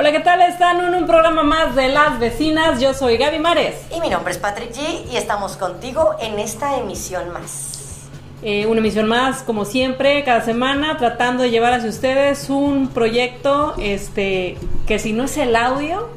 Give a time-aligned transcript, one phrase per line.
[0.00, 0.40] Hola, ¿qué tal?
[0.42, 2.80] Están en un programa más de Las Vecinas.
[2.80, 3.74] Yo soy Gaby Mares.
[3.92, 8.06] Y mi nombre es Patrick G y estamos contigo en esta emisión más.
[8.42, 13.74] Eh, una emisión más, como siempre, cada semana, tratando de llevar hacia ustedes un proyecto
[13.76, 14.56] este,
[14.86, 16.08] que si no es el audio,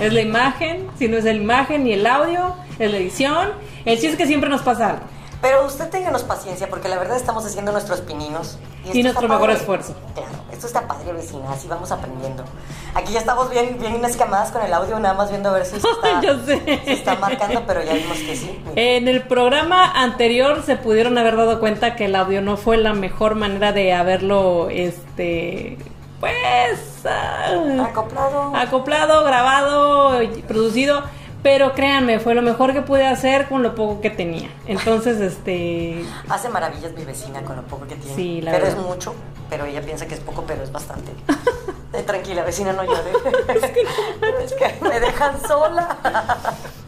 [0.00, 3.50] es la imagen, si no es la imagen ni el audio, es la edición.
[3.84, 5.11] El chiste es que siempre nos pasa algo.
[5.42, 8.58] Pero usted ténganos paciencia porque la verdad estamos haciendo nuestros pininos.
[8.92, 9.54] Y, nuestro mejor padre.
[9.60, 9.94] esfuerzo.
[10.14, 12.44] Claro, esto está padre, vecina, así vamos aprendiendo.
[12.94, 15.80] Aquí ya estamos bien, bien escamadas con el audio, nada más viendo a ver si
[15.80, 16.62] se está, Yo sé.
[16.84, 18.62] se está marcando, pero ya vimos que sí.
[18.76, 22.94] En el programa anterior se pudieron haber dado cuenta que el audio no fue la
[22.94, 25.76] mejor manera de haberlo, este,
[26.20, 28.52] pues, ah, Acoplado.
[28.54, 31.02] acoplado, grabado, producido.
[31.42, 34.48] Pero créanme, fue lo mejor que pude hacer con lo poco que tenía.
[34.66, 38.14] Entonces, este, Hace maravillas mi vecina con lo poco que tiene.
[38.14, 38.80] Sí, la pero verdad.
[38.80, 39.14] es mucho,
[39.50, 41.12] pero ella piensa que es poco, pero es bastante.
[41.94, 43.10] Eh, tranquila, vecina, no llore.
[44.42, 45.98] es que me dejan sola.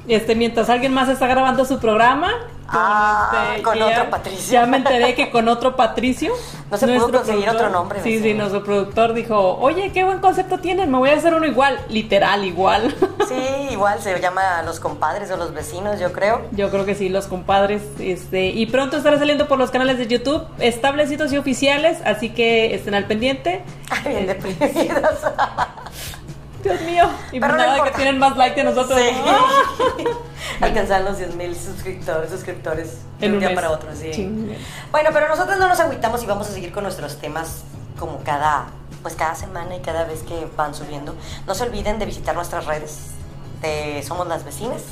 [0.08, 2.32] este, mientras alguien más está grabando su programa,
[2.68, 4.52] Ah, este, con que otro ya- Patricio.
[4.54, 6.32] Ya me enteré que con otro Patricio.
[6.74, 10.58] No se pudo conseguir otro nombre, Sí, sí, nuestro productor dijo, oye, qué buen concepto
[10.58, 12.94] tienen, me voy a hacer uno igual, literal igual.
[13.24, 16.42] Sí, igual se llama los compadres o los vecinos, yo creo.
[16.52, 17.82] Yo creo que sí, los compadres.
[17.98, 22.74] Este, y pronto estará saliendo por los canales de YouTube establecidos y oficiales, así que
[22.74, 23.64] estén al pendiente.
[23.88, 25.20] Ay, bien deprimidos.
[26.64, 28.98] Dios mío, y Pero no nada que tienen más like que nosotros.
[28.98, 29.10] Sí.
[29.26, 30.64] ¡Ah!
[30.66, 33.56] Alcanzar los 10 mil suscriptores, suscriptores de un un día mes.
[33.56, 34.10] para otro, sí.
[34.12, 34.58] Chingue.
[34.90, 37.62] Bueno, pero nosotros no nos agüitamos y vamos a seguir con nuestros temas
[37.98, 38.66] como cada,
[39.02, 41.14] pues cada semana y cada vez que van subiendo.
[41.46, 43.10] No se olviden de visitar nuestras redes
[43.60, 44.82] de Somos las Vecinas.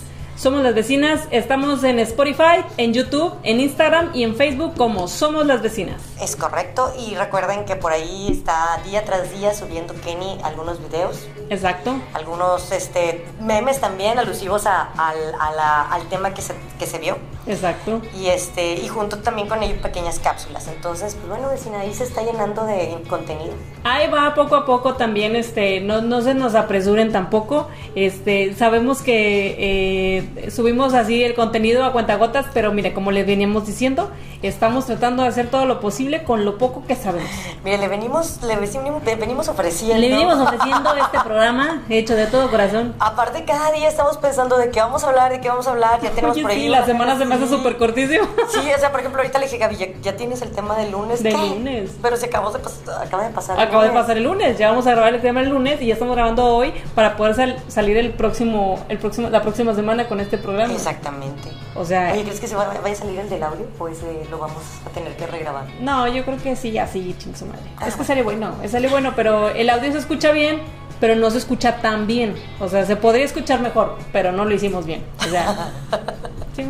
[0.42, 5.46] Somos las vecinas, estamos en Spotify, en YouTube, en Instagram y en Facebook como Somos
[5.46, 6.02] las vecinas.
[6.20, 6.92] Es correcto.
[6.98, 11.28] Y recuerden que por ahí está día tras día subiendo Kenny algunos videos.
[11.48, 11.94] Exacto.
[12.14, 16.98] Algunos este, memes también alusivos a- al, a la- al tema que se, que se
[16.98, 17.18] vio.
[17.46, 18.00] Exacto.
[18.20, 20.67] Y este y junto también con ello pequeñas cápsulas.
[20.67, 23.52] Entonces, pues bueno, vecina, ahí se está llenando de contenido.
[23.84, 27.68] Ahí va poco a poco también, este, no, no se nos apresuren tampoco.
[27.96, 33.66] Este, sabemos que eh, subimos así el contenido a cuentagotas, pero mire, como les veníamos
[33.66, 34.10] diciendo,
[34.42, 37.30] estamos tratando de hacer todo lo posible con lo poco que sabemos.
[37.64, 39.98] Mire, le venimos, le venimos, le venimos ofreciendo.
[39.98, 42.94] Le venimos ofreciendo este programa hecho de todo corazón.
[42.98, 46.00] Aparte, cada día estamos pensando de qué vamos a hablar, de qué vamos a hablar.
[46.02, 46.62] Ya tenemos Oye, por ahí.
[46.62, 48.26] sí, la semana se me hace súper cortísimo.
[48.50, 50.90] Sí, o sea, por ejemplo, ahorita le dije, Gaby, ya, ya tienes el tema del
[50.92, 51.22] lunes.
[51.22, 51.38] Del ¿Qué?
[51.48, 51.90] lunes.
[52.02, 52.58] Pero se acabó de,
[53.00, 53.56] acaba de pasar.
[53.58, 55.86] el Acaba de pasar el lunes, ya vamos a grabar el tema el lunes y
[55.86, 60.08] ya estamos grabando hoy para poder sal- salir el próximo, el próximo, la próxima semana
[60.12, 60.74] con este programa.
[60.74, 61.48] Exactamente.
[61.74, 63.64] O sea, Oye, ¿crees que se va- vaya a salir el del audio?
[63.78, 65.64] Pues eh, lo vamos a tener que regrabar.
[65.80, 67.62] no, yo creo que sí, así, ching su madre.
[67.78, 70.61] Ah, es que sale bueno, es sale bueno, pero el audio se escucha bien,
[71.00, 72.34] pero no se escucha tan bien.
[72.61, 75.02] O sea, se podría escuchar mejor, pero no lo hicimos bien.
[75.27, 75.70] O sea,
[76.56, 76.67] ¿sí?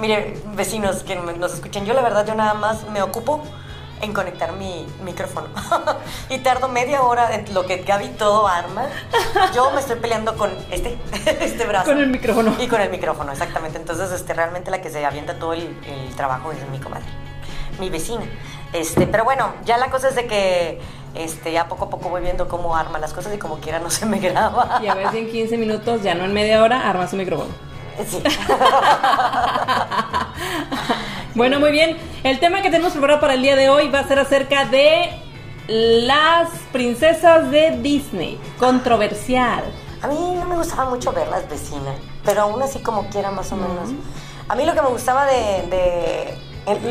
[0.00, 3.42] Mire, vecinos que nos escuchan, yo la verdad yo nada más me ocupo
[4.00, 5.48] en conectar mi micrófono.
[6.28, 8.86] y tardo media hora en lo que Gaby todo arma.
[9.54, 10.98] Yo me estoy peleando con este,
[11.40, 11.86] este brazo.
[11.86, 12.54] Con el micrófono.
[12.58, 13.78] Y con el micrófono, exactamente.
[13.78, 17.06] Entonces, este, realmente la que se avienta todo el, el trabajo es mi comadre,
[17.78, 18.24] mi vecina.
[18.72, 20.80] Este, pero bueno, ya la cosa es de que
[21.14, 23.90] este, ya poco a poco voy viendo cómo arma las cosas y como quiera no
[23.90, 24.80] se me graba.
[24.82, 27.50] Y a ver si en 15 minutos, ya no en media hora, arma su micrófono.
[28.08, 28.22] Sí.
[31.34, 31.98] Bueno, muy bien.
[32.24, 35.10] El tema que tenemos preparado para el día de hoy va a ser acerca de
[35.68, 38.40] las princesas de Disney.
[38.58, 39.62] Controversial.
[40.02, 43.56] A mí no me gustaba mucho verlas vecinas, pero aún así como quiera más o
[43.56, 43.90] menos.
[44.48, 45.66] A mí lo que me gustaba de...
[45.68, 46.46] de-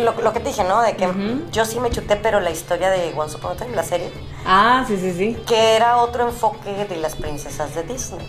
[0.05, 0.81] lo, lo que te dije, ¿no?
[0.81, 1.09] De que
[1.51, 4.09] yo sí me chuté, pero la historia de Once Upon a Time, la serie,
[4.45, 5.37] Ah, sí, sí, sí.
[5.45, 8.25] que era otro enfoque de las princesas de Disney.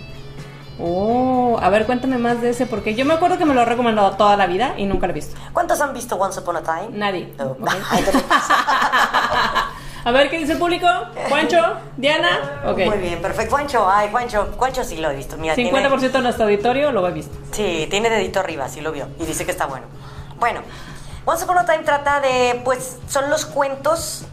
[0.78, 3.64] Oh, a ver, cuéntame más de ese, porque yo me acuerdo que me lo ha
[3.64, 5.36] recomendado toda la vida y nunca lo he visto.
[5.52, 6.88] ¿Cuántos han visto Once Upon a Time?
[6.92, 7.32] Nadie.
[10.06, 10.86] A ver, ¿qué dice el público?
[11.28, 11.60] ¿Juancho?
[11.96, 12.60] ¿Diana?
[12.64, 12.78] Ok.
[12.86, 13.56] Muy bien, perfecto.
[13.56, 15.36] Juancho, ay, Juancho, Juancho sí lo he visto.
[15.36, 17.36] Mira, tiene- 50% de nuestro auditorio lo he visto.
[17.50, 19.08] Sí, tiene dedito arriba, sí lo vio.
[19.18, 19.86] Y dice que está bueno.
[20.38, 20.60] Bueno,
[21.24, 24.24] Once Upon a Time trata de, pues, son los cuentos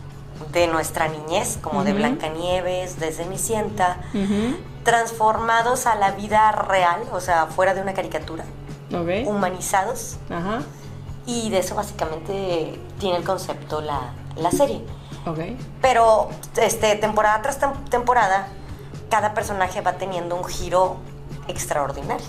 [0.51, 1.94] de nuestra niñez, como de.
[1.94, 4.57] Blancanieves, de Cenicienta, Ujú.
[4.83, 8.44] transformados a la vida real, o sea, fuera de una caricatura,
[9.25, 10.18] humanizados.
[10.30, 10.62] Ajá.
[11.25, 14.83] Y de eso básicamente tiene el concepto la, la serie.
[15.25, 15.39] Ok.
[15.81, 18.47] Pero este, temporada tras tem- temporada,
[19.09, 20.97] cada personaje va teniendo un giro
[21.47, 22.25] extraordinario.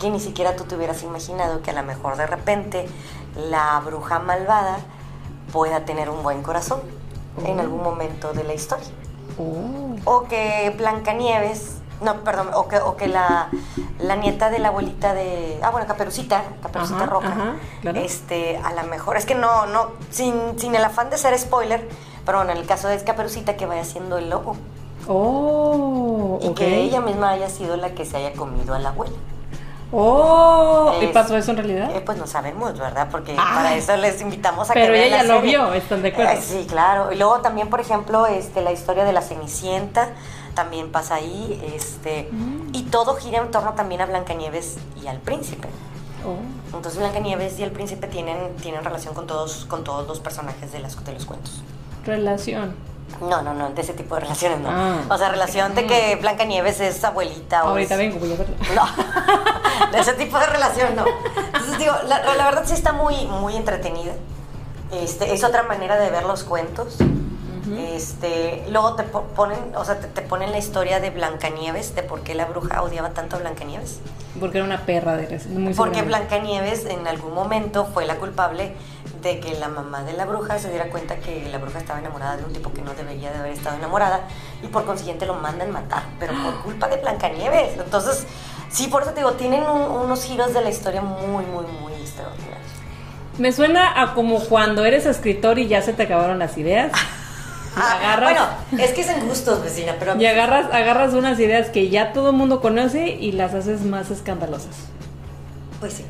[0.00, 2.88] Que ni siquiera tú te hubieras imaginado que a lo mejor de repente
[3.48, 4.78] la bruja malvada
[5.52, 6.80] pueda tener un buen corazón
[7.44, 8.86] en algún momento de la historia.
[9.38, 9.96] Oh.
[10.04, 13.48] O que Blancanieves, no, perdón, o que, o que la,
[13.98, 18.00] la nieta de la abuelita de, ah, bueno, Caperucita, Caperucita Ajá, Roja, ajá, claro.
[18.00, 21.88] este, a lo mejor, es que no, no, sin, sin el afán de ser spoiler,
[22.24, 24.56] pero bueno, en el caso de Caperucita que vaya siendo el lobo
[25.08, 26.54] Oh, y ok.
[26.56, 29.14] que ella misma haya sido la que se haya comido a la abuela.
[29.92, 31.90] Oh, ¿y pasó eso en realidad?
[31.94, 33.08] Eh, pues no sabemos, ¿verdad?
[33.10, 33.52] Porque Ah.
[33.54, 36.08] para eso les invitamos a Pero que vean ella la ya lo vio, ¿están de
[36.08, 36.32] acuerdo?
[36.32, 37.12] Eh, sí, claro.
[37.12, 40.08] Y luego también, por ejemplo, este, la historia de la Cenicienta
[40.54, 41.62] también pasa ahí.
[41.74, 42.70] Este, Mm.
[42.74, 45.68] Y todo gira en torno también a Blancanieves y al príncipe.
[46.26, 46.74] Oh.
[46.76, 50.80] Entonces Blancanieves y el príncipe tienen, tienen relación con todos, con todos los personajes de,
[50.80, 51.62] las, de los cuentos.
[52.04, 52.74] Relación.
[53.20, 54.68] No, no, no, de ese tipo de relaciones no.
[54.70, 54.96] Ah.
[55.08, 58.56] O sea, relación de que Blancanieves es abuelita o Ahorita es- vengo, voy a verla.
[58.74, 58.82] no,
[59.92, 61.04] de ese tipo de relación no.
[61.46, 64.12] Entonces digo, la, la verdad sí está muy, muy entretenida.
[64.92, 66.96] Este, es otra manera de ver los cuentos.
[67.76, 72.04] Este, luego te po- ponen, o sea, te, te ponen la historia de Blancanieves, de
[72.04, 73.98] por qué la bruja odiaba tanto a Blancanieves.
[74.38, 76.02] Porque era una perra de muy Porque.
[76.02, 78.76] Blancanieves en algún momento fue la culpable
[79.20, 82.36] de que la mamá de la bruja se diera cuenta que la bruja estaba enamorada
[82.36, 84.20] de un tipo que no debería de haber estado enamorada
[84.62, 87.78] y por consiguiente lo mandan matar, pero por culpa de Blancanieves.
[87.78, 88.26] Entonces,
[88.70, 91.92] sí, por eso te digo, tienen un- unos giros de la historia muy, muy, muy
[91.94, 92.56] extraordinarios.
[93.38, 96.92] Me suena a como cuando eres escritor y ya se te acabaron las ideas.
[97.76, 98.32] Agarras,
[98.70, 100.16] Bueno, es que es en gustos, vecina, pero...
[100.16, 104.10] y agarras, agarras unas ideas que ya todo el mundo conoce y las haces más
[104.10, 104.74] escandalosas.
[105.80, 106.06] Pues sí.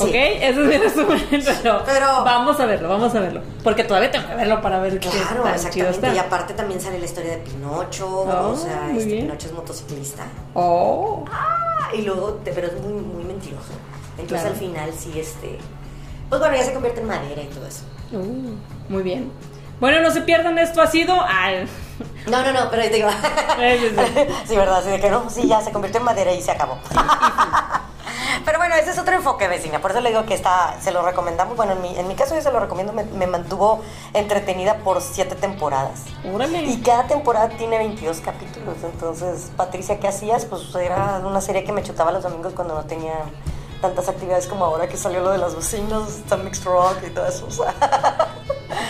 [0.00, 0.10] ¿Ok?
[0.10, 0.16] Sí.
[0.16, 3.40] Eso es mi resumen, pero, Pero- vamos a verlo, vamos a verlo.
[3.62, 5.90] Porque todavía tengo que verlo para ver Claro, qué chido exactamente.
[5.90, 6.14] está.
[6.14, 9.16] Y aparte también sale la historia de Pinocho, Oh, o sea, muy este.
[9.20, 10.24] Pinocho es motociclista.
[10.54, 13.72] Oh, Ah, y luego, te- pero es muy, muy mentiroso.
[14.18, 14.48] Entonces Claro.
[14.54, 15.58] al final sí, este...
[16.28, 17.82] Pues bueno, ya se convierte en madera y todo eso.
[18.12, 19.30] uh, muy bien.
[19.80, 21.16] Bueno, no se pierdan, esto ha sido...
[21.26, 21.68] Ay,
[22.26, 23.08] No, no, no, pero digo...
[23.10, 24.26] Sí, sí, sí.
[24.48, 24.78] sí, ¿verdad?
[24.78, 26.78] Así de que no, sí, ya se convirtió en madera y se acabó.
[28.44, 29.80] Pero bueno, ese es otro enfoque, vecina.
[29.80, 31.56] Por eso le digo que está, se lo recomendamos.
[31.56, 32.92] Bueno, en mi, en mi caso yo se lo recomiendo.
[32.92, 33.82] Me, me mantuvo
[34.14, 36.02] entretenida por siete temporadas.
[36.32, 36.62] órale.
[36.62, 38.76] Y cada temporada tiene 22 capítulos.
[38.82, 40.44] Entonces, Patricia, ¿qué hacías?
[40.46, 43.14] Pues era una serie que me chutaba los domingos cuando no tenía
[43.80, 47.26] tantas actividades como ahora que salió lo de las vecinas, está Mixed Rock y todo
[47.26, 47.46] eso.
[47.46, 47.74] o sea.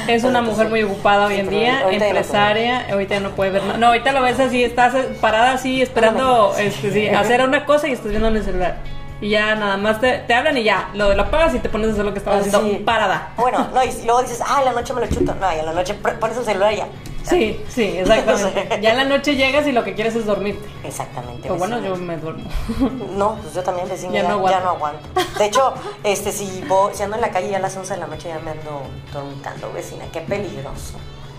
[0.07, 3.51] Es una mujer muy ocupada hoy en día, ahorita ya no empresaria, ahorita no puede
[3.53, 3.79] ver nada.
[3.79, 7.93] No, ahorita lo ves así, estás parada así esperando este, sí, hacer una cosa y
[7.93, 8.77] estás viendo en el celular.
[9.23, 11.91] Y ya nada más te, te hablan y ya, lo, lo apagas y te pones
[11.91, 12.77] a hacer lo que estabas haciendo Sí.
[12.85, 13.33] parada.
[13.37, 15.35] Bueno, no, y luego dices, ah, en la noche me lo chuto.
[15.35, 16.87] No, y en la noche pones el celular y ya.
[17.25, 18.79] Sí, sí, exactamente.
[18.83, 20.69] Ya en la noche llegas y lo que quieres es dormirte.
[20.85, 21.51] Exactamente.
[21.51, 21.97] O bueno, vecina.
[21.97, 22.49] yo me duermo.
[23.17, 24.59] No, pues yo también vecina, Ya ya, no aguanto.
[24.59, 25.09] ya no aguanto.
[25.39, 25.75] De hecho,
[26.05, 28.29] este, si, voy, si ando en la calle ya a las 11 de la noche
[28.29, 28.83] ya me ando
[29.13, 30.05] dormitando, vecina.
[30.13, 30.95] Qué peligroso.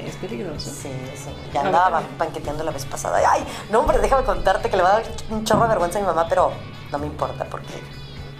[0.05, 0.69] Es peligroso.
[0.71, 1.29] Sí, sí.
[1.53, 3.21] Ya andaba banqueteando la vez pasada.
[3.29, 6.01] Ay, no, hombre, déjame contarte que le va a dar un chorro de vergüenza a
[6.01, 6.51] mi mamá, pero
[6.91, 7.73] no me importa porque...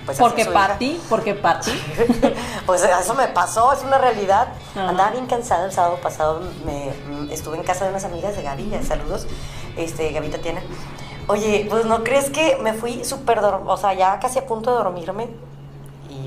[0.06, 0.46] Pues Porque.
[0.46, 1.72] Patty, porque Patty.
[2.66, 4.50] pues eso me pasó, es una realidad.
[4.72, 4.90] Ajá.
[4.90, 8.72] Andaba bien cansada el sábado pasado, me, estuve en casa de unas amigas de Gaby,
[8.84, 9.28] saludos,
[9.78, 10.62] este, Gaby Tatiana.
[11.28, 14.78] Oye, pues no crees que me fui súper, o sea, ya casi a punto de
[14.78, 15.30] dormirme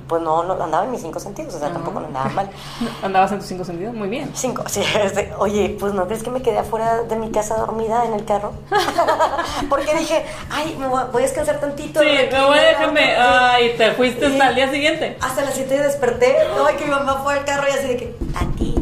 [0.09, 2.51] pues no, no andaba en mis cinco sentidos, o sea, tampoco no andaba mal.
[3.03, 4.31] Andabas en tus cinco sentidos, muy bien.
[4.35, 8.05] Cinco, sí, este, oye, pues no crees que me quedé afuera de mi casa dormida
[8.05, 8.53] en el carro.
[9.69, 12.01] Porque dije, ay, me voy a- descansar tantito.
[12.01, 13.17] Sí, me voy a déjame.
[13.17, 13.23] ¿no?
[13.25, 15.17] Ay, te fuiste hasta el día siguiente.
[15.20, 16.37] Hasta las 7 desperté.
[16.67, 18.75] Ay, que mi mamá fue al carro y así de que, a ti,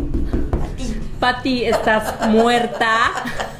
[0.62, 1.00] a ti.
[1.20, 2.88] Patty, estás muerta.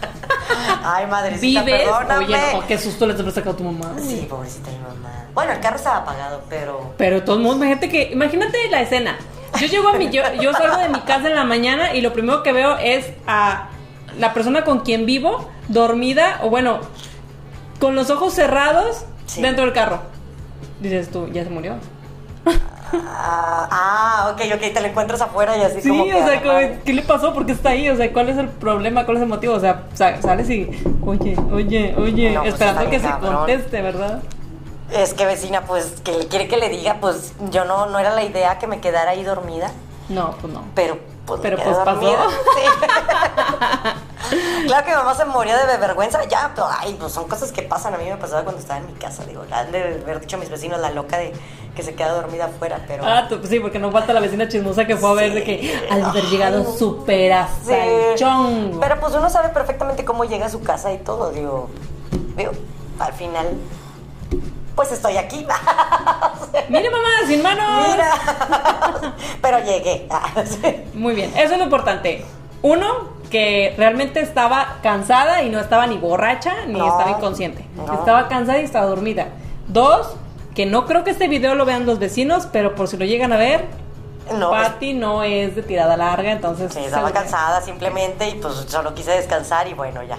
[0.84, 1.82] Ay, madrecita, Vives.
[1.82, 2.24] perdóname.
[2.24, 3.92] Oye, no, qué susto le habrá sacado a tu mamá.
[3.98, 4.91] Sí, pobrecita mi mamá.
[5.34, 6.92] Bueno, el carro estaba apagado, pero...
[6.98, 9.16] Pero de todos modos, imagínate que, imagínate la escena.
[9.60, 12.12] Yo llego a mi, yo, yo salgo de mi casa en la mañana y lo
[12.12, 13.68] primero que veo es a
[14.18, 16.80] la persona con quien vivo dormida o bueno,
[17.80, 19.40] con los ojos cerrados Sí.
[19.40, 20.00] dentro del carro.
[20.80, 21.76] Dices tú, ya se murió.
[22.94, 26.12] Ah, ah, ok, ok, te lo encuentras afuera y así Sí, como o que...
[26.12, 27.32] sea, ¿qué le pasó?
[27.32, 27.88] ¿Por qué está ahí?
[27.88, 29.04] O sea, ¿cuál es el problema?
[29.06, 29.54] ¿Cuál es el motivo?
[29.54, 30.68] O sea, sa- sales y,
[31.06, 34.22] oye, oye, oye, No, pues, esperando que se conteste, ¿verdad?
[34.92, 38.24] Es que vecina, pues, que quiere que le diga, pues, yo no, no era la
[38.24, 39.70] idea que me quedara ahí dormida,
[40.08, 40.64] No, pues no.
[40.74, 41.84] pero pues Pero, pues, pasó.
[41.92, 42.26] dormida.
[42.28, 43.06] Sí.
[44.66, 47.62] claro que mi mamá se moría de vergüenza, ya, pero, ay, pues son cosas que
[47.62, 50.20] pasan, a mí me pasaba cuando estaba en mi casa, digo, la han de haber
[50.20, 51.32] dicho a mis vecinos la loca de
[51.76, 53.04] que se queda dormida afuera, pero...
[53.06, 55.86] Ah, tú- sí, porque no falta la vecina chismosa que fue a ver de que
[55.90, 58.24] al haber llegado súper hasta el Sí.
[58.24, 58.80] chongo.
[58.80, 61.70] Pero pues uno sabe perfectamente cómo llega a su casa y todo, digo,
[62.36, 62.50] digo,
[62.98, 63.46] al final,
[64.74, 65.46] pues estoy aquí.
[66.68, 67.88] Mire, mamá, sin manos.
[67.92, 70.08] Mira, pero llegué.
[70.94, 72.24] Muy bien, eso es lo importante.
[72.62, 77.64] Uno, que realmente estaba cansada y no estaba ni borracha ni No, estaba inconsciente.
[77.76, 77.92] no.
[77.94, 79.28] Estaba cansada y estaba dormida.
[79.68, 80.14] Dos,
[80.54, 83.32] que no creo que este video lo vean los vecinos, pero por si lo llegan
[83.32, 83.64] a ver,
[84.34, 86.72] No, Patty no es de tirada larga, entonces...
[86.72, 90.18] sí, estaba cansada simplemente y pues solo quise descansar y bueno, ya.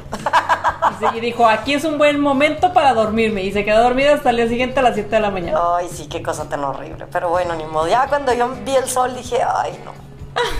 [1.13, 3.43] Y dijo, aquí es un buen momento para dormirme.
[3.43, 5.59] Y se quedó dormida hasta el día siguiente a las 7 de la mañana.
[5.77, 7.05] Ay, sí, qué cosa tan horrible.
[7.11, 7.87] Pero bueno, ni modo.
[7.87, 9.91] Ya cuando yo vi el sol dije, ay, no.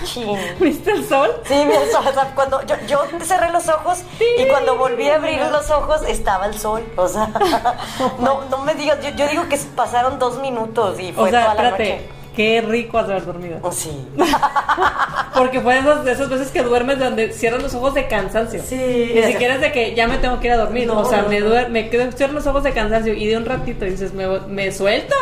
[0.04, 0.38] Chin.
[0.60, 1.30] ¿Viste el sol?
[1.44, 2.04] Sí, vi el sol.
[2.08, 4.02] O sea, cuando yo, yo cerré los ojos
[4.38, 6.84] y cuando volví a abrir los ojos estaba el sol.
[6.96, 7.28] O sea,
[8.18, 11.52] no, no me digas, yo, yo digo que pasaron dos minutos y fue O sea,
[11.52, 12.23] toda la espérate, noche.
[12.34, 13.72] Qué rico has de haber dormido.
[13.72, 13.90] Sí.
[15.34, 18.62] Porque fue de esas, de esas veces que duermes donde cierras los ojos de cansancio.
[18.64, 19.12] Sí.
[19.14, 20.86] Ni siquiera es de que ya me tengo que ir a dormir.
[20.86, 23.36] No, o sea, no, me, duer- me quedo, cierro los ojos de cansancio y de
[23.36, 25.14] un ratito dices, me, me suelto.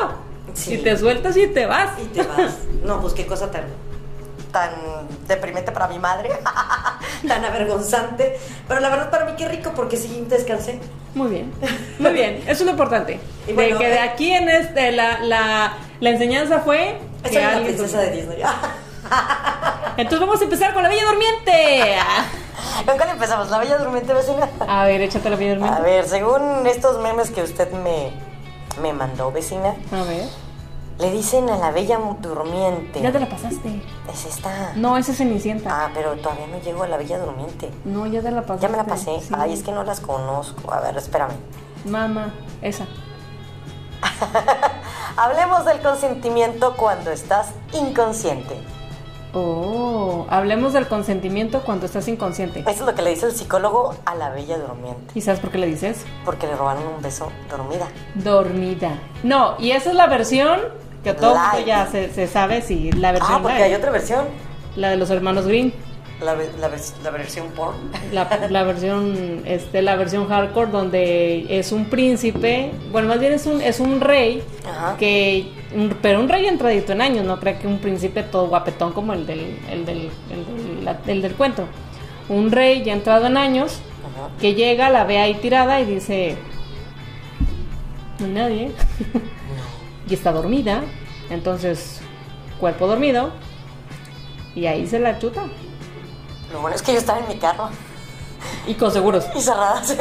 [0.55, 0.75] Sí.
[0.75, 1.91] Y te sueltas y te vas.
[2.03, 2.59] Y te vas.
[2.85, 3.65] No, pues qué cosa tan
[4.53, 4.71] tan
[5.27, 6.31] deprimente para mi madre,
[7.27, 10.79] tan avergonzante, pero la verdad para mí qué rico porque sí descansé.
[11.15, 11.53] Muy bien,
[11.99, 13.19] muy bien, eso es lo importante.
[13.49, 16.99] Y bueno, de que de eh, aquí en este, la, la, la enseñanza fue...
[17.25, 18.43] Esa es la princesa de Disney.
[19.97, 21.97] Entonces vamos a empezar con la Bella Durmiente.
[22.87, 23.51] ¿Con cuál empezamos?
[23.51, 24.49] ¿La Bella Durmiente vecina?
[24.67, 25.83] A ver, échate la Bella A Durmiente.
[25.83, 28.11] ver, según estos memes que usted me,
[28.81, 30.25] me mandó, vecina, A ver.
[31.03, 33.03] Le dicen a la Bella Durmiente.
[33.03, 33.83] Ya te la pasaste.
[34.11, 34.73] Es esta.
[34.77, 35.69] No, esa es Cenicienta.
[35.69, 37.73] Ah, pero todavía no llego a la Bella Durmiente.
[37.85, 38.63] No, ya te la pasaste.
[38.63, 39.21] Ya me la pasé.
[39.21, 39.35] Sí.
[39.37, 40.73] Ay, es que no las conozco.
[40.73, 41.35] A ver, espérame.
[41.85, 42.33] Mamá,
[42.63, 42.87] esa.
[45.17, 48.63] Hablemos del consentimiento cuando estás inconsciente.
[49.35, 52.61] Oh, hablemos del consentimiento cuando estás inconsciente.
[52.61, 55.19] Eso es lo que le dice el psicólogo a la Bella Durmiente.
[55.19, 56.05] ¿Y sabes por qué le dices?
[56.25, 57.89] Porque le robaron un beso dormida.
[58.15, 59.01] Dormida.
[59.25, 60.61] No, y esa es la versión
[61.05, 63.91] que todo el mundo ya se, se sabe si la versión Ah, porque hay otra
[63.91, 64.25] versión.
[64.77, 65.73] la de los hermanos Green,
[66.21, 66.71] La, la,
[67.03, 67.75] la versión porn.
[68.13, 73.47] la, la versión este la versión hardcore donde es un príncipe, bueno, más bien es
[73.47, 74.97] un es un rey Ajá.
[74.97, 75.49] que
[76.01, 79.27] pero un rey entradito en años, no creo que un príncipe todo guapetón como el
[79.27, 81.65] del el del, el del, el del cuento.
[82.29, 83.81] Un rey ya entrado en años
[84.15, 84.29] Ajá.
[84.41, 86.37] que llega, la ve ahí tirada y dice,
[88.21, 88.71] no hay nadie.
[90.13, 90.83] y está dormida,
[91.31, 92.03] entonces
[92.61, 93.31] cuerpo dormido
[94.55, 95.45] y ahí se la chuta.
[96.53, 97.71] Lo bueno es que yo estaba en mi carro
[98.67, 99.25] Y con seguros.
[99.35, 99.97] y cerrada, sí.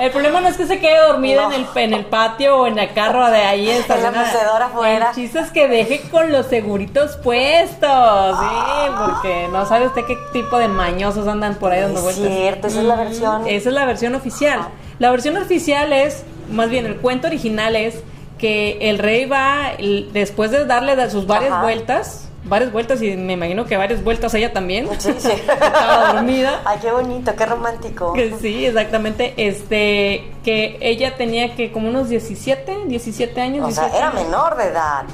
[0.00, 1.52] El problema no es que se quede dormida No.
[1.52, 5.10] en, el, en el patio o en el carro de ahí mecedora afuera.
[5.10, 10.16] El chiste es que deje con los seguritos puestos, sí, porque no sabe usted qué
[10.32, 12.26] tipo de mañosos andan por ahí dando Es vueltas.
[12.36, 13.42] cierto, esa es la Ujú, versión.
[13.46, 14.60] Esa es la versión oficial.
[14.98, 18.02] La versión oficial es, más bien el cuento original es
[18.42, 19.70] que el rey va,
[20.12, 21.62] después de darle de sus varias Ajá.
[21.62, 25.30] vueltas, varias vueltas y me imagino que varias vueltas ella también, Sí, sí.
[25.48, 26.60] estaba dormida.
[26.64, 28.12] Ay, qué bonito, qué romántico.
[28.14, 29.32] Que sí, exactamente.
[29.36, 33.68] Este, que ella tenía que como unos 17, 17 años.
[33.68, 34.24] O sea, 18 era años.
[34.24, 35.04] menor de edad.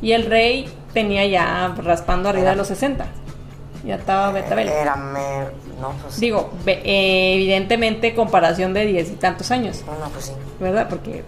[0.00, 3.04] Y el rey tenía ya raspando arriba Era- de los 60.
[3.84, 4.68] Ya estaba betabel.
[4.68, 5.20] Era me...
[5.80, 6.18] No, pues...
[6.18, 10.32] Digo, eh, evidentemente comparación de 10 y tantos años, No, pues sí.
[10.58, 10.86] ¿verdad?
[10.88, 11.24] Porque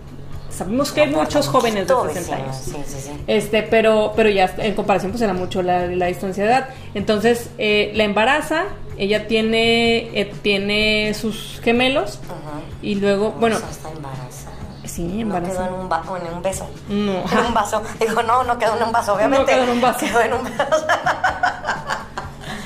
[0.52, 2.52] sabemos que hay No, muchos jóvenes de poquito, 60 vecina.
[2.52, 2.62] años.
[2.64, 3.10] Sí, sí, sí.
[3.26, 6.68] Este, pero, pero ya en comparación pues era mucho la, la distancia de edad.
[6.94, 8.64] Entonces, eh, la embaraza,
[8.98, 12.60] ella tiene, eh, tiene sus gemelos Ajá.
[12.82, 14.52] y luego, bueno, está embarazada.
[14.84, 16.68] sí, No quedó en un, va- o en un beso.
[16.88, 17.12] No.
[17.30, 17.82] En un vaso.
[17.98, 19.46] Digo, no, no quedó en un vaso, obviamente.
[19.52, 19.98] quedó en un vaso.
[20.06, 20.86] Quedó en un vaso.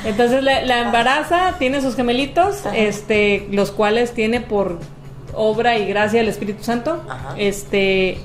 [0.04, 2.76] Entonces la, la embaraza, tiene sus gemelitos, Ajá.
[2.76, 4.78] este, los cuales tiene por
[5.36, 7.02] obra y gracia del Espíritu Santo.
[7.08, 7.34] Ajá.
[7.38, 8.18] Este,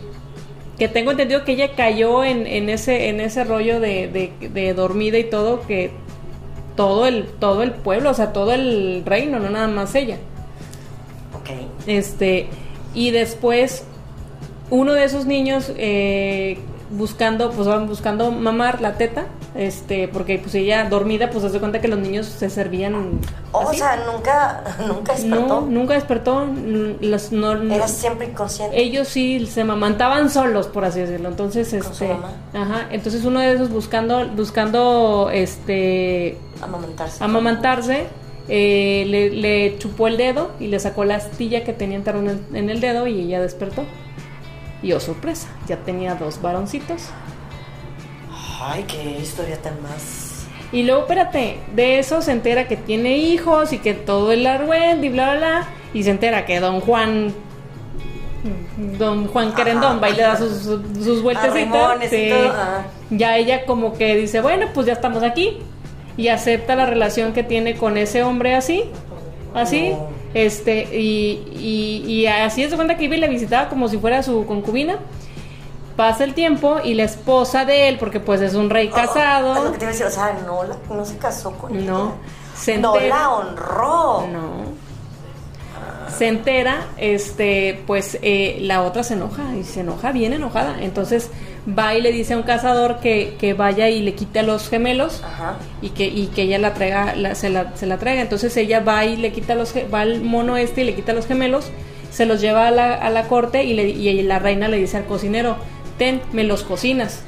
[0.79, 4.73] que tengo entendido que ella cayó en, en ese, en ese rollo de, de- de
[4.73, 5.91] dormida y todo, que
[6.75, 10.17] todo el, todo el pueblo, o sea, todo el reino, no nada más ella.
[11.39, 11.49] ok.
[11.85, 12.47] Este,
[12.95, 13.83] y después
[14.69, 16.57] uno de esos niños eh,
[16.91, 21.81] buscando, pues van buscando mamar la teta, este, porque pues ella dormida, pues hace cuenta
[21.81, 23.19] que los niños se servían.
[23.51, 25.47] O sea, nunca, nunca despertó.
[25.47, 26.45] no, nunca despertó.
[27.01, 28.81] Los, no, no- Era siempre inconsciente.
[28.81, 31.29] ellos sí se mamantaban solos, por así decirlo.
[31.29, 32.31] Entonces, Con su este, mamá.
[32.53, 37.23] ajá, entonces uno de esos buscando, buscando, este, Amamantarse.
[37.23, 38.03] amamantarse,
[38.49, 42.69] eh, le, le chupó el dedo y le sacó la astilla que tenía enterrada en
[42.69, 43.83] el dedo y ella despertó.
[44.83, 47.03] Y oh sorpresa, ya tenía dos varoncitos.
[48.61, 50.45] Ay, qué historia tan más.
[50.71, 55.07] Y luego, espérate, de eso se entera que tiene hijos y que todo el argüente
[55.07, 55.67] y bla, bla, bla.
[55.93, 57.33] Y se entera que don Juan,
[58.97, 61.99] don Juan Querendón va y le da sus, sus vueltecitas.
[62.09, 62.31] Sí.
[63.09, 65.59] Ya ella como que dice, bueno, pues ya estamos aquí.
[66.17, 68.83] y acepta la relación que tiene con ese hombre así,
[69.53, 70.20] así, No.
[70.33, 73.97] Este, y, y, y así es de cuenta que iba y la visitaba como si
[73.97, 74.97] fuera su concubina.
[75.95, 78.97] Pasa el tiempo y la esposa de él, porque pues es un rey Es lo
[78.97, 82.01] casado, que te iba a decir, o sea, no, la- no se casó con no,
[82.01, 82.11] ella.
[82.55, 84.27] se no entera, la honró.
[84.31, 84.51] no,
[86.17, 91.29] se entera, este, pues eh, la otra se enoja y se enoja bien enojada, entonces
[91.67, 94.67] va y le dice a un cazador que, que vaya y le quite a los
[94.69, 95.57] gemelos Ajá.
[95.81, 98.21] y que, y que ella la traiga, la- se, la, se la traiga.
[98.21, 101.27] Entonces ella va y le quita los, va al mono este y le quita los
[101.27, 101.65] gemelos,
[102.11, 104.97] se los lleva a la, a la corte y, le, y la reina le dice
[104.97, 105.55] al cocinero,
[105.97, 107.21] ten, me los cocinas.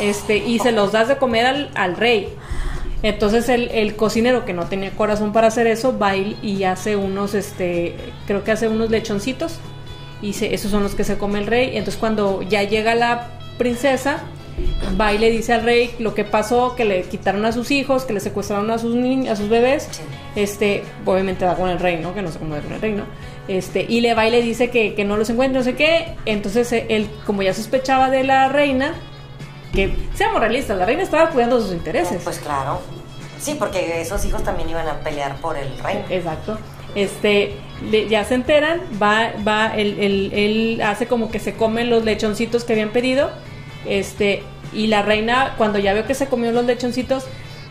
[0.00, 2.28] Este, y se los das de comer al, al rey.
[3.02, 6.96] Entonces el, el cocinero que no tenía corazón para hacer eso va y, y hace
[6.96, 9.54] unos, este, creo que hace unos lechoncitos
[10.22, 11.70] y se- esos son los que se come el rey.
[11.76, 13.28] Entonces cuando ya llega la
[13.60, 14.20] princesa,
[14.98, 18.04] va y le dice al rey lo que pasó, que le quitaron a sus hijos,
[18.04, 19.88] que le secuestraron a sus niños, a sus bebés.
[19.90, 20.02] Sí.
[20.34, 22.14] Este, obviamente va con el rey, ¿no?
[22.14, 23.04] Que no se come con el rey, ¿no?
[23.48, 26.14] Este, y le va y le dice que, que no los encuentra, no sé qué.
[26.24, 28.94] Entonces eh, él, como ya sospechaba de la reina,
[29.74, 32.20] que seamos realistas, la reina estaba cuidando sus intereses.
[32.24, 32.80] Pues claro.
[33.38, 36.02] Sí, porque esos hijos también iban a pelear por el reino.
[36.10, 36.58] Exacto.
[36.94, 37.54] Este,
[37.90, 42.04] le- ya se enteran, va, va, él, él- él hace como que se comen los
[42.04, 43.30] lechoncitos que habían pedido,
[43.86, 47.26] este, y la reina, cuando ya veo que se comió los lechoncitos,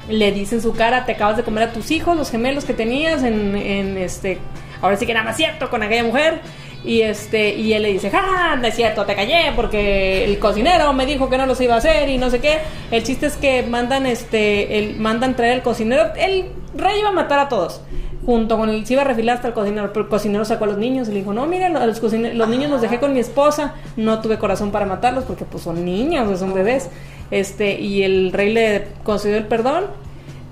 [0.10, 2.74] le dice en su cara, te acabas de comer a tus hijos, los gemelos que
[2.74, 4.40] tenías en, este,
[4.82, 6.42] ahora sí que nada más cierto con aquella mujer,
[6.84, 10.94] y este, y él le dice, ja, no es cierto, te callé porque el cocinero
[10.94, 12.60] me dijo que no los iba a hacer y no sé qué.
[12.90, 17.14] El chiste es que mandan este, el, mandan traer al cocinero, el rey iba a
[17.14, 17.82] matar a todos.
[18.26, 20.68] Junto con el, se iba a refilar hasta el cocinero, pero el cocinero sacó a
[20.68, 23.76] los niños y le dijo, no, miren, los, los niños los dejé con mi esposa,
[23.96, 26.90] no tuve corazón para matarlos porque pues son niños, son bebés.
[27.32, 29.86] Este, y el rey le concedió el perdón,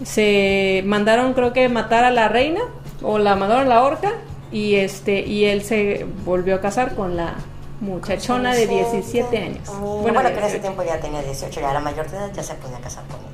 [0.03, 2.61] se mandaron creo que matar a la reina,
[3.01, 4.13] o la mandaron a la horca,
[4.51, 7.35] y este, y él se volvió a casar con la
[7.81, 9.69] muchachona de 17 años.
[9.79, 10.61] Bueno, que en ese 18.
[10.61, 13.26] tiempo ya tenía 18, ya era mayor de edad, ya se podía casar con.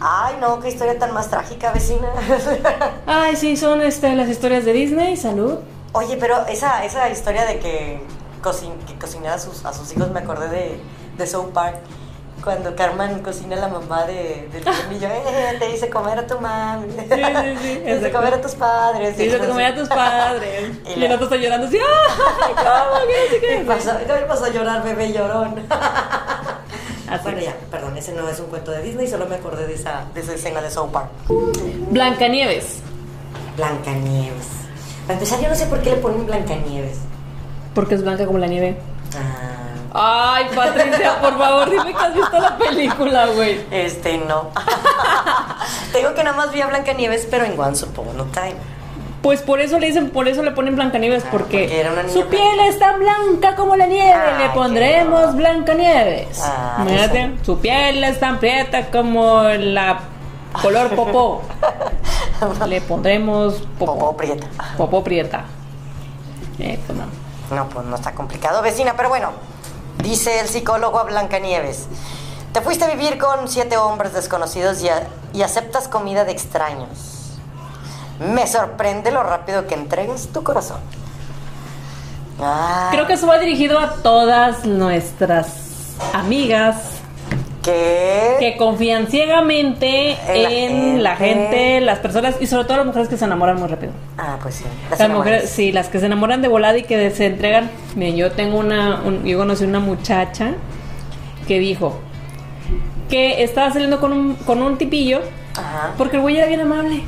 [0.00, 2.08] Ay, no, qué historia tan más trágica, vecina.
[3.06, 5.58] Ay, sí, son este, las historias de Disney, salud.
[5.92, 8.00] Oye, pero esa, esa historia de que,
[8.42, 10.80] cocin que cocinaba a sus, a sus hijos, me acordé de,
[11.16, 11.76] de South Park.
[12.42, 16.38] Cuando Carmen cocina a la mamá de, del niño, eh, te hice comer a tu
[16.38, 16.90] mami.
[16.90, 19.16] sí, sí, Te hice comer a tus padres.
[19.16, 20.72] Sí, te comía a tus padres.
[20.96, 23.06] Y el otro está llorando así, ¡ay, cómo!
[23.06, 23.14] ¿Qué?
[23.24, 23.58] no sé qué".
[23.60, 25.66] Me pasó, me pasó a llorar, bebé llorón.
[27.14, 27.44] Así bueno, es.
[27.46, 30.20] ya, perdón, ese no es un cuento de Disney, solo me acordé de esa, de
[30.20, 31.08] esa escena de South Park.
[31.90, 32.78] Blancanieves.
[33.56, 34.46] Blancanieves.
[35.06, 36.98] Para empezar, yo no sé por qué le ponen Blancanieves.
[37.74, 38.76] Porque es blanca como la nieve.
[39.16, 43.60] Ah, Ay, Patricia, por favor, dime que has visto la película, güey.
[43.70, 44.50] este no.
[45.92, 48.56] Tengo que nada más vi a Blancanieves, pero en Once Upon a Time.
[49.24, 52.02] Pues por eso le dicen, por eso le ponen Blancanieves, Ah, porque, porque era una
[52.02, 55.34] niña su piel es tan blanca como la nieve, le pondremos.
[55.34, 56.38] Blancanieves.
[56.42, 56.84] Ah,
[57.42, 59.98] su piel es tan prieta como la
[60.60, 61.40] color popó.
[62.68, 63.94] le pondremos popó.
[63.98, 64.46] Popó prieta.
[64.76, 65.44] Popó prieta.
[66.58, 67.06] Eh, pues no.
[67.56, 69.30] No, pues no está complicado, vecina, pero bueno,
[70.02, 71.86] dice el psicólogo a Blancanieves.
[72.52, 77.13] Te fuiste a vivir con siete hombres desconocidos y, a- y aceptas comida de extraños.
[78.20, 80.78] Me sorprende lo rápido que entregas tu corazón.
[82.40, 86.76] Ah, Creo que eso va dirigido a todas nuestras amigas
[87.62, 88.36] que...
[88.40, 91.80] que confían ciegamente En la en la gente.
[91.80, 93.92] las personas y sobre todo las mujeres que se enamoran muy rápido.
[94.18, 94.64] Ah, pues sí.
[94.90, 95.18] Las enamoras.
[95.26, 97.70] mujeres, sí, las que se enamoran de volada y que se entregan.
[97.94, 100.52] Miren, yo tengo una, un- yo conocí una muchacha
[101.48, 101.98] que dijo
[103.08, 105.20] que estaba saliendo con un, con un tipillo
[105.56, 105.92] Ajá.
[105.96, 107.02] porque el güey era bien amable.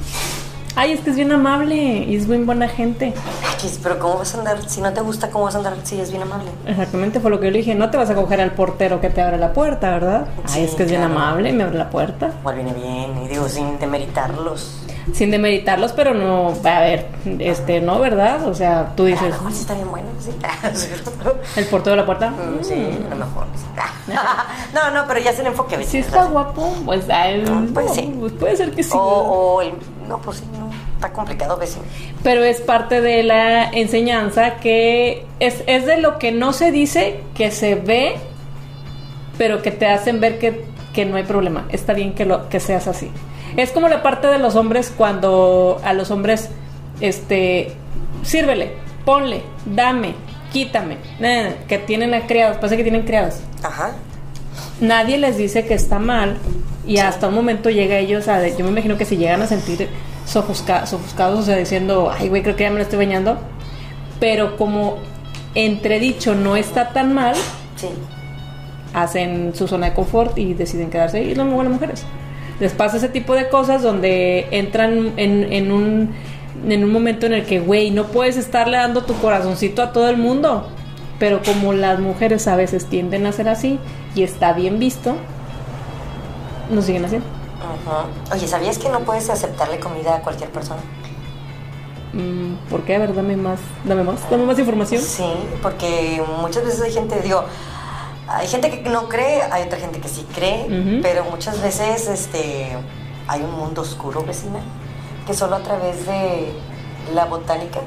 [0.78, 3.14] Ay, es que es bien amable y es bien buena gente.
[3.62, 4.58] Ay, pero ¿cómo vas a andar?
[4.68, 6.50] Si no te gusta, ¿cómo vas a andar si es bien amable?
[6.66, 7.74] Exactamente fue lo que yo le dije.
[7.74, 10.26] No te vas a coger al portero que te abre la puerta, ¿verdad?
[10.44, 12.30] Sí, Ay, es que es bien amable, me abre la puerta.
[12.40, 14.82] Igual viene bien, y digo, sin demeritarlos.
[15.14, 17.06] Sin demeritarlos, pero no, a ver,
[17.38, 18.46] este, no, ¿verdad?
[18.48, 20.30] O sea, tú A dices, lo mejor sí está bien bueno, sí.
[21.56, 22.30] el portero de la puerta.
[22.30, 22.74] Mm, Sí,
[23.10, 23.46] a lo mejor.
[23.54, 23.64] sí.
[24.74, 26.04] No, no, pero ya es el enfoque, Sí vecina.
[26.06, 28.14] está guapo, pues, ay, Ah, no, sí.
[28.20, 28.90] pues puede ser que sí.
[28.94, 29.72] O el.
[30.08, 30.70] No, pues sí, no.
[30.94, 31.84] Está complicado, vecino.
[32.22, 37.20] Pero es parte de la enseñanza que es, es de lo que no se dice,
[37.34, 38.16] que se ve,
[39.38, 40.64] pero que te hacen ver que,
[40.94, 41.66] que no hay problema.
[41.70, 43.10] Está bien que, lo, que seas así.
[43.56, 46.50] Es como la parte de los hombres cuando a los hombres,
[47.00, 47.72] este,
[48.22, 48.72] sírvele,
[49.04, 50.14] ponle, dame,
[50.52, 53.36] quítame, eh, que tienen a criados, pasa que tienen criados.
[53.62, 53.94] Ajá.
[54.80, 56.36] Nadie les dice que está mal
[56.86, 58.46] y hasta un momento llega ellos a...
[58.48, 59.88] Yo me imagino que se llegan a sentir
[60.26, 63.38] sofusca- sofuscados, o sea, diciendo, ay, güey, creo que ya me lo estoy bañando.
[64.20, 64.98] Pero como
[65.54, 67.34] entredicho no está tan mal,
[67.76, 67.88] Sí.
[68.94, 71.30] hacen su zona de confort y deciden quedarse ahí.
[71.30, 72.04] Y lo mismo las mujeres.
[72.60, 76.10] Les pasa ese tipo de cosas donde entran en, en un,
[76.68, 80.08] en un momento en el que, güey, no puedes estarle dando tu corazoncito a todo
[80.08, 80.68] el mundo.
[81.18, 83.78] Pero como las mujeres a veces tienden a ser así
[84.14, 85.14] y está bien visto,
[86.70, 87.26] lo siguen haciendo.
[88.32, 90.80] Oye, ¿sabías que no puedes aceptarle comida a cualquier persona?
[92.12, 92.96] Mm, ¿Por qué?
[92.96, 95.02] A ver, dame más, dame más, dame más información.
[95.02, 95.24] Sí,
[95.62, 97.44] porque muchas veces hay gente, digo,
[98.28, 102.68] hay gente que no cree, hay otra gente que sí cree, pero muchas veces este,
[103.28, 104.60] hay un mundo oscuro, vecina,
[105.26, 106.52] que solo a través de
[107.14, 107.80] la botánica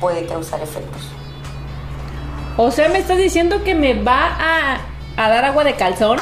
[0.00, 1.02] puede causar efectos.
[2.62, 4.80] O sea, me estás diciendo que me va a,
[5.16, 6.18] a dar agua de calzón.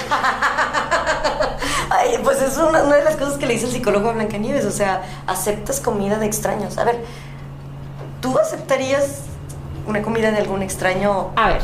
[1.91, 4.65] Ay, pues es una, una de las cosas que le dice el psicólogo a Blancanieves,
[4.65, 6.79] o sea, aceptas comida de extraños.
[6.79, 7.01] A ver,
[8.21, 9.23] ¿tú aceptarías
[9.85, 11.63] una comida de algún extraño A ver,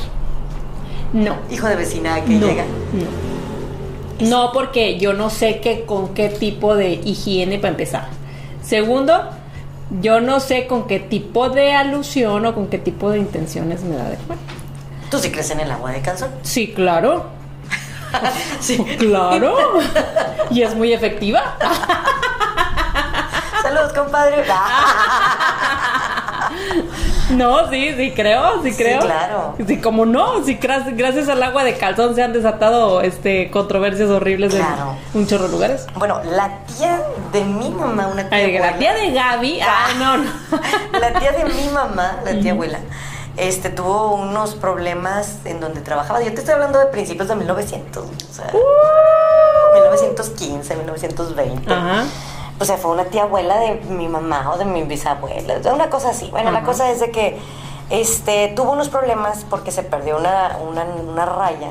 [1.13, 1.37] no.
[1.53, 2.65] hijo de vecina que no, llega?
[4.19, 4.29] No.
[4.29, 8.09] No, porque yo no sé qué, con qué tipo de higiene para empezar.
[8.61, 9.29] Segundo,
[10.01, 13.95] yo no sé con qué tipo de alusión o con qué tipo de intenciones me
[13.95, 14.39] da de comer.
[15.15, 16.31] ¿Tú sí crees en el agua de calzón?
[16.43, 17.27] Sí, claro.
[18.61, 18.79] Sí.
[18.99, 19.57] Claro.
[20.51, 21.55] y es muy efectiva.
[23.63, 24.43] Saludos, compadre.
[27.31, 29.01] No, sí, sí creo, sí Sí, creo.
[29.01, 29.55] claro.
[29.67, 34.55] Sí, como no, sí, gracias, al agua de calzón se han desatado este controversias horribles
[34.55, 34.97] Claro.
[35.15, 35.87] en un chorro de lugares.
[35.95, 37.01] Bueno, la tía
[37.33, 40.31] de mi mamá, una tía Ay, la tía de Gaby, ah, no, no.
[41.01, 42.79] La tía de mi mamá, la tía abuela,
[43.37, 46.23] este, tuvo unos problemas en donde trabajaba.
[46.23, 48.53] Yo te estoy hablando de principios de 1900, o sea,
[49.75, 51.73] 1915, 1920.
[51.73, 52.05] Ajá.
[52.61, 56.11] O sea, fue una tía abuela de mi mamá o de mi bisabuela, una cosa
[56.11, 56.31] así.
[56.31, 57.39] Bueno, la cosa es de que
[57.91, 61.71] este, tuvo unos problemas porque se perdió una, una, una raya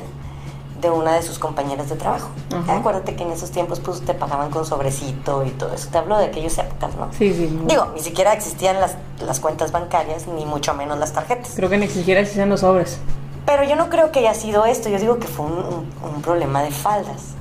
[0.84, 2.28] de una de sus compañeras de trabajo.
[2.54, 2.76] Ajá.
[2.76, 5.88] Acuérdate que en esos tiempos pues te pagaban con sobrecito y todo eso.
[5.90, 7.08] Te hablo de aquellas épocas, ¿no?
[7.12, 7.48] Sí, sí.
[7.52, 7.66] no.
[7.66, 11.52] Digo, ni siquiera existían las, las cuentas bancarias, ni mucho menos las tarjetas.
[11.56, 12.98] Creo que ni siquiera existían los sobres.
[13.46, 16.22] Pero yo no creo que haya sido esto, yo digo que fue un, un- un
[16.22, 17.32] problema de faldas.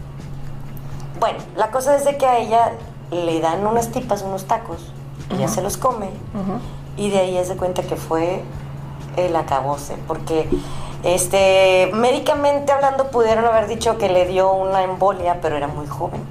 [1.20, 2.72] Bueno, la cosa es de que a ella
[3.12, 4.92] le dan unas tipas, unos tacos,
[5.30, 5.56] ella Ajá.
[5.56, 6.60] se los come, Ajá.
[6.98, 8.42] y de ahí es de cuenta que fue
[9.16, 10.50] el acabose, porque
[11.04, 16.22] este, médicamente hablando pudieron haber dicho que le dio una embolia, pero era muy joven.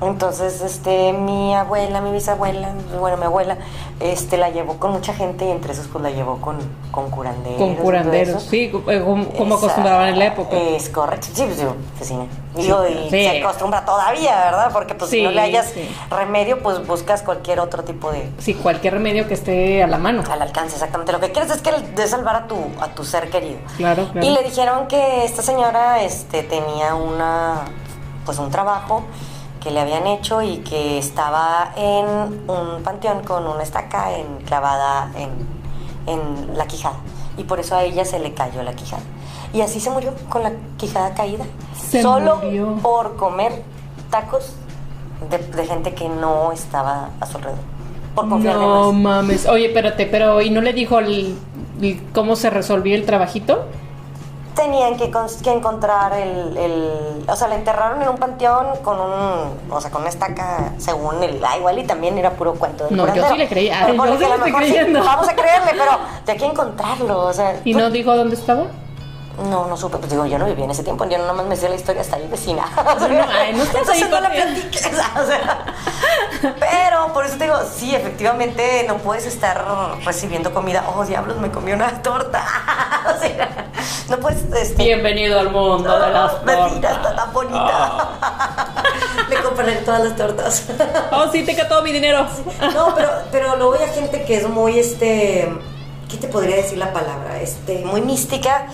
[0.00, 3.58] Entonces, este, mi abuela, mi bisabuela, bueno, mi abuela,
[3.98, 6.56] este, la llevó con mucha gente y entre esos pues la llevó con,
[6.92, 7.58] con curanderos.
[7.58, 9.02] Con curanderos, sí, eh,
[9.36, 10.56] como, acostumbraban en la época.
[10.56, 12.26] Es correcto, sí, pues digo, vecina.
[12.54, 13.10] Digo, y Sí.
[13.10, 14.70] se acostumbra todavía, ¿verdad?
[14.72, 15.88] Porque pues si no Sí, le hayas sí.
[16.10, 20.22] remedio, pues buscas cualquier otro tipo de, Sí, cualquier remedio que esté a la mano.
[20.30, 21.12] al alcance, exactamente.
[21.12, 23.58] Lo que quieres es que de salvar a tu, a tu ser querido.
[23.76, 24.26] Claro, claro.
[24.26, 27.62] Y le dijeron que esta señora este, tenía una,
[28.24, 29.02] pues un trabajo
[29.68, 32.06] que le habían hecho y que estaba en
[32.48, 35.28] un panteón con una estaca enclavada en,
[36.06, 36.96] en la quijada.
[37.36, 39.02] Y por eso a ella se le cayó la quijada.
[39.52, 41.44] Y así se murió con la quijada caída.
[41.90, 42.76] Se Solo murió.
[42.82, 43.62] por comer
[44.10, 44.54] tacos
[45.30, 47.60] de, de gente que no estaba a su alrededor.
[48.14, 49.46] Por confiar No mames.
[49.46, 51.38] Oye, espérate, pero ¿y no le dijo el-
[51.82, 53.66] el cómo se resolvió el trabajito?
[54.58, 55.10] Tenían que,
[55.42, 59.54] que encontrar el, el- O sea, la enterraron en un panteón con un...
[59.70, 61.40] O sea, con una estaca, según el...
[61.44, 63.70] Ah, igual y también era puro cuento del No, yo sí le creí.
[63.86, 65.04] Pero yo sí que le estoy sí, creyendo.
[65.04, 65.92] vamos a creerle, pero
[66.26, 67.60] de aquí a encontrarlo, o sea...
[67.64, 68.64] ¿Y tú- no dijo dónde estaba?
[69.44, 71.56] No, no supe, pues digo, yo no viví en ese tiempo, yo nada más me
[71.56, 72.64] sé la historia hasta ahí vecina.
[72.96, 75.64] O sea, No, ay, no ahí no la platiques, o sea,
[76.58, 79.64] pero por eso te digo, sí, efectivamente no puedes estar
[80.04, 80.84] recibiendo comida.
[80.94, 82.44] Oh, diablos, me comí una torta.
[83.16, 83.70] o sea,
[84.08, 84.42] no puedes...
[84.52, 87.16] Este, Bienvenido al mundo de las Vecina, está tortas.
[87.16, 88.08] tan bonita.
[89.28, 90.64] Le compraré todas las tortas.
[91.12, 92.26] Oh, sí, te todo mi dinero.
[92.74, 95.48] No, pero, pero luego hay gente que es muy, este,
[96.08, 97.40] ¿qué te podría decir la palabra?
[97.40, 98.66] Este, muy mística.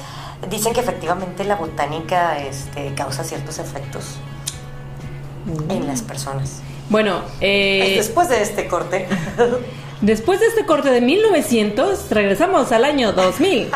[0.50, 4.16] Dicen que efectivamente la botánica este, causa ciertos efectos
[5.68, 6.62] en las personas.
[6.88, 9.08] Bueno, eh, Después de este corte,
[10.00, 13.70] después de este corte de 1900, regresamos al año 2000.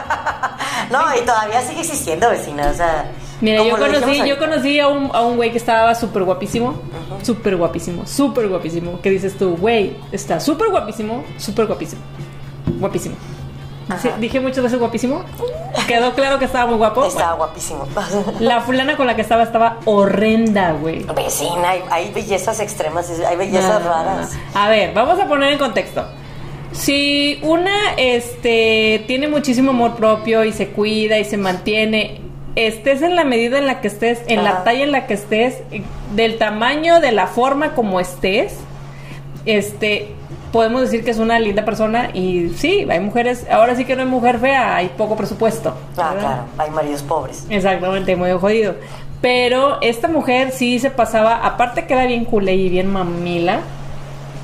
[0.93, 3.11] no, y todavía sigue existiendo, vecina, o sea...
[3.41, 6.75] Mira, yo conocí, yo conocí a un, a un güey que estaba súper guapísimo,
[7.23, 9.01] súper guapísimo, súper guapísimo.
[9.01, 12.03] Que dices tú, güey, está súper guapísimo, súper guapísimo,
[12.81, 13.15] guapísimo.
[14.03, 15.23] Sí, Dije muchas veces guapísimo.
[15.87, 17.05] Quedó claro que estaba muy guapo.
[17.07, 17.87] Estaba guapísimo.
[18.41, 21.05] La fulana con la que estaba estaba horrenda, güey.
[21.17, 24.33] Vecina, hay, hay bellezas extremas, hay bellezas No, no, no, raras.
[24.55, 24.61] no.
[24.61, 26.05] A ver, vamos a poner en contexto.
[26.73, 32.21] Si una este tiene muchísimo amor propio y se cuida y se mantiene,
[32.57, 35.63] estés en la medida en la que estés, en la talla en la que estés,
[36.15, 38.55] del tamaño, de la forma como estés,
[39.47, 40.13] este
[40.53, 44.03] podemos decir que es una linda persona y sí, hay mujeres, ahora sí que no
[44.03, 45.75] hay mujer fea, hay poco presupuesto.
[45.97, 46.21] Ah, ¿verdad?
[46.21, 47.47] claro, hay maridos pobres.
[47.49, 48.75] Exactamente, muy jodido.
[49.21, 53.61] Pero esta mujer sí se pasaba, aparte que era bien culé y bien mamila.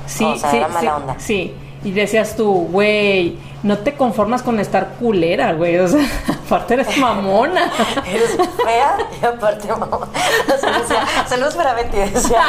[0.05, 1.15] Sí, O sea, sí, era mala sí, onda.
[1.17, 1.53] Sí.
[1.83, 5.79] Y decías tú, güey, no te conformas con estar culera, güey.
[5.79, 6.05] O sea,
[6.45, 7.71] aparte eres mamona.
[8.07, 11.97] Eres fea y aparte decía, saludos para Betty.
[11.97, 12.43] Decía,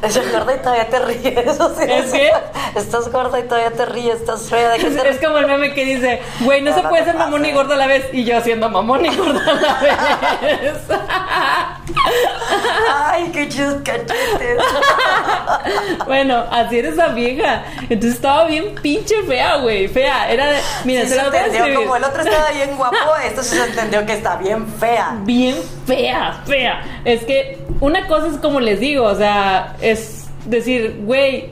[0.00, 1.60] estás gorda y todavía te ríes.
[1.60, 2.30] O sea, ¿Es qué?
[2.74, 4.70] Estás gorda y todavía te ríes, estás fea.
[4.70, 7.04] ¿De Es, te es como el meme que dice, güey, no No, se no puede
[7.04, 8.06] ser mamón y gorda a la vez.
[8.14, 10.78] Y yo siendo mamón y gorda a la vez.
[12.88, 14.62] Ay, qué chus cachetes.
[16.06, 17.64] bueno, así era esa vieja.
[17.82, 19.88] Entonces estaba bien pinche fea, güey.
[19.88, 20.21] Fea.
[20.30, 23.56] Era, de- mira, Sí se se entendió, como el otro estaba bien guapo, esto sí
[23.56, 25.16] se entendió que está bien fea.
[25.22, 25.56] bien
[25.86, 26.82] fea, fea.
[27.04, 31.50] Es que una cosa es como les digo, o sea, es decir, güey,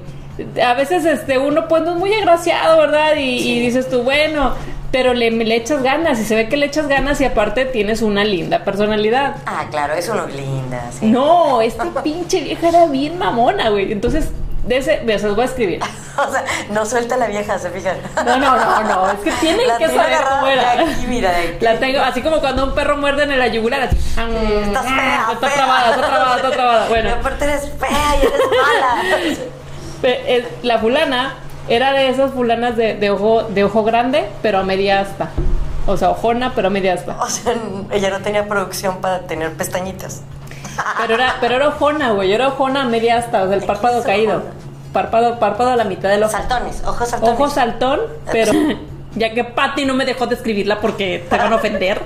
[0.65, 3.15] a veces este uno pues no es muy agraciado, ¿verdad?
[3.17, 4.55] Y, dices tú, bueno,
[4.91, 8.03] pero le, le echas ganas y se ve que le echas ganas y aparte tienes
[8.03, 9.37] una linda personalidad.
[9.47, 11.07] Ah, claro, es uno linda, sí.
[11.07, 13.93] No, esta pinche vieja era bien mamona, güey.
[13.93, 14.31] Entonces,
[14.71, 15.81] de ese, se los voy a escribir.
[16.21, 17.97] O sea, no suelta la vieja, se fijan.
[18.27, 20.73] No, no, no, no, es que tienen La que saber cómo era.
[20.73, 21.65] aquí, mira, de aquí.
[21.65, 23.97] La tengo, así como cuando un perro muerde en la yugular, así.
[23.97, 25.55] Estás fea, Está fea.
[25.57, 26.89] trabada, está trabada, está trabada.
[26.89, 29.37] Bueno, Y aparte eres fea y eres mala.
[30.03, 31.35] Eh, la fulana
[31.69, 35.31] era de esas fulanas de, de ojo de ojo grande, pero a media asta.
[35.87, 37.17] O sea, ojona, pero a media asta.
[37.21, 37.55] O sea,
[37.93, 40.23] ella no tenía producción para tener pestañitas.
[41.01, 42.33] Pero era, pero era ojona, güey.
[42.33, 44.37] Era ojona a media asta, o sea, el ¿De párpado caído.
[44.39, 44.51] ojona?
[44.93, 46.33] Párpado, párpado a la mitad del ojo.
[46.33, 47.35] Saltones, ojos saltones.
[47.35, 48.01] Ojo saltón,
[48.33, 48.53] pero
[49.15, 52.01] ya que Patty no me dejó describirla porque te van a ofender.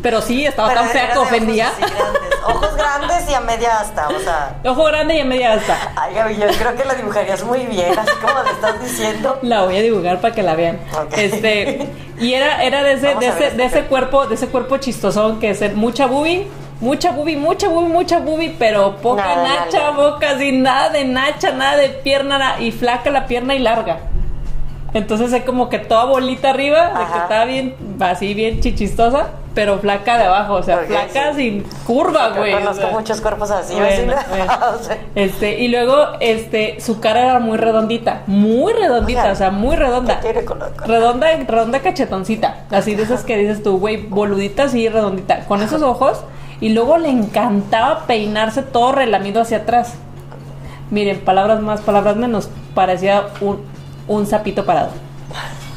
[0.00, 1.72] Pero sí, estaba Pero tan fea que de ojos ofendía.
[1.76, 2.02] grandes.
[2.46, 4.54] Ojos grandes y a media asta, o sea.
[4.64, 5.76] Ojo grande y a media asta.
[5.96, 9.38] Ay, Gaby, yo creo que la dibujarías muy bien, así como le estás diciendo.
[9.42, 10.78] La voy a dibujar para que la vean.
[11.16, 11.88] Este,
[12.20, 14.76] y era, era de ese, Vamos de ese, este de ese cuerpo, de ese cuerpo
[14.78, 16.46] chistosón que es mucha boobie,
[16.80, 21.52] mucha boobie, mucha boobie, mucha boobie, pero poca Nada nacha, boca, sin nada de nacha,
[21.52, 23.98] nada de pierna, nada, y flaca la pierna y larga.
[24.94, 29.78] Entonces es como que toda bolita arriba, de que estaba bien, así bien chichistosa, pero
[29.80, 31.50] flaca de abajo, o sea, flaca sí.
[31.50, 32.54] sin curva, güey.
[32.54, 32.90] o conozco sea.
[32.92, 34.14] muchos cuerpos así, Bueno,
[35.14, 40.20] Este, y luego, este, su cara era muy redondita, muy redondita, o sea, muy redonda.
[40.86, 42.64] Redonda, redonda cachetoncita.
[42.70, 45.40] Así de esas que dices tú, güey, boludita así, redondita.
[45.40, 46.22] Con esos ojos.
[46.60, 49.94] Y luego le encantaba peinarse todo relamido hacia atrás.
[50.90, 52.48] Miren, palabras más, palabras menos.
[52.74, 53.62] Parecía un,
[54.08, 54.90] un sapito parado.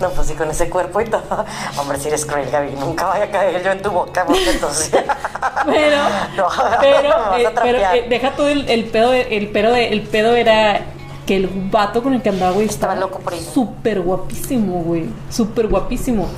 [0.00, 1.22] No, pues sí, con ese cuerpo y todo.
[1.78, 2.72] Hombre, si eres cruel, Gaby.
[2.78, 4.90] Nunca vaya a caer yo en tu boca, porque entonces.
[5.66, 5.96] Pero,
[6.36, 6.46] No,
[6.80, 10.80] pero, eh, pero eh, deja tú el, el pedo, el pedo, el pedo era
[11.26, 13.42] que el vato con el que andaba, güey, Estaba estaba loco por ella.
[13.42, 16.28] súper guapísimo, güey, súper guapísimo.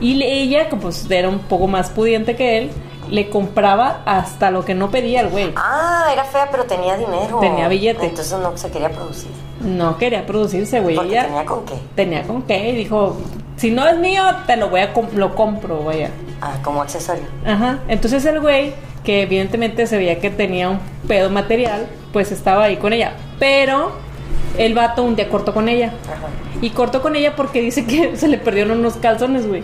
[0.00, 2.70] Y ella, que pues era un poco más pudiente que él,
[3.10, 5.52] le compraba hasta lo que no pedía el güey.
[5.56, 7.38] Ah, era fea, pero tenía dinero.
[7.40, 8.06] Tenía billete.
[8.06, 9.30] Entonces no se quería producir.
[9.60, 10.96] No quería producirse, güey.
[10.96, 11.74] Porque tenía con qué.
[11.94, 13.16] tenía con qué y dijo,
[13.56, 16.10] si no es mío, te lo voy a com- lo compro, vaya.
[16.40, 17.24] Ah, como accesorio.
[17.46, 17.80] Ajá.
[17.88, 18.72] Entonces el güey,
[19.04, 23.12] que evidentemente se veía que tenía un pedo material, pues estaba ahí con ella.
[23.38, 23.92] Pero
[24.56, 25.88] el vato un día cortó con ella.
[26.06, 26.28] Ajá.
[26.62, 29.62] Y cortó con ella porque dice que se le perdieron unos calzones, güey.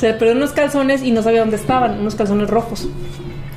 [0.00, 2.88] Se le perdieron unos calzones y no sabía dónde estaban, unos calzones rojos.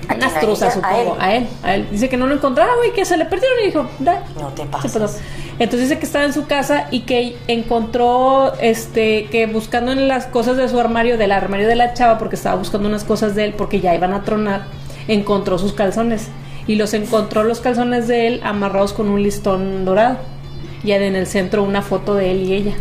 [0.10, 0.38] ¿A Unas quién?
[0.38, 0.86] ¿A truzas, ella?
[0.86, 1.16] ¿A supongo.
[1.16, 1.22] él?
[1.22, 1.48] A él.
[1.64, 1.88] A él.
[1.90, 4.26] Dice que no lo encontraba, güey, que se le perdieron y dijo, da.
[4.38, 5.22] No te Se pases.
[5.58, 10.26] Entonces dice que estaba en su casa y que encontró, este, que buscando en las
[10.26, 13.46] cosas de su armario, del armario de la chava, porque estaba buscando unas cosas de
[13.46, 14.66] él, porque ya iban a tronar,
[15.08, 16.28] encontró sus calzones.
[16.68, 20.18] Y los encontró los calzones de él amarrados con un listón dorado.
[20.84, 22.74] Y en el centro una foto de él y ella.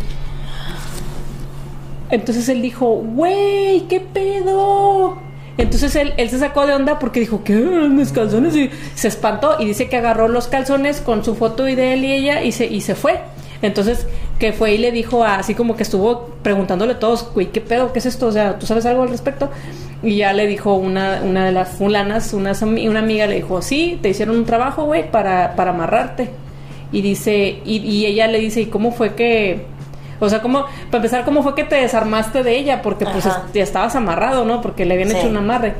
[2.13, 5.17] Entonces él dijo, güey, ¿qué pedo?
[5.57, 7.55] Entonces él, se sacó de onda porque dijo, ¿qué?
[7.55, 8.55] Mis calzones.
[8.55, 12.05] Y se espantó y dice que agarró los calzones con su foto y de él
[12.05, 13.19] y ella y se, y se fue.
[13.63, 14.05] Entonces,
[14.37, 17.61] que fue y le dijo, a- así como que estuvo preguntándole a todos, güey, ¿qué
[17.61, 17.91] pedo?
[17.93, 18.27] ¿Qué es esto?
[18.27, 19.49] O sea, ¿tú sabes algo al respecto?
[20.03, 23.97] Y ya le dijo una, una de las fulanas, una, una amiga le dijo, sí,
[24.03, 26.29] te hicieron un trabajo, güey, para, para amarrarte.
[26.91, 29.65] Y dice, y ella le dice, ¿y cómo fue que,
[30.25, 32.81] O sea, como, para empezar, ¿cómo fue que te desarmaste de ella?
[32.81, 33.43] Porque pues Ajá.
[33.53, 34.61] ya estabas amarrado, ¿no?
[34.61, 35.17] Porque le habían Sí.
[35.17, 35.73] hecho un amarre.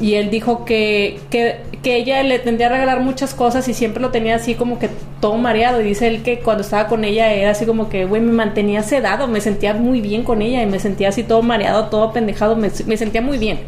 [0.00, 4.00] Y él dijo que, que, que ella le tendría a regalar muchas cosas y siempre
[4.00, 4.88] lo tenía así como que
[5.20, 5.80] todo mareado.
[5.80, 8.82] Y dice él que cuando estaba con ella era así como que, güey, me mantenía
[8.84, 12.54] sedado, me sentía muy bien con ella y me sentía así todo mareado, todo apendejado,
[12.54, 13.58] me, me sentía muy bien,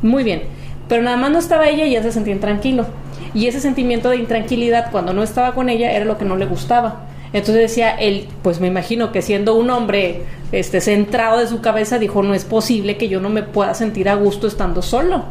[0.00, 0.42] muy bien.
[0.88, 2.86] Pero nada más no estaba ella y ya se sentía intranquilo.
[3.34, 6.46] Y ese sentimiento de intranquilidad cuando no estaba con ella era lo que no le
[6.46, 7.02] gustaba.
[7.32, 11.98] Entonces decía él, pues me imagino que siendo un hombre este centrado de su cabeza
[11.98, 15.24] dijo, no es posible que yo no me pueda sentir a gusto estando solo.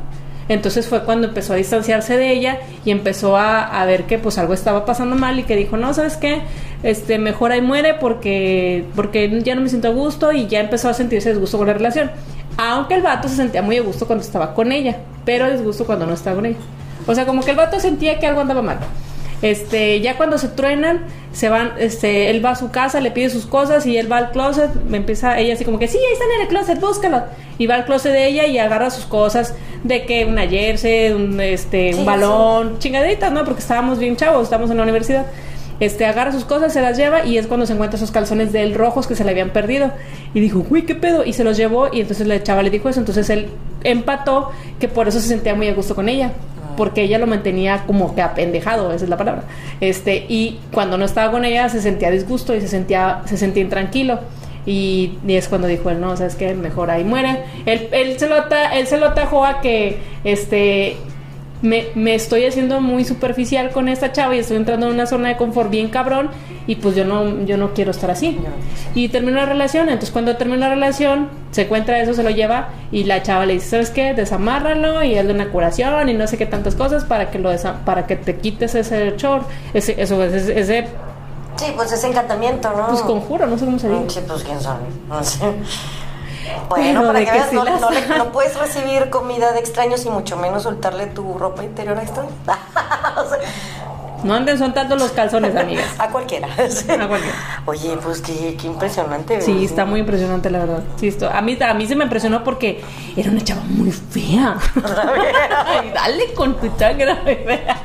[0.49, 4.53] Entonces fue cuando empezó a distanciarse de ella y empezó a, ver que pues algo
[4.53, 6.41] estaba pasando mal y que dijo, no, ¿sabes qué?
[6.83, 10.87] Este, mejor ahí muere porque, porque ya no me siento a gusto y ya empezó
[10.87, 12.11] a sentirse disgusto con la relación.
[12.57, 16.05] Aunque el vato se sentía muy a gusto cuando estaba con ella, pero disgusto cuando
[16.05, 16.57] no estaba con ella.
[17.05, 18.79] O sea, como que el vato sentía que algo andaba mal.
[19.41, 23.29] Este, ya cuando se truenan, se van, este, él va a su casa, le pide
[23.29, 26.13] sus cosas y él va al closet, me empieza ella así como que, sí, ahí
[26.13, 27.23] están en el closet, búscalo.
[27.59, 31.39] Y va al closet de ella y agarra sus cosas, de que una jersey, un,
[31.39, 33.45] este, un balón, chingaditas, ¿no?
[33.45, 35.27] Porque estábamos bien chavos, estábamos en la universidad.
[35.79, 38.63] Este, agarra sus cosas, se las lleva y es cuando se encuentra esos calzones de
[38.63, 39.91] él rojos que se le habían perdido.
[40.33, 41.23] Y dijo, uy, ¿qué pedo?
[41.23, 42.99] Y se los llevó y entonces la chava le dijo eso.
[42.99, 43.49] Entonces él
[43.83, 46.31] empató que por eso se sentía muy a gusto con ella.
[46.77, 49.43] Porque ella lo mantenía como que apendejado, esa es la palabra.
[49.81, 53.63] Este, y cuando no estaba con ella se sentía disgusto y se sentía, se sentía
[53.63, 54.19] intranquilo.
[54.65, 57.43] Y, es cuando dijo él, no, sabes que mejor ahí muere.
[57.65, 60.97] Él, él, se lo ata- él se lo atajó a que este
[61.61, 65.29] me, me estoy haciendo muy superficial con esta chava y estoy entrando en una zona
[65.29, 66.29] de confort bien cabrón
[66.67, 68.37] y pues yo no, yo no quiero estar así.
[68.93, 72.69] Y terminó la relación, entonces cuando terminó la relación, se encuentra eso, se lo lleva
[72.91, 74.13] y la chava le dice, ¿sabes qué?
[74.13, 77.83] Desamárralo y hazle una curación y no sé qué tantas cosas para que lo desa-
[77.85, 79.41] para que te quites ese chor,
[79.73, 80.87] ese, eso, ese, ese,
[81.55, 82.87] Sí, pues ese encantamiento, ¿no?
[82.89, 84.09] pues conjuro, no sé cómo se dice.
[84.09, 84.81] Sí, pues quién sabe.
[85.09, 85.39] No sé.
[86.69, 89.51] Bueno, Pero para que que veas, sí no, las no le- no puedes recibir comida
[89.51, 92.33] de extraños y mucho menos soltarle tu ropa interior a extraños.
[93.17, 93.39] O sea,
[94.27, 95.85] No anden soltando los calzones, amigas.
[95.99, 96.49] a cualquiera.
[96.69, 96.91] sí.
[96.91, 97.35] A cualquiera.
[97.65, 99.41] Oye, pues qué, qué impresionante.
[99.41, 100.83] Sí, está muy impresionante, la verdad.
[100.97, 102.83] Sí, esto- a, mí, a mí se me impresionó porque
[103.15, 104.57] era una chava muy fea.
[105.65, 107.77] Ay, dale con tu chagra fea.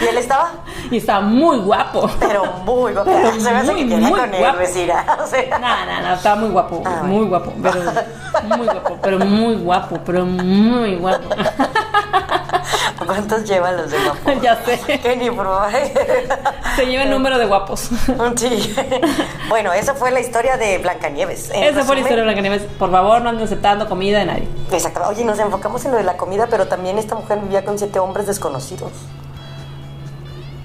[0.00, 0.50] Y él estaba,
[0.90, 2.10] Y estaba muy guapo.
[2.20, 3.10] pero muy guapo.
[3.12, 4.58] Pero Se me hace muy, que muy con él, guapo.
[4.58, 5.04] vecina.
[5.22, 7.28] O sea, No, no, no, estaba muy guapo, Ah, muy bueno.
[7.28, 11.28] guapo, pero muy guapo, pero muy guapo, pero muy guapo.
[13.04, 14.40] ¿Cuántos llevan los de guapo?
[14.42, 15.68] ya sé, Que ni por favor.
[16.76, 17.90] se lleva el número de guapos.
[18.36, 18.74] Sí.
[19.48, 21.50] Bueno, esa fue la historia de Blancanieves.
[21.50, 22.62] En Esa fue la historia de Blancanieves.
[22.78, 24.48] Por favor, no anden aceptando comida de nadie.
[24.72, 25.02] Exacto.
[25.08, 27.98] Oye, nos enfocamos en lo de la comida, pero también esta mujer vivía con siete
[27.98, 28.92] hombres desconocidos.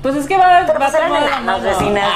[0.01, 2.09] Pues es que va, Pero va pues de la enanos, vecinas.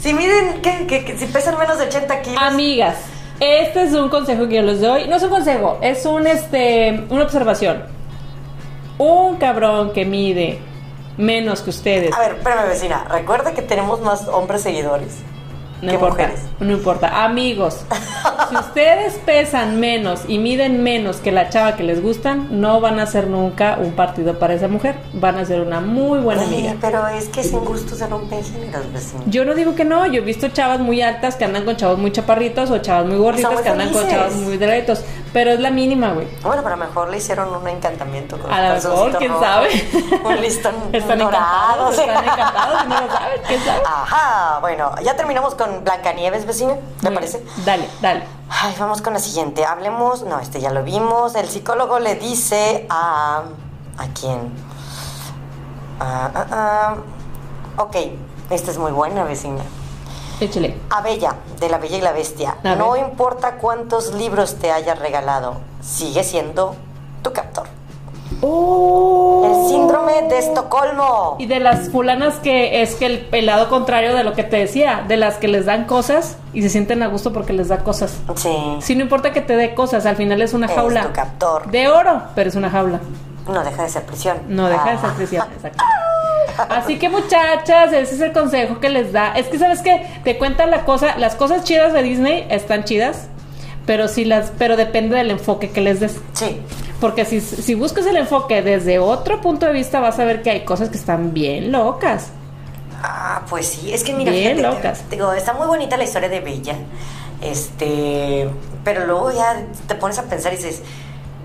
[0.00, 1.16] si miden, ¿qué, qué, qué?
[1.16, 2.42] si pesan menos de 80 kilos.
[2.42, 2.96] Amigas,
[3.38, 5.06] este es un consejo que yo les doy.
[5.06, 7.84] No es un consejo, es un este una observación.
[8.98, 10.58] Un cabrón que mide
[11.16, 12.12] menos que ustedes.
[12.14, 13.04] A ver, espérame, vecina.
[13.10, 15.22] Recuerda que tenemos más hombres seguidores
[15.82, 16.40] No importa, mujeres.
[16.60, 17.24] no importa.
[17.24, 17.84] Amigos,
[18.48, 22.98] si ustedes pesan menos y miden menos que la chava que les gustan, no van
[23.00, 24.96] a ser nunca un partido para esa mujer.
[25.12, 26.74] Van a ser una muy buena Ay, amiga.
[26.80, 28.84] pero es que sin gusto se rompen géneros.
[29.26, 31.98] Yo no digo que no, yo he visto chavas muy altas que andan con chavos
[31.98, 35.60] muy chaparritos o chavas muy gorditas muy que andan con chavos muy delgaditos, pero es
[35.60, 36.26] la mínima, güey.
[36.42, 39.44] Bueno, pero a lo mejor le hicieron un encantamiento con A lo mejor, quién rojo,
[39.44, 39.68] sabe.
[40.24, 41.90] Un listón Están dorado.
[41.90, 42.00] encantados, sí.
[42.02, 43.82] están encantados, y no lo saben, quién sabe.
[43.86, 47.44] Ajá, bueno, ya terminamos con Blancanieves, vecina, ¿te parece?
[47.64, 48.24] Dale, dale.
[48.48, 49.64] Ay, vamos con la siguiente.
[49.64, 51.34] Hablemos, no, este ya lo vimos.
[51.34, 53.42] El psicólogo le dice a.
[53.98, 54.52] ¿A quién?
[56.00, 56.94] Ah, ah.
[57.78, 57.96] Ok,
[58.50, 59.62] esta es muy buena, vecina.
[60.40, 60.78] Échale.
[60.90, 62.56] A Bella, de La Bella y la Bestia.
[62.62, 63.06] A No ver.
[63.06, 66.76] importa cuántos libros te hayas regalado, sigue siendo
[67.22, 67.66] tu captor.
[68.42, 71.36] El síndrome de Estocolmo.
[71.38, 74.56] Y de las fulanas que es que el, el lado contrario de lo que te
[74.56, 77.78] decía, de las que les dan cosas y se sienten a gusto porque les da
[77.78, 78.18] cosas.
[78.36, 78.50] Sí.
[78.80, 81.02] Si no importa que te dé cosas, al final es una Es jaula.
[81.02, 81.70] tu captor.
[81.70, 83.00] De oro, pero es una jaula.
[83.48, 84.38] No deja de ser prisión.
[84.48, 85.00] No deja de Ah.
[85.00, 85.84] ser prisión, exacto.
[86.70, 89.32] Así que muchachas, ese es el consejo que les da.
[89.36, 93.28] Es que sabes que te cuentan la cosa, las cosas chidas de Disney están chidas,
[93.84, 96.18] pero si las, pero depende del enfoque que les des.
[96.32, 96.60] Sí.
[97.00, 100.50] Porque si, si buscas el enfoque desde otro punto de vista, vas a ver que
[100.50, 102.28] hay cosas que están bien locas.
[103.02, 105.00] Ah, pues sí, es que mira, Bien fíjate, locas.
[105.02, 106.74] te- digo, está muy bonita la historia de Bella,
[107.42, 108.48] este,
[108.84, 110.82] pero luego ya te pones a pensar y dices,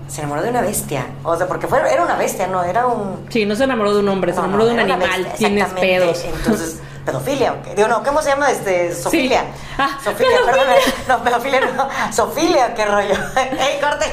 [0.08, 3.26] se enamoró de una bestia, o sea, porque fue, era una bestia, no, era un...
[3.28, 5.68] Sí, no se enamoró de un hombre, se enamoró no, de un animal, bestia, tienes
[5.74, 6.24] pedos.
[6.24, 7.74] Entonces, pedofilia, ¿o qué?
[7.74, 8.50] Digo, no, ¿cómo se llama?
[8.50, 9.44] Este, Sofilia.
[9.78, 10.64] Ah, Sofilia, perdón.
[11.08, 11.88] No, pedofilia no.
[12.12, 13.14] Sofilia, qué rollo.
[13.36, 14.12] ¡Ey, córtale!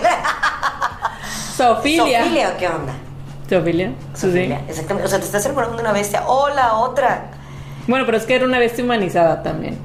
[1.59, 2.23] Sofilia.
[2.23, 2.93] Sofilia, ¿qué onda?
[3.49, 3.91] Sofilia.
[4.15, 5.07] Sofilia, exactamente.
[5.07, 6.23] O sea, te estás enamorando de una bestia.
[6.25, 7.31] ¡O la otra!
[7.85, 9.77] Bueno, pero es que era una bestia humanizada también.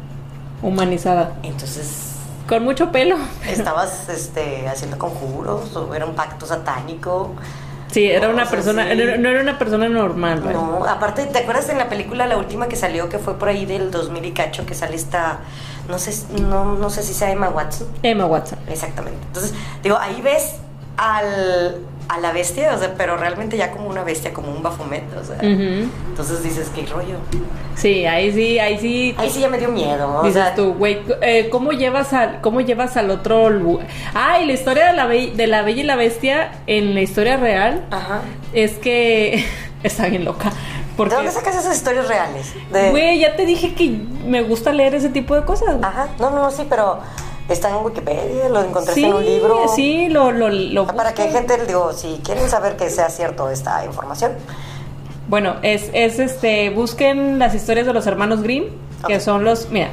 [0.62, 1.32] Humanizada.
[1.42, 2.12] Entonces,
[2.48, 3.16] Con mucho pelo.
[3.48, 7.34] ¿estabas este, haciendo conjuros o era un pacto satánico?
[7.90, 10.54] Sí, era una persona, no era una persona normal, güey.
[10.54, 13.66] No, aparte, ¿te acuerdas en la película, la última que salió, que fue por ahí
[13.66, 15.40] del 2000 y cacho, que sale esta,
[15.88, 17.88] no sé, no, no sé si sea Emma Watson?
[18.02, 18.58] Emma Watson.
[18.68, 19.18] Exactamente.
[19.28, 20.56] Entonces, digo, ahí ves
[20.96, 21.76] al,
[22.08, 25.24] a la bestia, o sea, pero realmente ya como una bestia, como un bafomet, o
[25.24, 25.38] sea.
[25.40, 27.16] Entonces dices, qué rollo.
[27.74, 29.14] Sí, ahí sí, ahí sí.
[29.18, 32.40] Ahí sí ya me dio miedo, o Dices sea, tú, güey, eh, ¿cómo llevas al,
[32.40, 33.86] cómo llevas al otro lugar?
[34.14, 37.36] Ah, y la historia de la, de la Bella y la Bestia en la historia
[37.36, 38.22] real Ajá.
[38.52, 39.44] es que
[39.82, 40.52] está bien loca.
[40.96, 42.54] Porque, ¿De dónde sacas esas historias reales?
[42.72, 42.90] De...
[42.90, 45.76] güey, ya te dije que me gusta leer ese tipo de cosas.
[45.82, 47.00] Ajá, no, no, no, sí, pero
[47.48, 49.68] está en Wikipedia, lo encontraste sí, en un libro.
[49.74, 53.84] sí, lo, lo, lo Para que gente, digo, si quieren saber que sea cierto esta
[53.84, 54.32] información,
[55.28, 58.64] Bueno, es, es este, busquen las historias de los hermanos Grimm,
[59.06, 59.88] que son los, mira,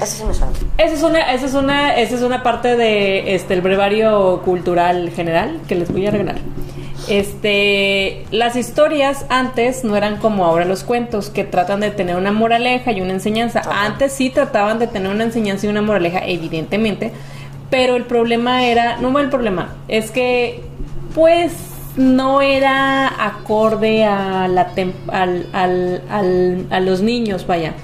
[0.00, 0.52] eso sí me suena.
[0.78, 5.10] esa es una, esa es una, esa es una parte de este el brevario cultural
[5.10, 6.36] general que les voy a regalar.
[7.08, 12.32] Este, las historias antes no eran como ahora los cuentos que tratan de tener una
[12.32, 13.60] moraleja y una enseñanza.
[13.60, 13.84] Ajá.
[13.86, 17.12] Antes sí trataban de tener una enseñanza y una moraleja, evidentemente,
[17.70, 20.62] pero el problema era, no el problema, es que
[21.14, 21.52] pues
[21.96, 24.72] no era acorde a la
[25.08, 27.74] al- al- a los niños, vaya.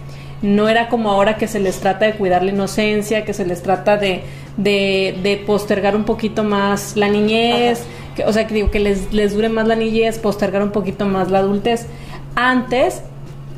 [0.43, 3.63] No era como ahora que se les trata de cuidar la inocencia, que se les
[3.63, 4.23] trata de,
[4.57, 7.85] de, de postergar un poquito más la niñez,
[8.15, 11.07] que, o sea, que digo que les, les dure más la niñez, postergar un poquito
[11.07, 11.87] más la adultez.
[12.35, 13.03] Antes,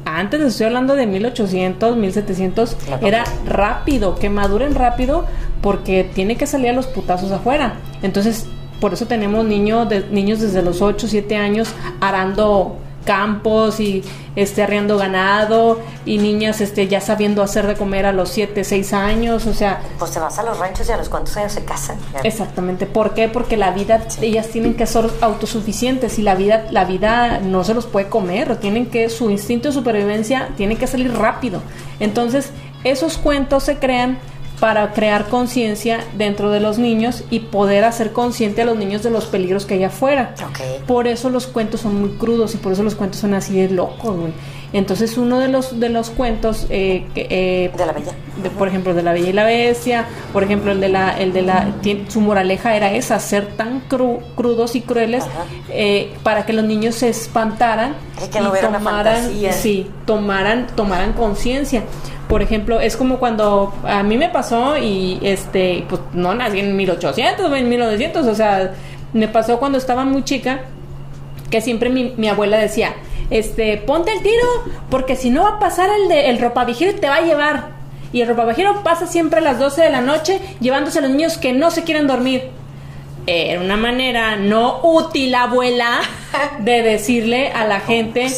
[0.05, 5.27] antes estoy hablando de 1800, 1700, La era rápido, que maduren rápido
[5.61, 7.75] porque tiene que salir a los putazos afuera.
[8.03, 8.47] Entonces,
[8.81, 14.03] por eso tenemos niños de, niños desde los 8, 7 años arando campos y
[14.35, 18.93] este arriando ganado y niñas este ya sabiendo hacer de comer a los 7, 6
[18.93, 21.65] años, o sea, Pues te vas a los ranchos y a los cuantos años se
[21.65, 21.99] casan.
[22.23, 22.87] Exactamente.
[22.87, 23.29] ¿Por qué?
[23.29, 27.75] Porque la vida, ellas tienen que ser autosuficientes y la vida, la vida no se
[27.75, 28.57] los puede comer.
[28.57, 31.63] Tienen que, su instinto de supervivencia tiene que salir rápido.
[32.01, 32.51] Entonces,
[32.85, 34.19] esos cuentos se crean
[34.63, 39.11] para crear conciencia dentro de los niños y poder hacer consciente a los niños de
[39.11, 40.37] los peligros que hay afuera.
[40.87, 43.71] Por eso los cuentos son muy crudos y por eso los cuentos son así de
[43.71, 44.33] locos, güey.
[44.73, 48.13] Entonces, uno de los, de los cuentos eh, que, eh, De la bella.
[48.43, 51.33] de, por ejemplo, de la Bella y la Bestia, por ejemplo, el de la, el
[51.35, 51.69] de la,
[52.09, 55.25] su moraleja era esa, ser tan cru- crudos y crueles
[55.69, 57.95] eh, para que los niños se espantaran
[58.25, 59.53] Y que no una fantasía.
[59.53, 61.83] sí, tomaran, tomaran conciencia.
[62.29, 66.75] Por ejemplo, es como cuando a mí me pasó y este, pues no nací en
[66.77, 68.73] 1800 o en 1900, o sea,
[69.13, 70.61] me pasó cuando estaba muy chica
[71.51, 72.95] que siempre mi, mi abuela decía,
[73.33, 74.47] este, ponte el tiro,
[74.91, 77.83] porque si no va a pasar el, de, el y te va a llevar.
[78.13, 81.39] Y el ropavejero pasa siempre a las 12 de la noche llevándose a los niños
[81.39, 82.51] que no se quieren dormir.
[83.27, 86.01] Era una manera no útil, abuela,
[86.61, 88.29] de decirle a la gente,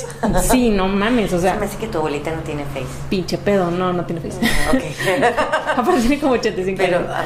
[0.42, 2.84] sí, no mames, o Se sea, me hace que tu abuelita no tiene face.
[3.08, 4.36] pinche pedo, no, no tiene face.
[4.74, 4.82] Ok.
[5.78, 7.08] Aparte tiene como 85 Pero, años.
[7.10, 7.24] ah.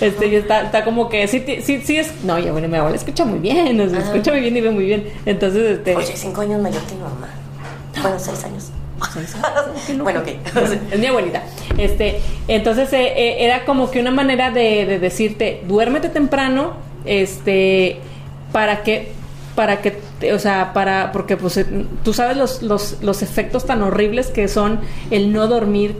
[0.00, 2.22] Este, y está, está como que sí, sí, sí es.
[2.22, 4.10] No, ya bueno, mi abuela escucha muy bien, o sea, Ajá.
[4.12, 5.08] escucha muy bien y ve muy bien.
[5.26, 5.96] Entonces, este.
[5.96, 7.28] Oye, cinco años mayor que mi mamá.
[8.00, 8.70] Bueno, seis años.
[10.02, 10.28] Bueno, ok.
[10.92, 11.42] Es mi abuelita.
[11.76, 16.74] Este, entonces eh, eh, era como que una manera de, de decirte, duérmete temprano,
[17.04, 17.98] este,
[18.52, 19.12] para que,
[19.54, 19.98] para que,
[20.32, 21.66] o sea, para, porque pues eh,
[22.04, 24.80] tú sabes los, los, los efectos tan horribles que son
[25.10, 25.96] el no dormir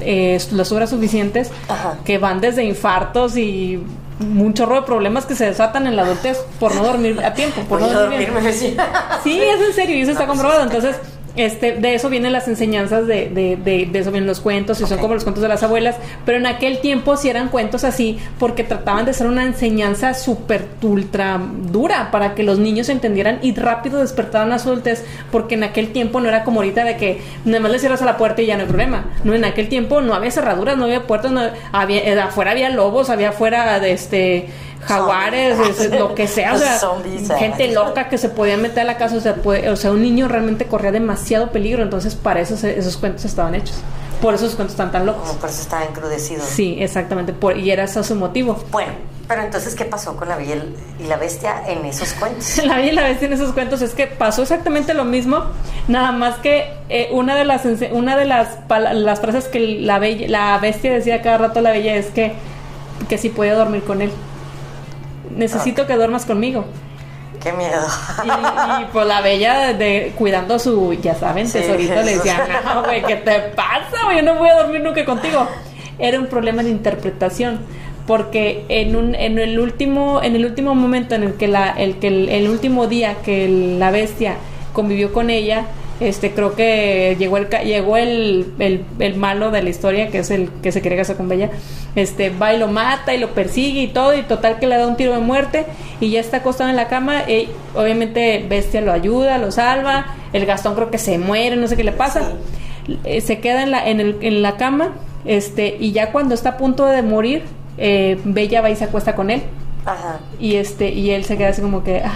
[0.00, 1.98] eh, las horas suficientes, Ajá.
[2.04, 3.82] que van desde infartos y
[4.20, 7.60] un chorro de problemas que se desatan en la adultez por no dormir a tiempo,
[7.62, 8.86] por Voy no dormir dormirme, decía.
[9.22, 10.64] Sí, es en serio y eso está No, pues, comprobado.
[10.64, 10.96] Entonces,
[11.36, 14.86] este, de eso vienen las enseñanzas de, de, de, de eso vienen los cuentos y
[14.86, 15.96] son como los cuentos de las abuelas.
[16.24, 20.66] Pero en aquel tiempo sí eran cuentos así porque trataban de ser una enseñanza súper
[20.82, 25.64] ultra dura para que los niños entendieran y rápido despertaran a su adultez porque en
[25.64, 28.42] aquel tiempo no era como ahorita de que nada más le cierras a la puerta
[28.42, 29.04] y ya no hay problema.
[29.24, 33.10] No, en aquel tiempo no había cerraduras, no había puertas, no había, afuera había lobos,
[33.10, 34.48] había afuera de este
[34.86, 38.84] jaguares, es- lo que sea, o sea, Zombies, gente loca que se podía meter a
[38.84, 42.40] la casa, o sea, puede- o sea, un niño realmente corría demasiado peligro, entonces para
[42.40, 43.76] eso se- esos cuentos estaban hechos.
[44.20, 45.28] Por eso esos cuentos están tan locos.
[45.28, 46.42] Como por eso estaba encrudecido.
[46.42, 48.58] Sí, exactamente, por, y era ese su motivo.
[48.70, 48.92] Bueno,
[49.28, 50.54] pero entonces, ¿qué pasó con la Bella
[50.98, 52.56] y la Bestia en esos cuentos?
[52.64, 55.42] La Bella y la Bestia en esos cuentos es que pasó exactamente lo mismo,
[55.88, 57.62] nada más que eh, una de las
[57.92, 58.48] una de las
[58.94, 62.32] las frases que la bella, la bestia decía cada rato a la bella es que
[63.10, 64.10] que si podía dormir con él.
[65.36, 66.64] Necesito que duermas conmigo.
[67.42, 67.86] Qué miedo.
[68.24, 72.82] Y, y, pues la bella de, cuidando su, ya saben, Sí, tesorito le decía, no,
[72.82, 74.16] güey, ¿qué te pasa, güey?
[74.16, 75.46] Yo no voy a dormir nunca contigo.
[75.98, 77.60] Era un problema de interpretación.
[78.06, 81.96] Porque en un, en el último, en el último momento en el que la, el
[81.98, 84.36] que el, el último día que el- la bestia
[84.72, 85.64] convivió con ella,
[86.00, 90.30] este creo que llegó el llegó el, el, el malo de la historia, que es
[90.30, 91.50] el que se quiere casar con Bella,
[91.94, 94.86] este va y lo mata y lo persigue y todo, y total que le da
[94.86, 95.64] un tiro de muerte,
[96.00, 100.44] y ya está acostado en la cama, y obviamente Bestia lo ayuda, lo salva, el
[100.44, 102.32] Gastón creo que se muere, no sé qué le pasa,
[103.04, 104.92] Eh, se queda en la, en, el, en la cama,
[105.24, 107.42] este, y ya cuando está a punto de morir,
[107.78, 109.42] eh, Bella va y se acuesta con él.
[109.84, 110.20] Ajá.
[110.38, 112.14] Y este, y él se queda así como que, "Ah,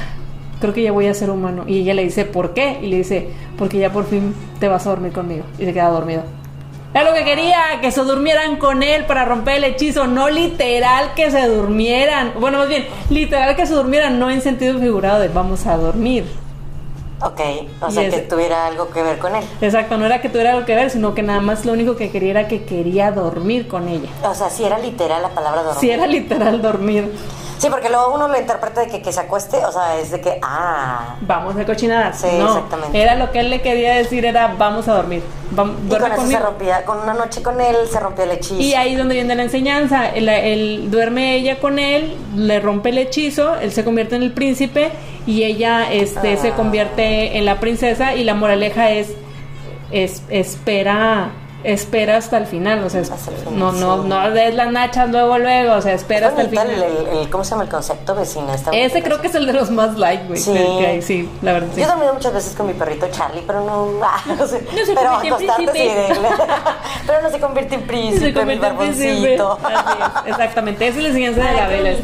[0.60, 1.64] creo que ya voy a ser humano.
[1.66, 2.78] Y ella le dice, ¿por qué?
[2.82, 5.44] Y le dice, porque ya por fin te vas a dormir conmigo.
[5.58, 6.22] Y se queda dormido.
[6.92, 11.14] Era lo que quería, que se durmieran con él para romper el hechizo, no literal
[11.14, 12.32] que se durmieran.
[12.40, 16.24] Bueno, más bien, literal que se durmieran, no en sentido figurado de vamos a dormir.
[17.22, 17.40] Ok,
[17.82, 19.44] o sea ese- que tuviera algo que ver con él.
[19.60, 22.10] Exacto, no era que tuviera algo que ver, sino que nada más lo único que
[22.10, 24.08] quería era que quería dormir con ella.
[24.24, 25.80] O sea, si era literal la palabra dormir.
[25.80, 27.12] Si era literal dormir,
[27.60, 30.20] Sí, porque luego uno lo interpreta de que, que se acueste, o sea, es de
[30.20, 31.16] que, ah.
[31.20, 32.18] vamos de cochinadas.
[32.20, 33.00] Sí, no, exactamente.
[33.02, 35.22] era lo que él le quería decir, era vamos a dormir.
[35.54, 38.30] Vam- Y duerme con eso se rompía, con una noche con él se rompió el
[38.30, 38.54] hechizo.
[38.60, 40.08] Y ahí es donde viene la enseñanza.
[40.08, 44.32] El, el- duerme ella con él, le rompe el hechizo, él se convierte en el
[44.32, 44.90] príncipe
[45.26, 46.54] y ella este, se Ah.
[46.54, 49.08] convierte en la princesa y la moraleja es,
[49.92, 51.32] es espera
[51.64, 54.08] espera hasta el final, o sea, final, no no sí.
[54.08, 56.70] no des las nachas luego luego, o sea, espera Es hasta el final.
[56.70, 58.54] el, ¿Cómo se llama el concepto vecina?
[58.54, 60.38] Está Ese creo que es el de los más like, güey.
[60.38, 60.54] Sí.
[61.02, 61.80] sí, la verdad sí.
[61.80, 64.64] Yo he dormido muchas veces con mi perrito Charlie, pero no, ah, no sé.
[64.74, 65.28] No se pero en
[67.22, 69.36] no se convierte en príncipe, Se mi convierte en príncipe.
[69.36, 69.58] barboncito.
[69.62, 70.88] Así es, exactamente.
[70.88, 71.90] Esa es la enseñanza de la vela.
[71.96, 72.02] sí.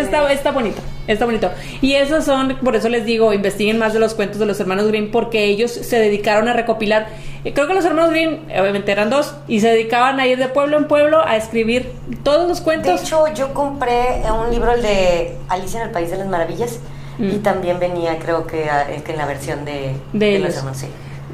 [0.00, 0.80] está, está bonito.
[1.06, 1.50] Está bonito.
[1.82, 4.86] Y esos son, por eso les digo, investiguen más de los cuentos de los hermanos
[4.88, 7.08] Grimm, porque ellos se dedicaron a recopilar.
[7.44, 10.48] eh, Creo que los hermanos Grimm, obviamente eran dos, y se dedicaban a ir de
[10.48, 11.92] pueblo en pueblo a escribir
[12.22, 13.02] todos los De cuentos.
[13.02, 16.78] hecho, yo compré un libro, el de Alicia en el País de las Maravillas,
[17.18, 17.42] y Mm.
[17.42, 20.78] también venía, creo que, a- que en la versión de, De de los hermanos.
[20.78, 20.86] Sí.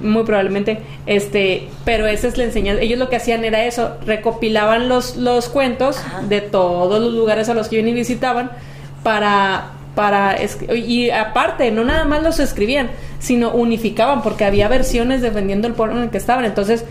[0.02, 2.82] Muy probablemente, este, pero esa es la enseñanza.
[2.82, 6.22] Ellos lo que hacían era eso, recopilaban los, los cuentos Ajá.
[6.22, 8.50] de todos los lugares a los que iban y visitaban
[9.02, 10.36] para, para,
[10.74, 15.96] y aparte, no nada más los escribían, sino unificaban, porque había versiones dependiendo del pueblo
[15.96, 16.44] en el que estaban.
[16.44, 16.84] Entonces,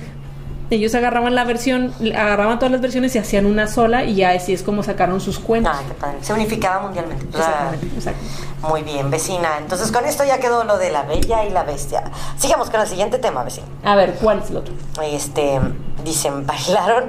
[0.71, 4.53] ellos agarraban la versión, agarraban todas las versiones y hacían una sola, y ya así
[4.53, 5.75] es como sacaron sus cuentos.
[5.99, 6.17] Padre.
[6.21, 7.25] Se unificaba mundialmente.
[7.25, 8.19] Exactamente, exacto.
[8.67, 9.57] Muy bien, vecina.
[9.57, 12.03] Entonces, con esto ya quedó lo de la bella y la bestia.
[12.37, 13.67] Sigamos con el siguiente tema, vecina.
[13.83, 14.73] A ver, ¿cuál es el otro?
[15.03, 15.59] Este,
[16.03, 17.05] dicen, bailaron,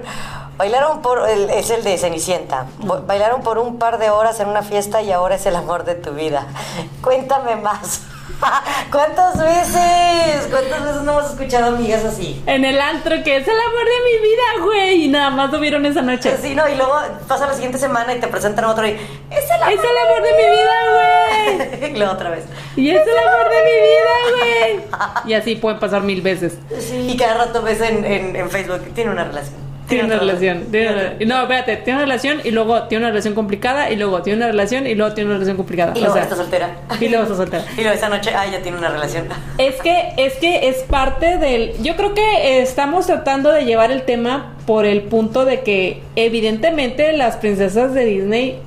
[0.61, 4.49] bailaron por, el- es el de Cenicienta, Bo- bailaron por un par de horas en
[4.49, 6.47] una fiesta y ahora es el amor de tu vida.
[7.01, 8.03] Cuéntame más.
[8.93, 10.47] ¿Cuántas veces?
[10.51, 12.43] ¿Cuántas veces no hemos escuchado amigas así?
[12.47, 15.61] En el antro, que es el amor de mi vida, güey, y nada más lo
[15.61, 16.37] vieron esa noche.
[16.43, 16.95] Sí, no, y luego
[17.27, 19.73] pasa la siguiente semana y te presentan otro y es el amor.
[19.73, 21.91] Es el amor de mi vida, güey.
[21.95, 22.45] y luego otra vez.
[22.77, 24.81] Y es el amor de mi vida,
[25.25, 25.31] güey.
[25.31, 26.59] Y así pueden pasar mil veces.
[26.93, 29.70] Y cada rato ves en, en, en Facebook, tiene una relación.
[29.91, 30.64] Tiene una relación.
[30.70, 34.22] tiene una- no, espérate, tiene una relación y luego tiene una relación complicada y luego
[34.22, 35.93] tiene una relación y luego tiene una relación complicada.
[35.95, 36.70] Y O luego sea, está soltera.
[37.01, 37.64] Y luego está soltera.
[37.76, 39.26] Y luego esa noche, ah, ya tiene una relación.
[39.59, 41.74] Es que, es que es parte del.
[41.82, 47.12] Yo creo que estamos tratando de llevar el tema por el punto de que, evidentemente,
[47.12, 48.59] las princesas de Disney,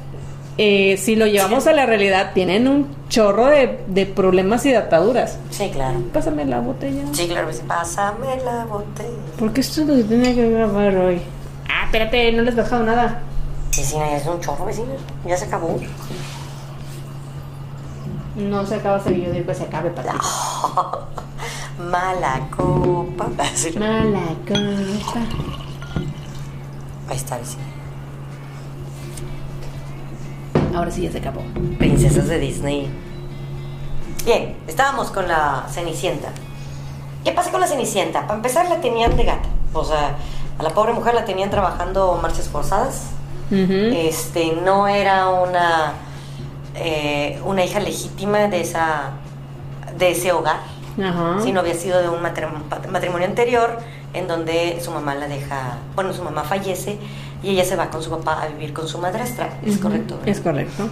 [0.57, 4.77] eh, si lo llevamos a la realidad, tienen un chorro de, de problemas y de
[4.77, 5.37] ataduras.
[5.49, 5.99] Sí, claro.
[6.13, 7.03] Pásame la botella.
[7.11, 7.49] Sí, claro.
[7.67, 9.09] Pásame la botella.
[9.39, 11.21] Porque esto es lo que tenía que grabar hoy.
[11.69, 13.21] Ah, espérate, no les he dejado nada.
[13.75, 14.93] Vecina, es un chorro, vecina.
[15.25, 15.79] Ya se acabó.
[18.35, 20.13] No se acaba ese video, digo que se acabe para.
[21.79, 23.27] Mala copa.
[23.79, 25.19] Mala copa.
[27.09, 27.72] Ahí está, vecina.
[30.75, 31.41] Ahora sí ya se acabó.
[31.77, 32.89] Princesas de Disney.
[34.25, 36.29] Bien, estábamos con la Cenicienta.
[37.23, 38.21] ¿Qué pasa con la Cenicienta?
[38.21, 39.49] Para empezar, la tenían de gata.
[39.73, 40.15] O sea,
[40.57, 43.07] a la pobre mujer la tenían trabajando marchas forzadas.
[43.51, 45.93] Este, no era una,
[46.73, 49.11] eh, una hija legítima de, esa,
[49.95, 50.57] de ese hogar,
[51.43, 53.77] sino había sido de un matrimonio anterior
[54.13, 56.97] en donde su mamá la deja, bueno, su mamá fallece
[57.43, 59.59] y ella se va con su papá a vivir con su madrastra.
[59.65, 60.15] Es correcto.
[60.15, 60.29] ¿verdad?
[60.29, 60.89] Es correcto.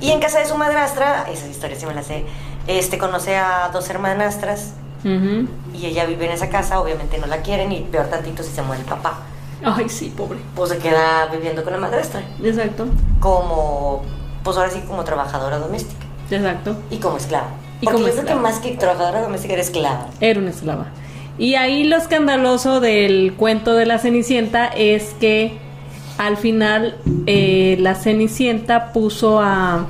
[0.00, 2.24] Y en casa de su madrastra, esas historias sí me las sé,
[2.66, 4.74] este, conoce a dos hermanastras
[5.04, 5.46] Ujú.
[5.74, 8.62] y ella vive en esa casa, obviamente no la quieren y peor tantito si se
[8.62, 9.20] muere el papá.
[9.64, 10.40] Ay, sí, pobre.
[10.56, 12.86] Pues se queda viviendo con la madrastra, Exacto,
[13.20, 14.02] como,
[14.42, 16.76] pues ahora sí como trabajadora doméstica exacto.
[16.90, 17.46] y como esclava.
[17.80, 18.42] Y Porque como yo creo que esclava.
[18.42, 20.06] más que trabajadora doméstica era esclava.
[20.20, 20.86] Era una esclava.
[21.38, 25.58] Y ahí lo escandaloso del cuento de la Cenicienta es que
[26.18, 26.96] al final
[27.26, 29.86] eh, la Cenicienta puso a...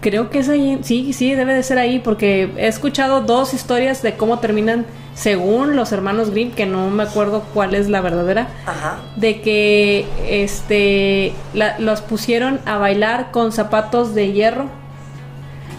[0.00, 4.02] Creo que es ahí, sí, sí, debe de ser ahí, porque he escuchado dos historias
[4.02, 8.48] de cómo terminan según los hermanos Grimm, que no me acuerdo cuál es la verdadera,
[8.66, 8.98] Ajá.
[9.16, 14.66] de que este la- los pusieron a bailar con zapatos de hierro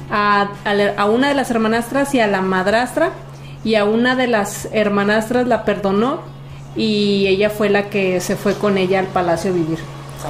[0.10, 3.10] a, a la- a una de las hermanastras y a la madrastra
[3.64, 6.22] y a una de las hermanastras la perdonó
[6.76, 9.78] y ella fue la que se fue con ella al palacio a vivir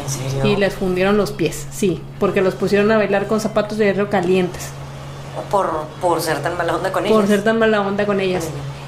[0.01, 0.45] ¿En serio?
[0.45, 4.09] y les fundieron los pies, sí, porque los pusieron a bailar con zapatos de hierro
[4.09, 4.69] calientes
[5.51, 5.69] Por,
[6.01, 7.27] por ser tan mala onda con por ellos.
[7.29, 8.45] ser tan mala onda con ellas.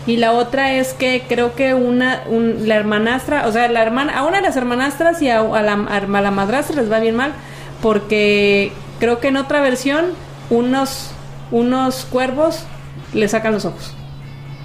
[0.07, 4.19] Y la otra es que creo que una, un- la hermanastra, o sea, la hermana,
[4.19, 7.15] a una de las hermanastras y a, a la, a la madrastra les va bien
[7.15, 7.33] mal,
[7.81, 10.05] porque creo que en otra versión
[10.49, 11.09] unos,
[11.51, 12.63] unos cuervos
[13.13, 13.95] le sacan los ojos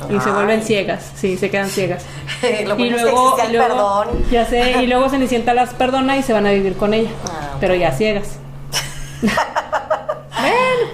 [0.08, 2.04] y se vuelven ciegas, sí, se quedan ciegas.
[2.42, 4.24] Lo y bueno es que luego, y luego- perdón.
[4.30, 7.56] ya sé, y luego Cenicienta las perdona y se van a vivir con ella, Ah,
[7.60, 8.38] pero ya ciegas.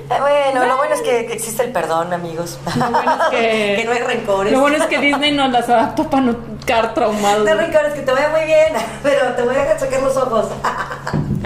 [0.09, 2.59] Bueno, lo bueno es que existe el perdón, amigos.
[2.77, 4.53] Lo bueno es que, no hay rencores.
[4.53, 7.45] Lo bueno es que Disney nos las adaptó para no quedar traumados.
[7.45, 10.47] No hay rencores, que te vaya muy bien, pero te voy a sacar los ojos.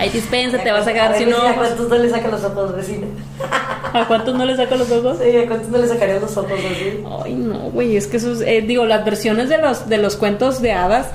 [0.00, 1.56] Ay, dispensa, te vas a quedar sin vecina, ¿A ojos.
[1.68, 3.06] cuántos no le sacan los ojos, vecina?
[3.92, 5.18] ¿A cuántos no le saco los ojos?
[5.22, 7.04] Sí, ¿a cuántos no le sacarían los ojos así?
[7.24, 10.62] Ay, no, güey, es que esos, eh, digo, las versiones de los, de los cuentos
[10.62, 11.08] de hadas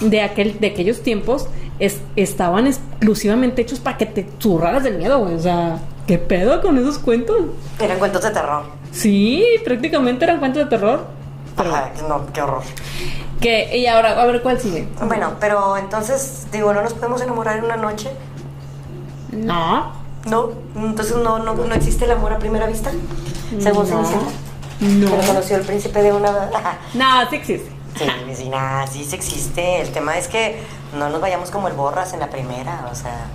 [0.00, 1.46] de, aquel, de aquellos tiempos
[1.78, 5.34] es- estaban exclusivamente hechos para que te zurraras del miedo, güey.
[5.34, 7.36] O sea, ¿qué pedo con esos cuentos?
[7.80, 8.62] Eran cuentos de terror.
[8.92, 11.06] Sí, prácticamente eran cuentos de terror.
[11.56, 12.62] Pero, Ajá, no, qué horror.
[13.42, 14.88] Que, y ahora, a ver cuál sigue.
[15.02, 18.08] Bueno, pero entonces, digo, ¿no nos podemos enamorar en una noche?
[19.32, 19.92] No.
[20.26, 22.90] No, entonces no, no, no existe el amor a primera vista.
[23.58, 24.04] Según No.
[24.04, 24.30] Cenicienta.
[24.80, 25.10] No.
[25.10, 26.30] Pero conoció al príncipe de una.
[26.94, 27.70] No, sí existe.
[27.96, 29.80] Sí, vecina, sí se existe.
[29.82, 30.60] El tema es que
[30.96, 33.26] no nos vayamos como el borras en la primera, o sea.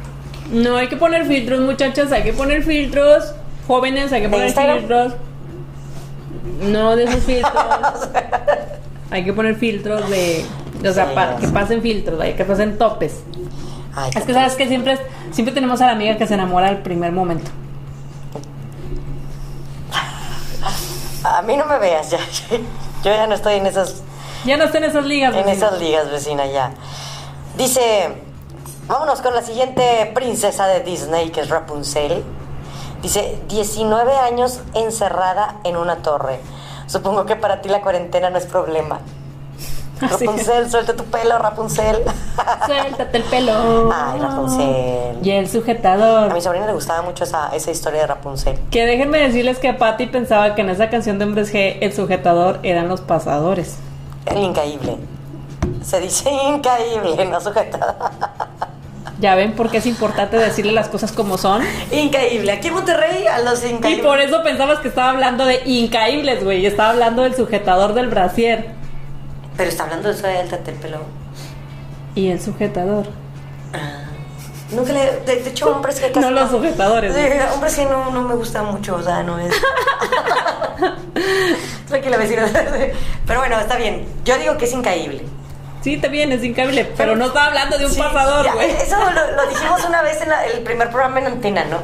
[0.49, 3.33] No, hay que poner filtros, muchachas, hay que poner filtros.
[3.67, 4.77] Jóvenes, hay que ¿De poner Instagram?
[4.79, 5.13] filtros.
[6.63, 7.53] No de esos filtros.
[9.11, 10.45] Hay que poner filtros de.
[10.87, 13.21] O sea, Sí, pa- ya que pasen filtros, hay que pasen topes.
[13.95, 14.99] Ay, Es que sabes que siempre,
[15.31, 17.49] siempre tenemos a la amiga que se enamora al primer momento.
[21.23, 22.19] A mí no me veas ya.
[23.03, 24.01] Yo ya no estoy en esas,
[24.45, 25.33] Ya no estén esas ligas.
[25.35, 25.67] en vecina.
[25.67, 26.71] esas ligas, vecina, ya.
[27.57, 28.21] Dice,
[28.87, 32.23] vámonos con la siguiente princesa de Disney, que es Rapunzel.
[33.01, 36.39] Dice, 19 años encerrada en una torre.
[36.87, 38.99] Supongo que para ti la cuarentena no es problema.
[40.01, 40.21] Así es.
[40.21, 42.03] Rapunzel, suelta tu pelo, Rapunzel.
[42.65, 43.89] Suéltate el pelo.
[43.93, 45.17] Ay, Rapunzel.
[45.23, 46.33] Y el A sujetador.
[46.33, 48.59] mi sobrina le gustaba mucho esa, esa historia de Rapunzel.
[48.69, 52.59] Que déjenme decirles que Patty pensaba que en esa canción de Hombres G el sujetador
[52.63, 53.77] eran los pasadores.
[54.27, 54.97] El incaíble.
[55.83, 58.11] Se dice incaíble, no sujetada.
[59.19, 61.63] Ya ven por qué es importante decirle las cosas como son.
[61.91, 62.51] Incaíble.
[62.51, 64.05] Aquí en Monterrey a los Y incaíbles.
[64.05, 66.65] por eso pensabas que estaba hablando de incaíbles, güey.
[66.65, 68.67] Estaba hablando del sujetador del brasier.
[69.55, 70.99] Pero está hablando de eso de el pelo.
[72.13, 73.07] Y el sujetador.
[74.71, 74.99] Nunca le.
[75.25, 76.19] De, de hecho, hombres que casi.
[76.19, 77.15] No los sujetadores.
[77.15, 77.39] Sí, güey.
[77.53, 79.55] hombres que no, no me gustan mucho, o sea, no es.
[81.87, 82.45] Tranquila, vecina.
[83.25, 84.05] Pero bueno, está bien.
[84.25, 85.23] Yo digo que es incaíble.
[85.81, 86.91] Sí, también es incaíble.
[86.97, 88.71] Pero no estaba hablando de un Sí, pasador, güey.
[88.71, 91.77] Eso lo, lo dijimos una vez en la- el primer programa en antena, ¿no?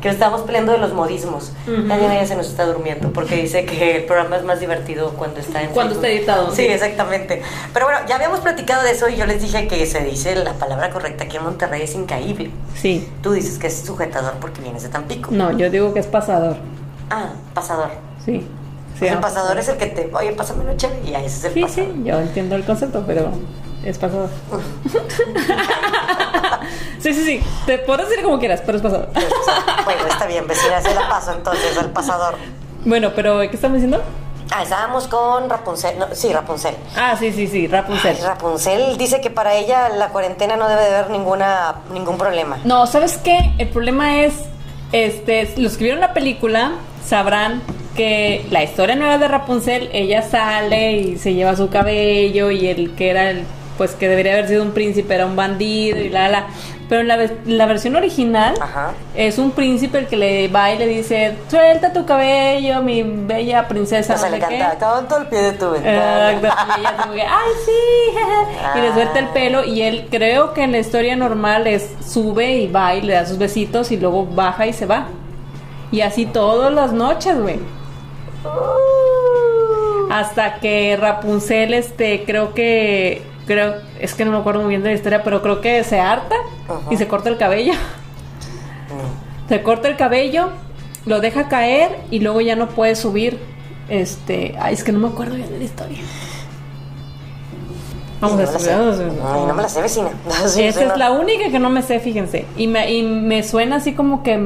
[0.00, 1.52] Que estábamos peleando de los modismos.
[1.66, 5.10] La Diana ya se nos está durmiendo porque dice que el programa es más divertido
[5.14, 6.04] cuando está en Cuando Facebook.
[6.04, 6.66] está editado, Sí, sí.
[6.66, 7.40] exactamente.
[7.72, 10.52] Pero bueno, ya habíamos platicado de eso y yo les dije que se dice la
[10.54, 12.50] palabra correcta aquí en Monterrey es incaíble.
[12.74, 13.08] Sí.
[13.22, 15.30] Tú dices que es sujetador porque vienes de Tampico.
[15.32, 16.56] No, yo digo que es pasador.
[17.08, 17.88] Ah, pasador.
[18.22, 18.46] Sí.
[18.98, 21.44] Pues el pasador es el que te, oye, pásame la chévere y ya ese es
[21.44, 21.92] el Sí, pasador.
[21.94, 23.28] sí, yo entiendo el concepto, pero
[23.84, 24.28] es pasador.
[27.00, 27.40] sí, sí, sí.
[27.66, 29.08] Te puedes decir como quieras, pero es pasador.
[29.84, 32.36] Bueno, está bien, vecina, se la paso entonces al pasador.
[32.84, 34.02] bueno, pero ¿qué estamos diciendo?
[34.50, 35.98] Ah, estábamos con Rapunzel.
[35.98, 36.76] No, sí, Rapunzel.
[36.96, 38.16] Ah, sí, sí, sí, Rapunzel.
[38.16, 42.58] Ay, Rapunzel dice que para ella la cuarentena no debe de haber ninguna, ningún problema.
[42.64, 43.36] No, ¿sabes qué?
[43.58, 44.34] El problema es,
[44.92, 46.72] este, los que vieron la película
[47.06, 47.62] sabrán
[47.94, 52.94] que la historia nueva de Rapunzel, ella sale y se lleva su cabello y el
[52.94, 53.44] que era el,
[53.78, 56.46] pues que debería haber sido un príncipe era un bandido y la la.
[56.86, 58.92] Pero en la, la versión original Ajá.
[59.16, 63.66] es un príncipe el que le va y le dice, suelta tu cabello, mi bella
[63.66, 64.14] princesa.
[64.14, 64.58] O sea, no le sé qué".
[64.58, 66.32] canta, canto al pie de tu ventana.
[66.34, 70.52] Y ella como que, ay, sí, jeje", y le suelta el pelo y él creo
[70.52, 73.96] que en la historia normal es sube y va y le da sus besitos y
[73.96, 75.06] luego baja y se va.
[75.90, 77.60] Y así todas las noches, güey.
[80.10, 84.90] Hasta que Rapunzel, este, creo que, creo, es que no me acuerdo muy bien de
[84.90, 86.36] la historia, pero creo que se harta
[86.68, 86.80] Ajá.
[86.90, 87.72] y se corta el cabello.
[87.72, 89.48] Mm.
[89.48, 90.50] Se corta el cabello,
[91.06, 93.38] lo deja caer y luego ya no puede subir.
[93.88, 95.98] Este, ay, es que no me acuerdo bien de la historia.
[98.28, 98.70] Vamos a no me la sé.
[98.70, 99.34] estudiar.
[99.34, 100.08] Ay, no me la sé, vecina.
[100.46, 102.46] Sí, Esa sí, es la única que no me sé, fíjense.
[102.56, 104.36] Y me, y me suena así como que.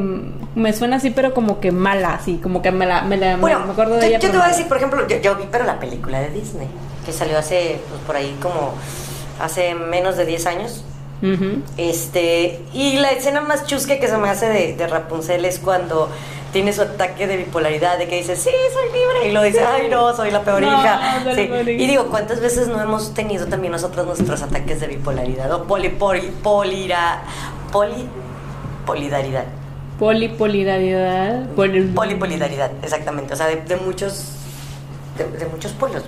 [0.54, 2.38] Me suena así, pero como que mala, así.
[2.42, 3.02] Como que me la.
[3.02, 4.18] Me, la- Bueno, me acuerdo de yo, ella.
[4.18, 6.66] yo te voy a decir, por ejemplo, yo, yo vi, pero la película de Disney,
[7.06, 8.72] que salió hace, pues, por ahí como,
[9.40, 10.84] hace menos de 10 años.
[11.76, 16.08] Este, y la escena más chusca que se me hace de, de Rapunzel es cuando
[16.52, 19.88] tiene su ataque de bipolaridad, de que dice, sí, soy libre, y lo dice, ay,
[19.90, 21.22] no, soy la peor No, hija.
[21.34, 21.50] Sí.
[21.66, 25.52] Y digo, ¿cuántas veces no hemos tenido también nosotros nuestros ataques de bipolaridad?
[25.52, 27.22] O poli, poli, polira,
[27.70, 28.08] poli,
[28.86, 29.44] polidaridad.
[29.98, 31.46] Polipolaridad.
[31.56, 33.34] Poli, Polipolidaridad, exactamente.
[33.34, 34.32] O sea, de, de muchos,
[35.18, 36.02] de, de muchos polos.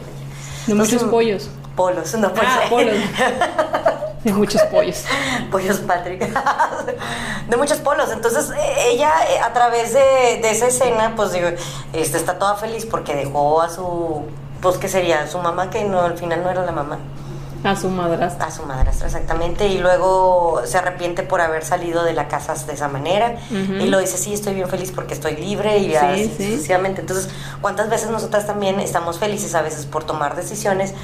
[0.66, 1.51] De muchos pollos.
[1.81, 2.95] Polos, no pues, Ah, polos.
[4.24, 5.05] De muchos pollos.
[5.51, 6.20] Pollos Patrick.
[7.49, 8.11] de muchos polos.
[8.12, 11.49] Entonces, eh, ella, eh, a través de, de esa escena, pues digo,
[11.95, 14.24] este, está toda feliz porque dejó a su.
[14.61, 15.26] Pues, ¿qué sería?
[15.26, 16.99] Su mamá, que no, al final no era la mamá.
[17.64, 18.47] A su madrastra.
[18.47, 19.66] A su madrastra, exactamente.
[19.68, 23.37] Y luego se arrepiente por haber salido de la casa de esa manera.
[23.51, 26.51] Y lo dice, sí, estoy bien feliz porque estoy libre y Sí, sí.
[26.53, 27.01] sucesivamente.
[27.03, 27.28] Entonces,
[27.62, 30.95] ¿cuántas veces nosotras también estamos felices a veces por tomar decisiones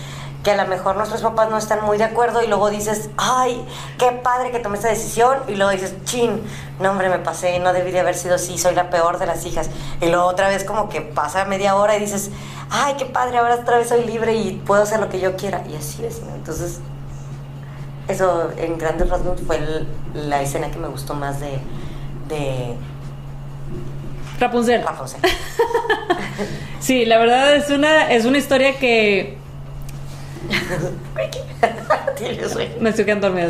[0.47, 3.67] que a lo mejor nuestros papás no están muy de acuerdo y luego dices, ay,
[3.99, 6.41] qué padre que tomé esta decisión y luego dices, chin,
[6.79, 9.45] no hombre, me pasé, no debí de haber sido así, soy la peor de las
[9.45, 9.69] hijas.
[10.01, 12.31] Y luego otra vez como que pasa media hora y dices,
[12.71, 15.65] ay, qué padre, ahora otra vez soy libre y puedo hacer lo que yo quiera.
[15.69, 16.33] Y así es, ¿no?
[16.37, 16.79] Entonces,
[18.07, 21.59] eso en grandes rasgos fue el- la escena que me gustó más de,
[22.29, 22.77] de
[24.39, 24.85] Rapunzel.
[24.85, 25.21] Rapunzel.
[26.79, 29.39] Sí, la verdad es una, es una historia que
[32.19, 32.71] Tiene sueño.
[32.81, 33.49] me estoy quedando dormida.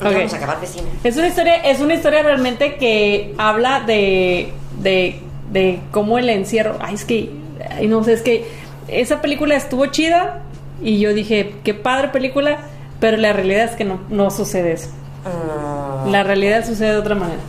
[0.00, 0.12] Ok.
[0.12, 0.86] Vamos a acabar vecina.
[1.04, 5.20] Es una historia, es una historia realmente que habla de, de,
[5.50, 6.76] de cómo el encierro.
[6.80, 7.30] Ay, es que,
[7.70, 8.46] ay, no sé, es que
[8.88, 10.42] esa película estuvo chida
[10.82, 12.58] y yo dije, qué padre película,
[12.98, 14.88] pero la realidad es que no, no sucede eso.
[15.24, 17.40] Mm, La realidad sucede de otra manera.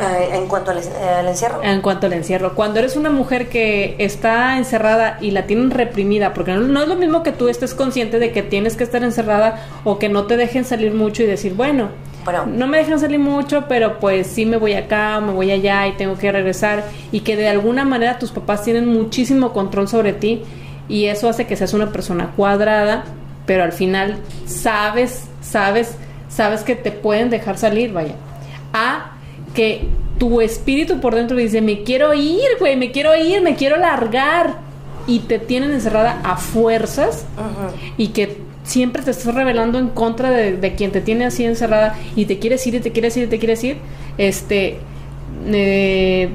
[0.00, 0.82] Eh, en cuanto al, eh,
[1.18, 5.46] al encierro, En cuanto al encierro, cuando eres una mujer que está encerrada y la
[5.46, 8.76] tienen reprimida, porque no, no es lo mismo que tú estés consciente de que tienes
[8.76, 11.88] que estar encerrada o que no te dejen salir mucho y decir, bueno,
[12.24, 12.44] Bueno.
[12.46, 15.92] no me dejan salir mucho, pero pues sí me voy acá, me voy allá y
[15.92, 20.42] tengo que regresar y que de alguna manera tus papás tienen muchísimo control sobre ti
[20.88, 23.04] y eso hace que seas una persona cuadrada,
[23.46, 25.96] pero al final sabes, sabes,
[26.28, 28.14] sabes que te pueden dejar salir, vaya.
[28.72, 29.12] A
[29.56, 29.88] que
[30.18, 34.58] tu espíritu por dentro dice, me quiero ir, güey, me quiero ir, me quiero largar.
[35.08, 37.24] Y te tienen encerrada a fuerzas
[37.96, 41.94] y que siempre te estás revelando en contra de, de quien te tiene así encerrada
[42.16, 43.76] y te quieres ir y te quieres ir y te quieres ir.
[44.18, 44.78] Este,
[45.46, 46.28] eh,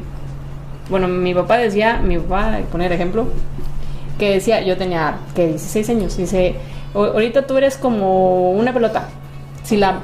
[0.89, 3.27] bueno, mi papá decía, mi papá, poner ejemplo,
[4.17, 6.55] que decía, yo tenía que 16 años, dice,
[6.93, 9.09] "O- ahorita tú eres como una pelota.
[9.63, 9.99] Si la,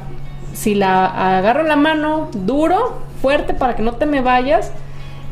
[0.54, 4.72] si la agarro en la mano duro, fuerte, para que no te me vayas,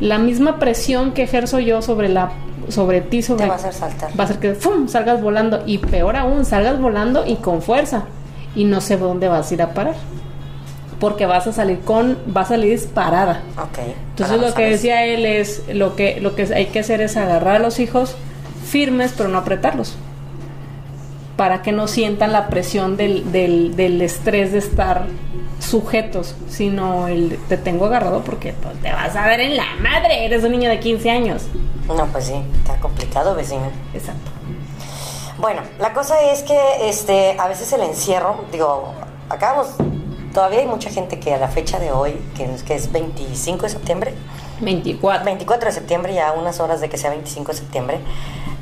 [0.00, 2.32] la misma presión que ejerzo yo sobre la
[2.68, 4.10] sobre ti, sobre Te va a hacer saltar.
[4.10, 4.88] va a hacer que ¡fum!
[4.88, 8.04] salgas volando y peor aún, salgas volando y con fuerza
[8.54, 9.94] y no sé dónde vas a ir a parar.
[10.98, 13.42] Porque vas a salir con vas a salir disparada.
[13.58, 13.78] Ok.
[14.10, 14.70] Entonces lo que sabes.
[14.72, 18.16] decía él es lo que lo que hay que hacer es agarrar a los hijos
[18.64, 19.96] firmes pero no apretarlos.
[21.36, 25.06] Para que no sientan la presión del, del, del estrés de estar
[25.58, 30.24] sujetos, sino el te tengo agarrado porque pues, te vas a ver en la madre,
[30.24, 31.42] eres un niño de 15 años.
[31.88, 33.70] No, pues sí, está complicado, vecina.
[33.94, 34.30] Exacto.
[35.38, 38.94] Bueno, la cosa es que este, a veces el encierro, digo,
[39.28, 39.68] acabamos,
[40.32, 43.64] todavía hay mucha gente que a la fecha de hoy, que es, que es 25
[43.64, 44.14] de septiembre,
[44.60, 45.24] 24.
[45.24, 48.00] 24 de septiembre, ya unas horas de que sea 25 de septiembre,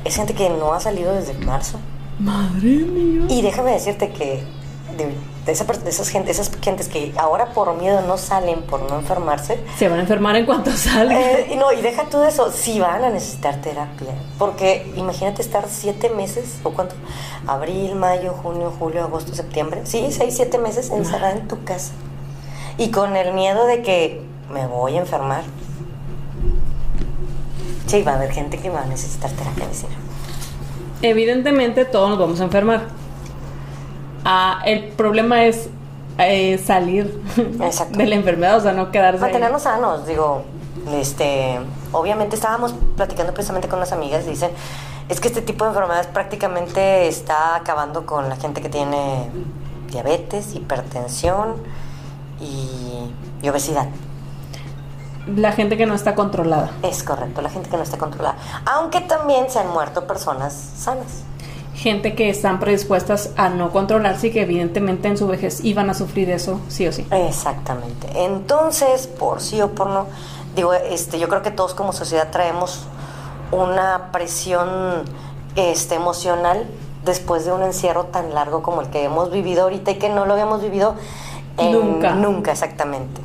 [0.03, 1.79] es gente que no ha salido desde marzo.
[2.19, 3.25] Madre mía.
[3.29, 4.43] Y déjame decirte que
[4.97, 5.13] de,
[5.45, 8.97] de esa de esas, gente, esas gentes que ahora por miedo no salen, por no
[8.97, 11.19] enfermarse, Se van a enfermar en cuanto salga.
[11.19, 14.13] eh, y no, y deja tú de eso, sí van a necesitar terapia.
[14.39, 16.95] Porque imagínate estar siete meses, o cuánto,
[17.47, 19.81] abril, mayo, junio, julio, agosto, septiembre.
[19.83, 21.91] Sí, seis, siete meses encerrada en tu casa.
[22.77, 24.21] y con el miedo de que
[24.53, 25.43] me voy a enfermar.
[27.87, 29.93] Sí, va a haber gente que va a necesitar terapia vecina.
[31.09, 32.81] Evidentemente todos nos vamos a enfermar.
[34.23, 35.69] Ah, el problema es
[36.17, 37.21] eh, salir
[37.61, 37.97] Exacto.
[37.97, 39.17] de la enfermedad, o sea, no quedarse.
[39.17, 39.31] ahí.
[39.31, 40.43] Mantenernos sanos, digo,
[40.93, 41.59] este,
[41.91, 44.49] obviamente estábamos platicando precisamente con unas amigas y dicen,
[45.07, 49.29] es que este tipo de enfermedades prácticamente está acabando con la gente que tiene
[49.91, 51.53] diabetes, hipertensión
[52.41, 53.11] y,
[53.45, 53.87] y obesidad.
[55.27, 56.71] La gente que no está controlada.
[56.83, 58.37] Es correcto, la gente que no está controlada.
[58.65, 61.23] Aunque también se han muerto personas sanas.
[61.73, 65.93] Gente que están predispuestas a no controlarse y que evidentemente en su vejez iban a
[65.93, 67.05] sufrir eso, sí o sí.
[67.11, 68.07] Exactamente.
[68.23, 70.05] Entonces, por sí o por no,
[70.55, 72.85] digo, este, yo creo que todos como sociedad traemos
[73.51, 75.03] una presión
[75.55, 76.65] este, emocional
[77.03, 80.25] después de un encierro tan largo como el que hemos vivido ahorita y que no
[80.25, 80.95] lo habíamos vivido
[81.57, 82.11] en- Nunca.
[82.15, 83.21] Nunca, exactamente.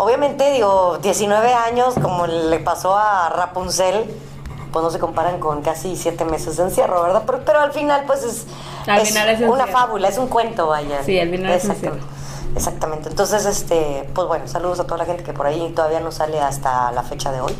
[0.00, 4.04] Obviamente, digo, 19 años, como le pasó a Rapunzel,
[4.72, 7.22] pues no se comparan con casi 7 meses de encierro, ¿verdad?
[7.26, 8.46] Pero, pero al final, pues es,
[8.86, 9.72] Al es final es una encierro.
[9.72, 11.02] fábula, es un cuento, vaya.
[11.04, 12.06] Sí, al final es Exactamente.
[12.56, 13.08] Exactamente.
[13.10, 16.40] Entonces, este, pues bueno, saludos a toda la gente que por ahí todavía no sale
[16.40, 17.52] hasta la fecha de hoy.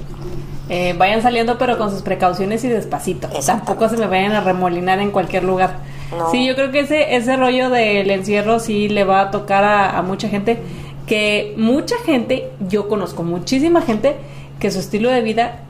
[0.68, 3.28] Eh, vayan saliendo pero con sus precauciones y despacito.
[3.44, 5.78] Tampoco se me vayan a remolinar en cualquier lugar.
[6.16, 6.30] No.
[6.30, 9.98] Sí, yo creo que ese, ese rollo del encierro sí le va a tocar a,
[9.98, 10.62] a mucha gente.
[11.10, 14.14] Que mucha gente, yo conozco muchísima gente
[14.60, 15.62] que su estilo de vida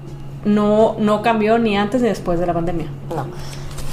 [0.45, 2.89] no, no cambió ni antes ni después de la pandemia.
[3.09, 3.27] No.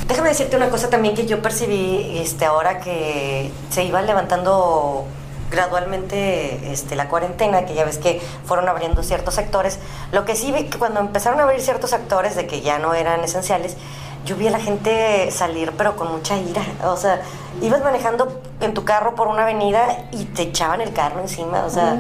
[0.10, 5.06] Déjame decirte una cosa también que yo percibí este, ahora que se iba levantando
[5.50, 9.80] gradualmente este, la cuarentena, que ya ves que fueron abriendo ciertos sectores.
[10.12, 12.94] Lo que sí vi que cuando empezaron a abrir ciertos sectores de que ya no
[12.94, 13.78] eran esenciales,
[14.26, 16.62] yo vi a la gente salir pero con mucha ira.
[16.86, 17.22] O sea,
[17.62, 21.64] ibas manejando en tu carro por una avenida y te echaban el carro encima.
[21.66, 21.98] O sea,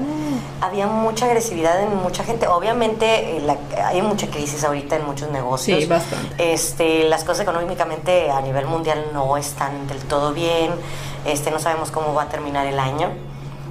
[0.61, 2.47] había mucha agresividad en mucha gente.
[2.47, 5.79] Obviamente eh, la- hay mucha crisis ahorita en muchos negocios.
[5.79, 6.53] Sí, bastante.
[6.53, 10.71] Este, las cosas económicamente a nivel mundial no están del todo bien.
[11.25, 13.09] Este, no sabemos cómo va a terminar el año.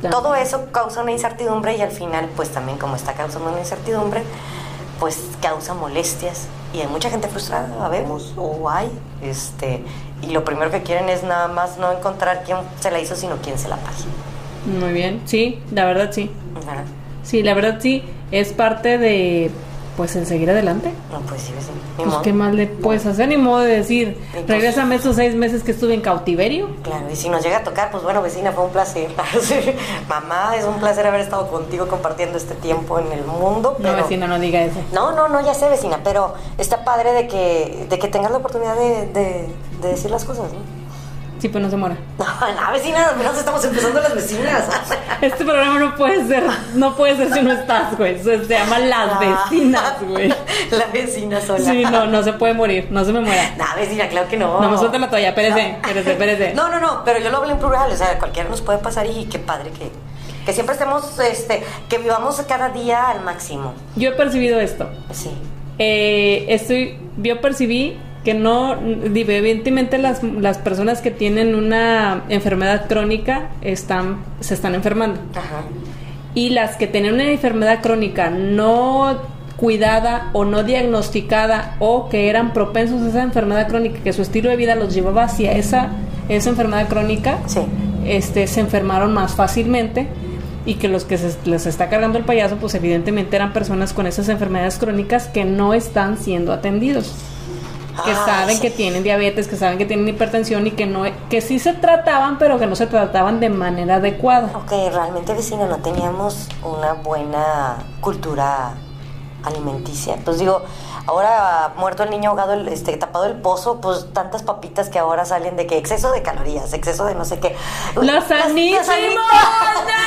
[0.02, 0.10] Ya.
[0.10, 4.22] Todo eso causa una incertidumbre y al final, pues también como está causando una incertidumbre,
[5.00, 6.46] pues causa molestias
[6.76, 8.90] y hay mucha gente frustrada, habemos o hay,
[9.22, 9.82] este,
[10.20, 13.36] y lo primero que quieren es nada más no encontrar quién se la hizo, sino
[13.36, 13.96] quién se la pague.
[14.78, 15.22] Muy bien.
[15.24, 16.30] Sí, la verdad sí.
[17.22, 18.04] Sí, la verdad sí.
[18.30, 19.50] Es parte de,
[19.96, 20.90] pues, el seguir adelante.
[21.12, 21.66] No, pues sí, sí.
[21.96, 22.22] Pues modo.
[22.22, 25.70] qué mal le puedes hacer, ni modo de decir, pues- regrésame esos seis meses que
[25.72, 26.68] estuve en cautiverio.
[26.82, 29.08] Claro, y si nos llega a tocar, pues bueno, vecina, fue un placer.
[30.08, 33.76] Mamá, es un placer haber estado contigo compartiendo este tiempo en el mundo.
[33.78, 34.78] No, vecina, no diga eso.
[34.92, 38.38] No, no, no, ya sé, vecina, pero está padre de que, de que tengas la
[38.38, 39.48] oportunidad de, de-
[39.80, 40.75] de decir las cosas, ¿no?
[41.38, 41.96] Sí, pues no se muera.
[42.18, 44.64] No, la vecina, apenas estamos empezando las vecinas.
[45.20, 48.22] Este programa no puede ser, no puede ser si no estás, güey.
[48.22, 50.28] Se, llama Las Vecinas, güey.
[50.70, 51.64] La vecina sola.
[51.64, 53.54] Sí, no, no se puede morir, no se me muera.
[53.56, 54.60] No, vecina, claro que no.
[54.60, 56.54] No me suelte la toalla, espérese, espérese, espérese.
[56.54, 59.06] No, no, no, pero yo lo hablé en plural, o sea, cualquiera nos puede pasar
[59.06, 59.90] y qué padre que,
[60.44, 63.74] que siempre estemos, este, que vivamos cada día al máximo.
[63.96, 64.88] Yo he percibido esto.
[65.12, 65.30] Sí.
[65.78, 73.50] Eh, estoy, yo percibí que no, evidentemente las, las personas que tienen una enfermedad crónica
[73.62, 75.20] están, se están enfermando.
[75.30, 75.62] Ajá.
[76.34, 79.16] Y las que tienen una enfermedad crónica no
[79.56, 84.50] cuidada o no diagnosticada o que eran propensos a esa enfermedad crónica, que su estilo
[84.50, 85.90] de vida los llevaba hacia esa,
[86.28, 87.60] esa enfermedad crónica, Sí.
[88.06, 90.08] este, se enfermaron más fácilmente
[90.64, 94.08] y que los que se, les está cargando el payaso, pues evidentemente eran personas con
[94.08, 97.14] esas enfermedades crónicas que no están siendo atendidos,
[98.04, 98.62] que Ah, saben sí.
[98.62, 102.38] que tienen diabetes, que saben que tienen hipertensión y que no, que sí se trataban,
[102.38, 104.50] pero que no se trataban de manera adecuada.
[104.54, 108.74] Ok, realmente vecina no teníamos una buena cultura
[109.44, 110.16] alimenticia.
[110.24, 110.62] Pues digo,
[111.06, 115.24] ahora muerto el niño ahogado, el- este, tapado el pozo, pues tantas papitas que ahora
[115.24, 117.56] salen de que exceso de calorías, exceso de no sé qué.
[117.94, 119.20] ¡Lo Las- sanísimo!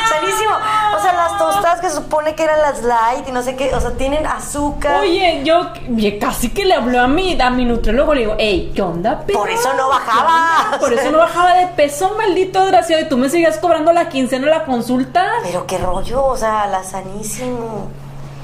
[0.09, 0.51] Sanísimo.
[0.97, 3.73] O sea, las tostadas que se supone que eran las light y no sé qué,
[3.73, 5.01] o sea, tienen azúcar.
[5.01, 5.71] Oye, yo
[6.19, 9.39] casi que le habló a mi, a mi nutriólogo, le digo, ey, ¿qué onda, perro?
[9.39, 10.77] Por eso no ¿Qué bajaba.
[10.79, 14.47] Por eso no bajaba de peso, maldito desgraciado, y tú me sigas cobrando la quincena
[14.47, 15.25] la consulta.
[15.43, 17.87] Pero qué rollo, o sea, la sanísimo.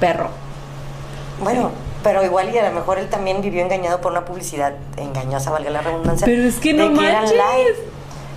[0.00, 0.28] Perro.
[1.40, 1.70] Bueno,
[2.06, 5.70] pero igual y a lo mejor él también vivió engañado por una publicidad engañosa, valga
[5.70, 6.24] la redundancia.
[6.24, 7.32] Pero es que no manches.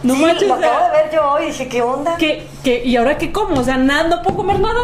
[0.02, 0.48] No Sí, manches.
[0.48, 2.16] Lo o sea, acabo de ver yo hoy y dije, ¿qué onda?
[2.18, 3.60] ¿qué- qué- y ahora qué como?
[3.60, 4.80] O sea, nada, no puedo comer nada.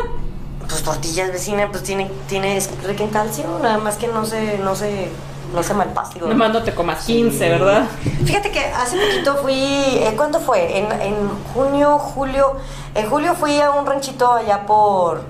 [0.59, 4.59] Pues tortillas vecina, pues tiene, tiene es rica en calcio, nada más que no se,
[4.59, 5.09] no se,
[5.53, 6.27] no se malpastigo.
[6.27, 7.85] Nomás no te comas 15, ¿verdad?
[8.25, 10.77] Fíjate que hace poquito fui, eh, ¿cuándo fue?
[10.77, 11.15] En, en
[11.55, 12.57] junio, julio.
[12.93, 15.23] En julio fui a un ranchito allá por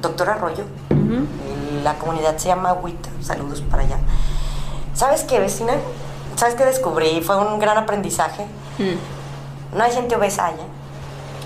[0.00, 0.64] Doctor Arroyo.
[0.90, 1.26] Ujú.
[1.82, 3.08] La comunidad se llama Huita.
[3.22, 3.98] Saludos para allá.
[4.94, 5.72] ¿Sabes qué, vecina?
[6.36, 7.20] ¿Sabes qué descubrí?
[7.22, 8.44] Fue un gran aprendizaje.
[8.78, 9.76] Mm.
[9.76, 10.64] No hay gente obesa allá.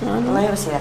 [0.02, 0.38] Ah, No no.
[0.38, 0.80] hay obesidad.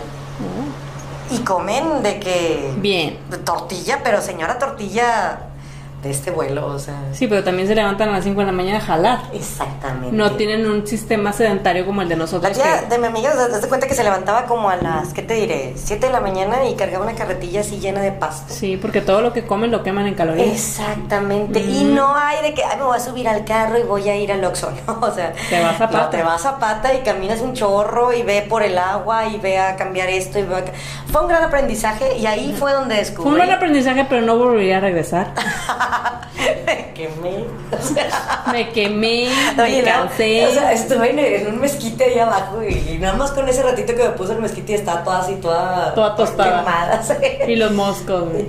[1.31, 2.73] Y comen de que...
[2.77, 3.19] Bien.
[3.29, 5.39] de tortilla, pero señora tortilla
[6.05, 6.93] de este vuelo, o sea...
[7.13, 9.19] Sí, pero también se levantan a las 5 de la mañana a jalar.
[9.33, 10.15] Exactamente.
[10.15, 12.53] No tienen un sistema sedentario como el de La nosotros.
[12.53, 15.23] tía que- de mi amiga, te das cuenta que se levantaba como a las, ¿qué
[15.23, 15.73] te diré?
[15.75, 18.53] 7 de la mañana y cargaba una carretilla así llena de pasto.
[18.53, 20.47] Sí, porque todo lo que comen lo queman en calorías.
[20.47, 21.59] Exactamente.
[21.59, 21.95] Y Mm.
[21.95, 24.31] no hay de que "Ay, me voy a subir al carro y voy a ir
[24.31, 24.99] al Oxxo, ¿no?
[25.01, 26.09] O sea, Te vas a no, pata.
[26.11, 29.57] te vas a pata y caminas un chorro y ve por el agua y ve
[29.57, 30.63] a cambiar esto y ve a...
[31.11, 33.23] Fue un gran aprendizaje y ahí fue donde descubrí.
[33.23, 35.33] Fue un buen aprendizaje, pero no volvería a regresar.
[36.65, 37.45] Me quemé.
[37.71, 39.27] O sea, Me quemé,
[39.61, 40.47] Oye, me no, cansé.
[40.47, 43.95] o sea, estuve en, un mezquite ahí abajo y, y nada más con ese ratito
[43.95, 45.93] que me puse el mezquite estaba toda así, toda...
[45.93, 46.59] Toda tostada.
[46.63, 47.13] quemada, sí.
[47.51, 48.29] y los moscos.
[48.29, 48.47] güey.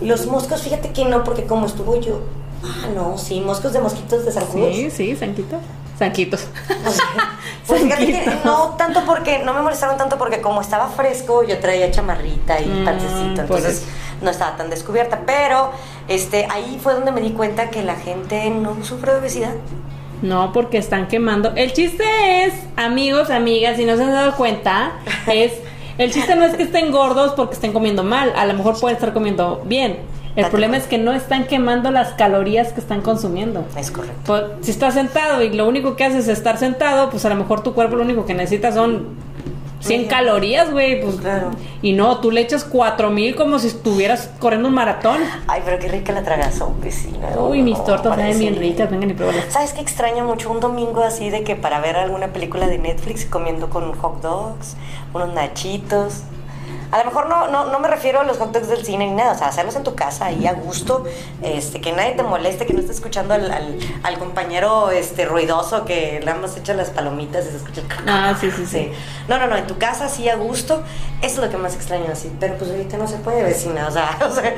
[0.00, 2.20] Y los moscos, fíjate que no, porque como estuvo yo...
[2.62, 4.74] Ah, no, sí, moscos de mosquitos de zancudos.
[4.74, 5.60] Sí, sí, sanquitos.
[5.98, 6.46] Sanquitos.
[7.66, 8.44] Pues, pues fíjate que Zanquitos.
[8.46, 12.64] no tanto porque, no me molestaron tanto porque como estaba fresco, yo traía chamarrita y
[12.66, 13.84] Mm, pancecito, por entonces.
[14.22, 15.20] No estaba tan descubierta.
[15.26, 15.70] Pero
[16.08, 19.54] este, ahí fue donde me di cuenta que la gente no sufre de obesidad.
[20.22, 21.52] No, porque están quemando.
[21.54, 22.04] El chiste
[22.44, 24.92] es, amigos, amigas, si no se han dado cuenta,
[25.32, 25.52] es.
[25.96, 28.32] El chiste no es que estén gordos porque estén comiendo mal.
[28.36, 29.98] A lo mejor pueden estar comiendo bien.
[30.36, 33.66] El problema es que no están quemando las calorías que están consumiendo.
[33.76, 34.20] Es correcto.
[34.24, 37.34] Pues, si estás sentado y lo único que haces es estar sentado, pues a lo
[37.34, 39.16] mejor tu cuerpo lo único que necesita son
[39.80, 40.10] 100 Bien.
[40.10, 41.00] calorías, güey.
[41.00, 41.50] Pues, Claro.
[41.82, 45.20] Y no, tú le echas 4000 como si estuvieras corriendo un maratón.
[45.46, 47.28] Ay, pero qué rica la tragazón, vecina.
[47.38, 49.44] Uy, mis tortas saben bien ricas, vengan y pruébalas.
[49.50, 50.50] ¿Sabes qué extraño mucho?
[50.50, 54.76] Un domingo así de que para ver alguna película de Netflix comiendo con hot dogs,
[55.14, 56.22] unos nachitos.
[56.90, 59.12] A lo mejor no, no, no me refiero a los hot dogs del cine ni
[59.12, 61.04] nada, o sea, hacerlos en tu casa ahí a gusto,
[61.42, 65.84] este, que nadie te moleste, que no estés escuchando al, al, al compañero este, ruidoso
[65.84, 67.82] que nada más echa las palomitas y se escucha.
[68.06, 68.92] Ah, sí, sí, sí.
[69.28, 70.82] No, no, no, en tu casa así a gusto,
[71.20, 73.90] eso es lo que más extraño así, pero pues ahorita no se puede, vecina, o
[73.90, 74.54] sea, o sea,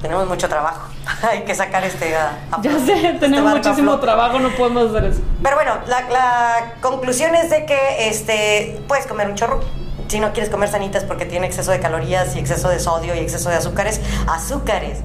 [0.00, 0.88] tenemos mucho trabajo,
[1.30, 2.10] hay que sacar este...
[2.10, 5.20] Ya sé, este tenemos a muchísimo trabajo, no podemos hacer eso.
[5.40, 9.60] Pero bueno, la, la conclusión es de que este, puedes comer un chorro.
[10.08, 13.18] Si no quieres comer sanitas porque tiene exceso de calorías y exceso de sodio y
[13.18, 14.98] exceso de azúcares, azúcares.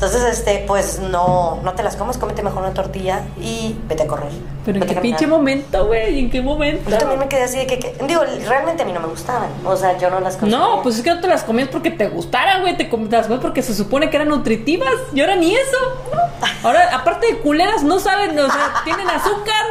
[0.00, 4.06] Entonces, este, pues no, no te las comes, cómete mejor una tortilla y vete a
[4.06, 4.32] correr.
[4.64, 6.88] Pero en qué pinche momento, güey, ¿en qué momento?
[6.88, 9.50] Yo también me quedé así de que, que- digo, realmente a mí no me gustaban.
[9.62, 10.56] O sea, yo no las consumía.
[10.58, 12.78] No, pues es que no te las comías porque te gustaran, güey.
[12.78, 14.88] Te te las comías porque se supone que eran nutritivas.
[15.12, 15.76] Y ahora ni eso.
[16.14, 16.66] ¿no?
[16.66, 19.66] Ahora, aparte de culeras, no saben, o sea, tienen azúcar.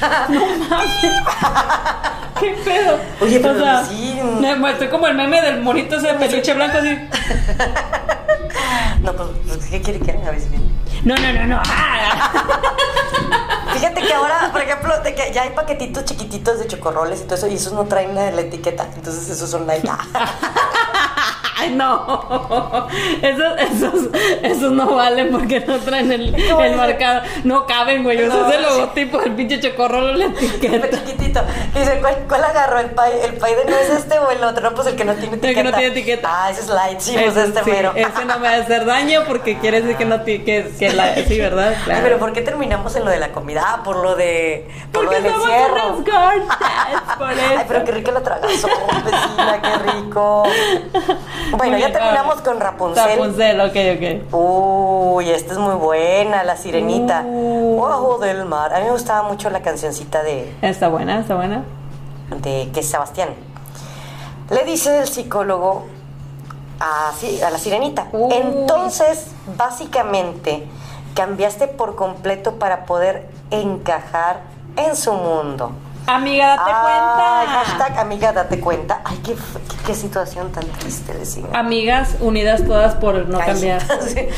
[0.30, 0.40] no
[0.70, 0.90] mames.
[2.40, 2.96] ¿Qué pedo?
[3.20, 4.18] Oye, pero o sea, sí.
[4.40, 6.98] me- estoy como el meme del monito ese de peluche blanco así.
[9.02, 10.30] No, pues, pues, ¿qué quiere que haga?
[10.30, 10.70] Viene.
[11.04, 11.62] No, no, no, no.
[11.66, 12.32] Ah.
[13.74, 17.34] Fíjate que ahora, por ejemplo, de que ya hay paquetitos chiquititos de chocorroles y todo
[17.34, 18.88] eso, y esos no traen la, la etiqueta.
[18.94, 19.84] Entonces, esos son light.
[21.64, 22.88] Ay, no.
[23.22, 23.94] Esos, esos,
[24.42, 27.22] esos no valen porque no traen el, ¿Cómo el marcado.
[27.44, 28.18] No caben, güey.
[28.26, 30.90] No, es el logotipo del pinche chocorrolo la etiqueta.
[30.90, 31.40] chiquitito.
[31.74, 32.78] Dice, ¿cuál, cuál agarró?
[32.80, 34.62] ¿El pay, ¿El pay de no es este o el otro?
[34.70, 35.62] No, pues el que no tiene que etiqueta.
[35.62, 36.28] no tiene etiqueta.
[36.32, 37.92] Ah, ese es light, sí, pues este sí, mero.
[37.94, 40.92] ese no me va a hacer daño porque quiere decir que no tiene que, que
[40.92, 41.68] la, sí, ¿verdad?
[41.76, 42.00] Ay, Claro.
[42.04, 43.62] pero ¿por qué terminamos en lo de la comida?
[43.66, 44.68] Ah, por lo de.
[44.92, 46.04] Por porque lo del encierro.
[46.04, 47.50] por eso.
[47.58, 48.70] Ay, pero qué rico la tragazón,
[49.04, 50.42] vecina, qué rico.
[51.56, 53.04] Bueno, ya terminamos con Rapunzel.
[53.04, 54.34] Rapunzel, ok, ok.
[54.34, 57.22] Uy, esta es muy buena, La Sirenita.
[57.24, 57.80] Uh.
[57.82, 58.74] Ojo del mar.
[58.74, 61.64] A mí me gustaba mucho la cancioncita de, Está buena, está buena.
[62.36, 63.30] de que es Sebastián.
[64.50, 65.86] Le dice el psicólogo
[66.80, 67.12] a,
[67.50, 68.08] la sirenita.
[68.30, 70.66] Entonces, básicamente,
[71.14, 74.40] cambiaste por completo para poder encajar
[74.76, 75.72] en su mundo.
[76.06, 77.46] Amiga, date cuenta.
[77.46, 79.00] hashtag amiga, date cuenta.
[79.04, 81.48] Ay, qué, qué, qué situación tan triste, vecina.
[81.58, 83.80] Amigas unidas todas por no Ay, cambiar.
[84.06, 84.28] sí.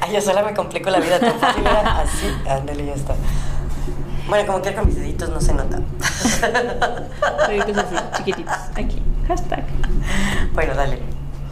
[0.00, 1.62] Ay, yo sola me complico la vida tan fácil.
[1.66, 3.14] Era así, ándale, ya está.
[4.28, 5.80] Bueno, como que con mis deditos no se nota.
[7.48, 8.54] Deditos así, chiquititos.
[8.74, 9.02] Aquí.
[9.28, 9.64] Hashtag.
[10.52, 11.00] Bueno, dale.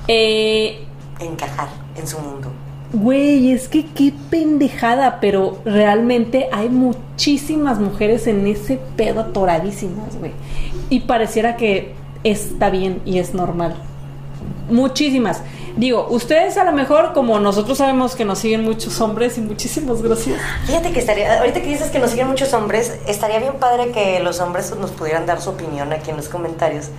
[0.09, 0.87] Eh,
[1.19, 2.53] Encajar en su mundo.
[2.95, 10.31] Güey, es que qué pendejada, pero realmente hay muchísimas mujeres en ese pedo atoradísimas, güey.
[10.91, 11.93] Y pareciera que
[12.23, 13.75] está bien y es normal.
[14.71, 15.43] muchísimas.
[15.77, 20.01] Digo, ustedes a lo mejor, como nosotros sabemos que nos siguen muchos hombres y muchísimas
[20.01, 20.41] gracias.
[20.67, 24.21] Fíjate que estaría, ahorita que dices que nos siguen muchos hombres, estaría bien padre que
[24.21, 26.91] los hombres nos pudieran dar su opinión aquí en los comentarios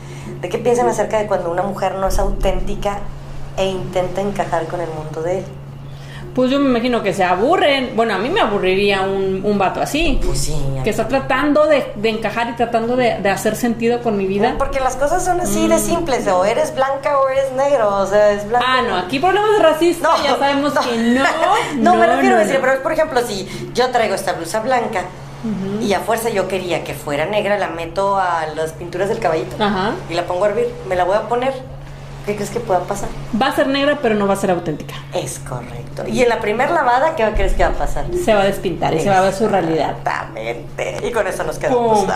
[0.41, 2.99] de qué piensan acerca de cuando una mujer no es auténtica
[3.55, 5.45] e intenta encajar con el mundo de él.
[6.35, 7.93] Pues yo me imagino que se aburren.
[7.95, 10.19] Bueno, a mí me aburriría un, un vato así.
[10.25, 10.55] Pues sí.
[10.83, 14.55] Que está tratando de, de encajar y tratando de, de hacer sentido con mi vida.
[14.57, 15.79] Porque las cosas son así de Mm.
[15.79, 18.65] simples, o eres blanca o eres negro, o sea, es blanco.
[18.67, 21.23] Ah, no, aquí problemas racistas ya sabemos que no.
[21.77, 22.61] No, me refiero a decir, no.
[22.61, 25.03] pero por ejemplo, si yo traigo esta blusa blanca
[25.79, 29.55] y a fuerza yo quería que fuera negra, la meto a las pinturas del caballito
[29.63, 29.91] Ajá.
[30.09, 31.53] y la pongo a hervir, me la voy a poner.
[32.25, 33.09] ¿Qué crees que pueda pasar?
[33.39, 34.95] Va a ser negra, pero no va a ser auténtica.
[35.13, 36.07] Es correcto.
[36.07, 38.05] Y en la primera lavada, ¿qué crees que va a pasar?
[38.23, 39.95] Se va a despintar y se va a ver su realidad.
[39.99, 41.07] Exactamente.
[41.07, 42.05] Y con eso nos quedamos.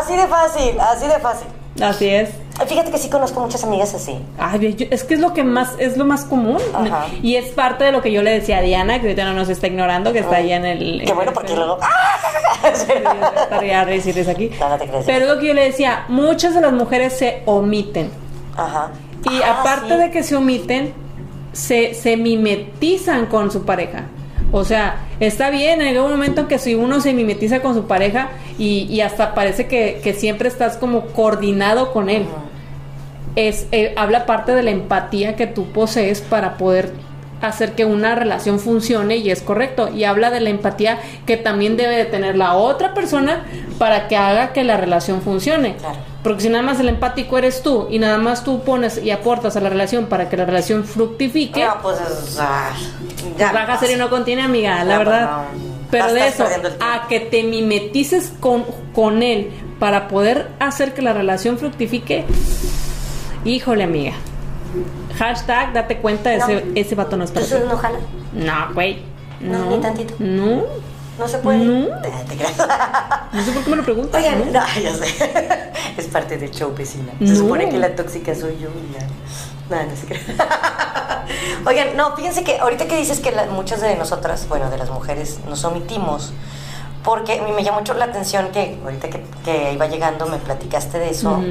[0.00, 1.48] Así de fácil, así de fácil.
[1.80, 2.30] Así es.
[2.68, 4.16] Fíjate que sí conozco muchas amigas así.
[4.38, 6.58] Ay, yo- es que es lo que más, es lo más común.
[6.72, 7.06] Ajá.
[7.20, 9.48] Y es parte de lo que yo le decía a Diana, que ahorita no nos
[9.48, 11.02] está ignorando, que está allá en el.
[11.04, 11.78] Qué bueno, porque luego.
[11.82, 12.68] ¡Ah!
[12.72, 14.50] Estaría decirles aquí.
[14.60, 15.04] No, no te creas.
[15.04, 18.10] Pero lo que yo le decía, muchas de las mujeres se omiten.
[18.56, 18.90] Ajá.
[19.30, 20.00] Y Ah, aparte sí.
[20.00, 20.94] de que se omiten,
[21.52, 24.04] se, se mimetizan con su pareja.
[24.56, 27.88] O sea, está bien, en algún momento en que si uno se mimetiza con su
[27.88, 32.24] pareja y, y hasta parece que, que siempre estás como coordinado con él.
[33.34, 36.92] Es, eh, habla parte de la empatía que tú posees para poder
[37.42, 39.88] hacer que una relación funcione y es correcto.
[39.92, 43.44] Y habla de la empatía que también debe de tener la otra persona
[43.78, 45.74] para que haga que la relación funcione.
[45.78, 46.13] Claro.
[46.24, 49.56] Porque si nada más el empático eres tú y nada más tú pones y aportas
[49.56, 52.38] a la relación para que la relación fructifique, No, pues es.
[52.40, 52.70] ah,
[53.38, 53.52] ya.
[53.52, 55.30] baja serio no contiene, amiga, la verdad.
[55.52, 55.74] no.
[55.90, 56.44] Pero de eso,
[56.80, 58.64] a que te mimetices con,
[58.94, 62.24] con él para poder hacer que la relación fructifique,
[63.44, 64.14] híjole, amiga.
[65.18, 66.46] Hashtag, date cuenta, No.
[66.48, 67.52] ese, ese vato no es para ti.
[67.68, 67.98] No jala.
[68.32, 69.02] No, güey.
[69.40, 70.14] No, No, ni tantito.
[70.18, 70.62] No,
[71.18, 71.58] No se puede.
[71.58, 72.00] No.
[72.02, 72.54] Te- creas.
[73.32, 74.22] no sé por qué me lo preguntas.
[74.22, 74.60] Oigan, ¿no?
[74.60, 75.72] no, ya sé.
[75.96, 77.12] Es parte del show, vecina.
[77.18, 77.36] Se No.
[77.36, 79.06] supone que la tóxica soy yo y ya.
[79.70, 80.20] No, no se cree.
[81.66, 84.90] Oigan, no, fíjense que ahorita que dices que la- muchas de nosotras, bueno, de las
[84.90, 86.32] mujeres, nos omitimos,
[87.02, 90.38] porque a mí me llama mucho la atención que ahorita que, que iba llegando me
[90.38, 91.42] platicaste de eso.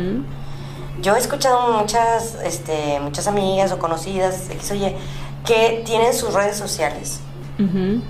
[1.02, 4.96] Yo he escuchado muchas, este, muchas amigas o conocidas, X o Y,
[5.46, 7.20] que tienen sus redes sociales
[7.60, 8.02] Ujú.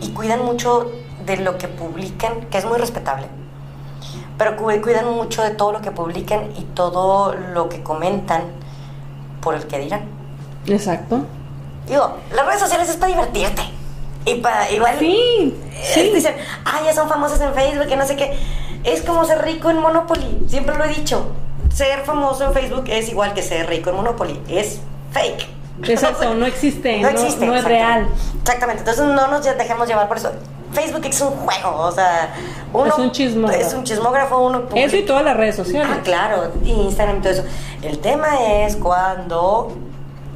[0.00, 0.90] Y cuidan mucho
[1.26, 3.26] de lo que publican, que es muy respetable.
[4.38, 8.42] Pero cu- cuidan mucho de todo lo que publican y todo lo que comentan
[9.40, 10.02] por el que dirán.
[10.66, 11.20] Exacto.
[11.86, 13.62] Digo, las redes sociales es para divertirte.
[14.24, 16.10] Y para igual Sí, sí.
[16.14, 18.36] dicen, ah, ya son famosas en Facebook, que no sé qué.
[18.84, 21.26] Es como ser rico en Monopoly, siempre lo he dicho.
[21.72, 24.80] Ser famoso en Facebook es igual que ser rico en Monopoly, es
[25.12, 25.46] fake.
[25.88, 28.06] Exacto, no existe, no- existe, no es real.
[28.42, 30.30] Exactamente, entonces no nos dejemos llevar por eso.
[30.72, 32.32] Facebook es un juego, o sea,
[32.72, 33.60] uno Es un chismógrafo.
[33.60, 35.90] Es un chismógrafo, uno Eso y todas las redes sociales.
[35.94, 37.44] Ah, claro, Instagram y todo eso.
[37.82, 38.28] El tema
[38.64, 39.72] es cuando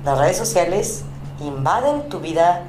[0.05, 1.05] las redes sociales
[1.41, 2.63] invaden tu vida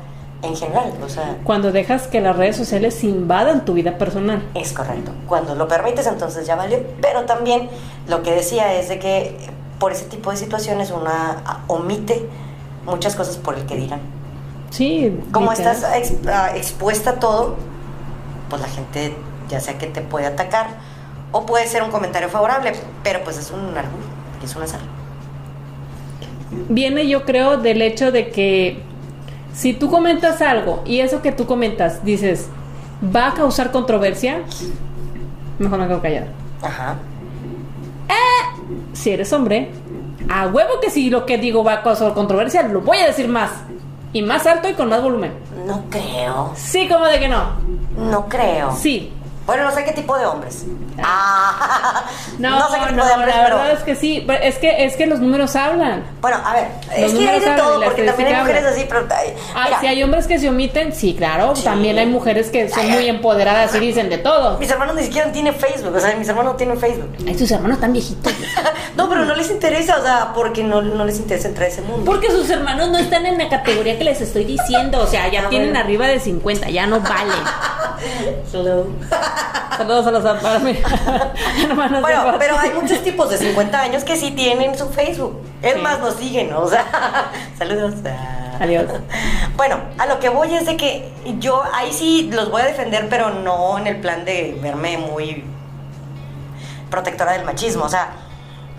[0.44, 4.44] en general, o sea, Cuando dejas que las redes sociales invadan tu vida personal.
[4.54, 5.12] es correcto.
[5.28, 6.80] Cuando lo permites, entonces ya valió.
[7.02, 7.70] Pero también
[8.08, 9.36] lo que decía es de que
[9.80, 12.30] por ese tipo de situaciones una omite
[12.88, 14.00] muchas cosas por el que dirán.
[14.72, 15.16] Sí.
[15.32, 17.56] Como estás ah, expuesta a todo,
[18.50, 19.16] pues la gente
[19.50, 20.68] ya sea que te puede atacar
[21.32, 22.74] o puede ser un comentario favorable,
[23.04, 24.00] pero pues es un albur,
[24.44, 24.80] es un azar.
[26.70, 28.82] Viene, yo creo, del hecho de que
[29.54, 32.48] si tú comentas algo y eso que tú comentas dices
[33.16, 34.42] va a causar controversia,
[35.60, 36.28] mejor me quedo callada.
[36.62, 36.98] Ajá.
[38.94, 39.70] Si eres hombre,
[40.30, 43.28] a huevo que si lo que digo va a causar controversia, lo voy a decir
[43.28, 43.52] más.
[44.14, 45.34] Y más alto y con más volumen.
[45.66, 46.54] No creo.
[46.56, 47.44] Sí, como de que no.
[47.98, 48.76] No creo.
[48.76, 49.12] Sí.
[49.48, 50.66] Bueno, no sé qué tipo de hombres.
[51.02, 52.04] Ah,
[52.38, 53.58] No, no, sé qué tipo de hombres, la pero.
[53.58, 54.28] verdad es que sí.
[54.44, 56.04] Es que, es que los números hablan.
[56.22, 56.68] Bueno, a ver,
[57.02, 59.08] Los es que hay de hablan todo, porque también hay mujeres así, pero.
[59.10, 61.56] ay, Ah, si hay hombres que se omiten, sí, claro.
[61.56, 61.64] Sí.
[61.64, 64.58] También hay mujeres que son Ay, muy empoderadas y dicen de todo.
[64.60, 67.10] Mis hermanos ni siquiera tienen Facebook, o sea, mis hermanos no tienen Facebook.
[67.26, 68.34] Ay, sus hermanos están viejitos.
[68.98, 71.82] no, pero no les interesa, o sea, porque no, no les interesa entrar a ese
[71.82, 72.04] mundo.
[72.06, 75.00] Porque sus hermanos no están en la categoría que les estoy diciendo.
[75.02, 75.86] O sea, ya Ah, tienen bueno.
[75.86, 77.32] arriba de 50, ya no valen.
[78.54, 78.86] Hello.
[79.78, 80.64] Saludos a los hermanos.
[82.02, 85.42] Bueno, de pero hay muchos tipos de 50 años que sí tienen su Facebook.
[85.62, 85.80] Es Sí.
[85.82, 86.60] más, nos siguen, ¿no?
[86.64, 86.86] o sea,
[87.58, 87.94] saludos.
[88.60, 88.86] Adiós.
[89.56, 93.08] Bueno, a lo que voy es de que yo ahí sí los voy a defender,
[93.10, 95.44] pero no en el plan de verme muy
[96.90, 97.84] protectora del machismo.
[97.86, 98.10] O sea,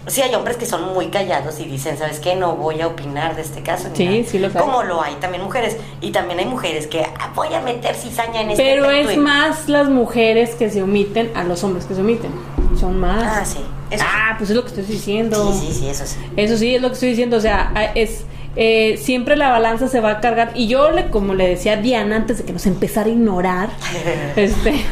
[0.09, 2.35] sí hay hombres que son muy callados y dicen, ¿sabes qué?
[2.37, 3.89] No voy a opinar de este caso.
[3.91, 4.19] ni Sí, nada.
[4.29, 4.61] sí los hay.
[4.63, 5.77] Como lo hay también mujeres.
[6.01, 9.17] Y también hay mujeres que "Ah, voy a meter cizaña en este Pero aspecto", es
[9.19, 12.31] más las mujeres que se omiten a los hombres que se omiten.
[12.79, 13.23] Son más.
[13.39, 13.59] Ah, sí.
[13.91, 14.11] Eso sí.
[14.15, 15.53] Ah, pues es lo que estoy diciendo.
[15.53, 16.17] Sí, sí, sí, eso sí.
[16.37, 18.25] Eso sí es lo que estoy diciendo, o sea, es
[18.57, 21.77] eh, siempre la balanza se va a cargar y yo le como le decía a
[21.77, 23.69] Diana antes de que nos empezara a ignorar,
[24.37, 24.75] este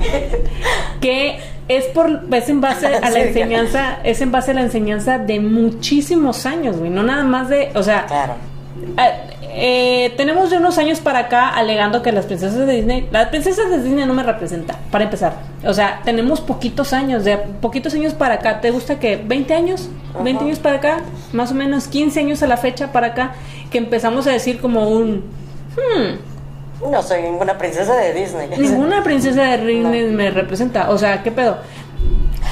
[1.00, 1.40] que
[1.70, 5.38] es por es en base a la enseñanza, es en base a la enseñanza de
[5.38, 8.34] muchísimos años, güey, no nada más de, o sea, Claro.
[9.52, 13.68] Eh, tenemos de unos años para acá alegando que las princesas de Disney, las princesas
[13.70, 15.34] de Disney no me representan, para empezar.
[15.64, 18.60] O sea, tenemos poquitos años, de poquitos años para acá.
[18.60, 19.90] ¿Te gusta que 20 años?
[20.22, 20.44] 20 Ajá.
[20.44, 20.98] años para acá,
[21.32, 23.32] más o menos 15 años a la fecha para acá,
[23.70, 25.24] que empezamos a decir como un...
[25.76, 26.18] Hmm,
[26.88, 28.48] No soy ninguna princesa de Disney.
[28.48, 30.90] ninguna princesa de Disney me representa.
[30.90, 31.58] O sea, ¿qué pedo?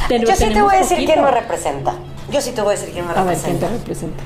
[0.09, 1.13] Te- Yo sí te voy a decir poquito.
[1.13, 1.95] quién me representa.
[2.31, 4.23] Yo sí te voy a decir quién me A ver, ¿quién te representa.
[4.23, 4.25] representa?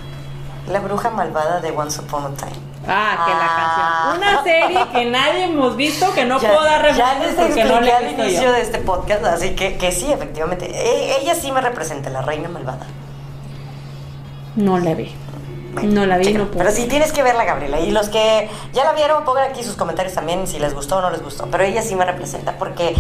[0.73, 2.53] La bruja malvada de Once Upon a Time.
[2.87, 4.17] Ah, que Ah.
[4.19, 4.33] la canción.
[4.35, 7.69] Una serie que nadie hemos visto, que no Ya- puedo dar ya les no expliqué
[7.69, 8.53] la he al inicio yo.
[8.53, 10.67] de este podcast, así que, que sí, efectivamente.
[10.67, 12.87] E- ella sí me representa, la reina malvada.
[14.57, 15.15] No la vi.
[15.73, 16.59] Bueno, No la vi, no puedo.
[16.59, 17.81] Pero sí tienes que verla, Gabriela.
[17.81, 21.01] Y los que ya la vieron, pongan aquí sus comentarios también si les gustó o
[21.03, 21.47] no les gustó.
[21.51, 22.95] Pero ella sí me representa porque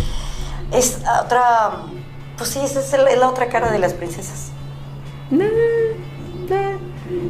[0.72, 1.72] es otra.
[2.38, 4.50] Pues sí, esa es la otra cara de las princesas.
[5.30, 5.44] Nah,
[6.48, 6.72] nah.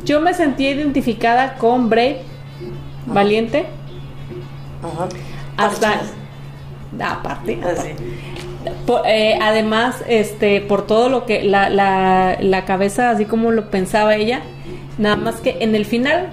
[0.05, 2.23] Yo me sentí identificada con Brave,
[3.07, 3.67] valiente,
[5.57, 6.01] hasta
[7.01, 7.79] aparte, chidas.
[7.81, 7.91] Así.
[8.87, 13.71] por- eh, además, este, por todo lo que la, la, la cabeza, así como lo
[13.71, 14.43] pensaba ella,
[14.99, 16.31] nada más que en el final,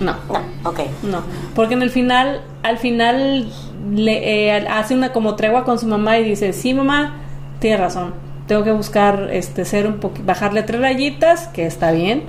[0.00, 0.12] no.
[0.12, 0.80] No, ok.
[1.02, 1.22] No,
[1.54, 3.50] porque en el final, al final
[3.92, 7.16] le eh, hace una como tregua con su mamá y dice, sí mamá,
[7.58, 8.14] tiene razón,
[8.46, 12.22] tengo que buscar este ser un poquito, bajarle tres rayitas, que está bien,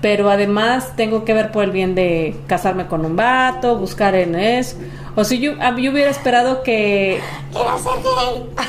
[0.00, 4.34] pero además tengo que ver por el bien de casarme con un vato, buscar en
[4.34, 4.76] eso.
[5.16, 7.20] O si yo, yo hubiera esperado que
[7.52, 8.66] ¡Quiero ser gay!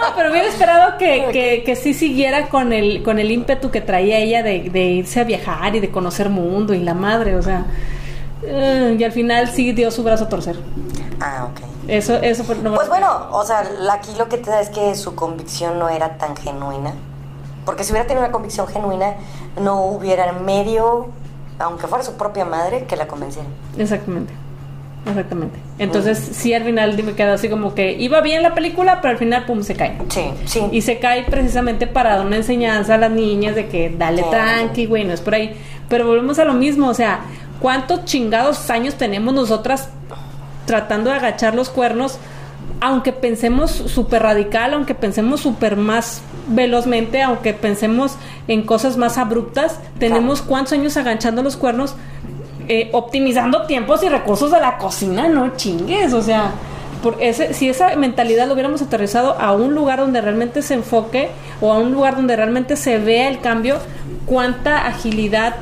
[0.00, 3.80] No, pero hubiera esperado que, que, que sí siguiera con el, con el ímpetu que
[3.80, 7.42] traía ella de, de irse a viajar y de conocer mundo y la madre, o
[7.42, 7.66] sea.
[8.42, 10.56] eh, y al final sí dio su brazo a torcer.
[11.20, 11.60] Ah, ok.
[11.88, 14.94] Eso, eso fue lo Pues bueno, o sea, aquí lo que te da es que
[14.94, 16.94] su convicción no era tan genuina.
[17.64, 19.14] Porque si hubiera tenido una convicción genuina,
[19.60, 21.08] no hubiera medio,
[21.58, 23.48] aunque fuera su propia madre, que la convenciera.
[23.76, 24.32] Exactamente.
[25.06, 25.58] Exactamente.
[25.78, 29.18] Entonces, sí, al final me quedó así como que iba bien la película, pero al
[29.18, 29.96] final, pum, se cae.
[30.08, 30.60] Sí, sí.
[30.72, 34.28] Y se cae precisamente para dar una enseñanza a las niñas de que dale Sí.
[34.30, 35.54] tranqui, güey, no es por ahí.
[35.88, 37.20] Pero volvemos a lo mismo, o sea,
[37.60, 39.88] ¿cuántos chingados años tenemos nosotras
[40.66, 42.18] tratando de agachar los cuernos?
[42.82, 48.16] Aunque pensemos súper radical, aunque pensemos súper más velozmente, aunque pensemos
[48.48, 51.94] en cosas más abruptas, tenemos cuántos años agachando los cuernos,
[52.68, 56.52] eh, optimizando tiempos y recursos de la cocina, no chingues, o sea,
[57.02, 57.18] por
[57.52, 61.30] si esa mentalidad lo hubiéramos aterrizado a un lugar donde realmente se enfoque
[61.60, 63.78] o a un lugar donde realmente se vea el cambio,
[64.26, 65.56] cuánta agilidad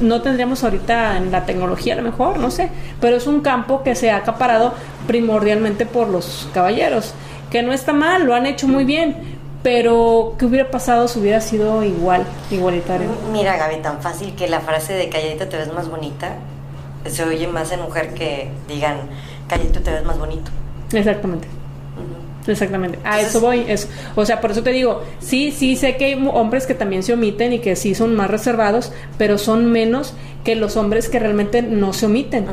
[0.00, 2.70] no tendríamos ahorita en la tecnología a lo mejor, no sé,
[3.00, 4.74] pero es un campo que se ha acaparado
[5.06, 7.14] primordialmente por los caballeros,
[7.50, 11.40] que no está mal, lo han hecho muy bien, pero ¿qué hubiera pasado si hubiera
[11.40, 13.08] sido igual, igualitario?
[13.32, 16.36] Mira, Gaby, tan fácil que la frase de calladita te ves más bonita
[17.06, 18.98] se oye más en mujer que digan
[19.48, 20.50] calladito te ves más bonito.
[20.92, 21.48] Exactamente.
[22.46, 23.64] Exactamente, a Entonces- eso voy.
[23.68, 27.02] Es, o sea, por eso te digo, sí, sí sé que hay hombres que también
[27.02, 30.14] se omiten y que sí son más reservados, pero son menos
[30.44, 32.46] que los hombres que realmente no se omiten.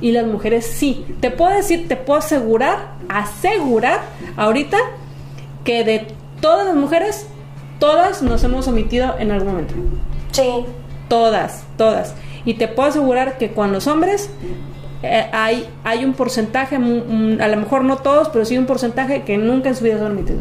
[0.00, 1.04] Y las mujeres sí.
[1.20, 4.00] Te puedo decir, te puedo asegurar, asegurar
[4.36, 4.76] ahorita
[5.64, 6.06] que de
[6.40, 7.26] todas las mujeres,
[7.78, 9.74] todas nos hemos omitido en algún momento.
[10.32, 10.64] Sí.
[11.08, 12.14] Todas, todas.
[12.44, 14.30] Y te puedo asegurar que con los hombres
[15.02, 19.22] eh, hay, hay un porcentaje, mm, a lo mejor no todos, pero sí un porcentaje
[19.22, 20.40] que nunca en su vida se han omitido.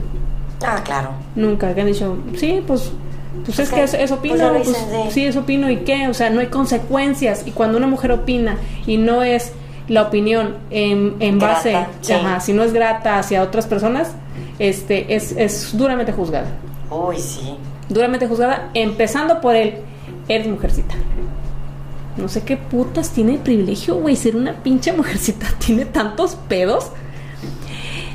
[0.65, 1.11] Ah, claro.
[1.35, 2.91] Nunca, que han dicho, sí, pues,
[3.45, 5.11] pues es que eso, eso pues opino, pues, dicen, sí.
[5.11, 7.43] sí, eso opino y qué, o sea, no hay consecuencias.
[7.45, 9.53] Y cuando una mujer opina y no es
[9.87, 12.13] la opinión en, en Grata, base, sí.
[12.13, 14.13] ajá, si no es grata hacia otras personas,
[14.59, 16.47] este, es, es duramente juzgada.
[16.91, 17.55] Uy, sí.
[17.87, 19.75] Duramente juzgada, empezando por el,
[20.27, 20.95] eres mujercita.
[22.17, 25.47] No sé qué putas tiene el privilegio, güey, ser una pinche mujercita.
[25.65, 26.91] Tiene tantos pedos.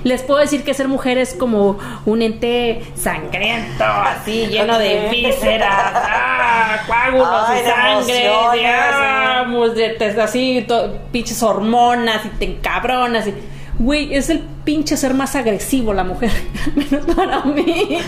[0.02, 5.70] Les puedo decir que ser mujer es como un ente sangriento, así, lleno de vísceras,
[5.94, 12.28] ah, coágulos Ay, y de sangre, emociones, de, ah, de- así, to- pinches hormonas y
[12.38, 13.26] te encabronas.
[13.28, 13.34] Y,
[13.78, 16.30] Güey, es el pinche ser más agresivo la mujer.
[16.76, 17.98] Menos para mí.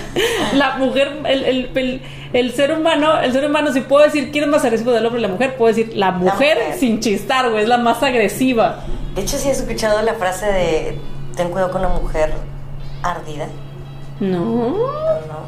[0.55, 2.03] La mujer, el, el, el,
[2.33, 5.21] el ser humano, el ser humano, si puedo decir quién es más agresivo del hombre
[5.21, 6.79] y la mujer, puedo decir la mujer, mujer.
[6.79, 8.85] sin chistar, güey, es la más agresiva.
[9.17, 10.99] De hecho, sí has escuchado la frase de
[11.37, 12.33] ten cuidado con la mujer
[13.03, 13.47] ardida.
[14.21, 14.39] No.
[14.39, 14.77] No.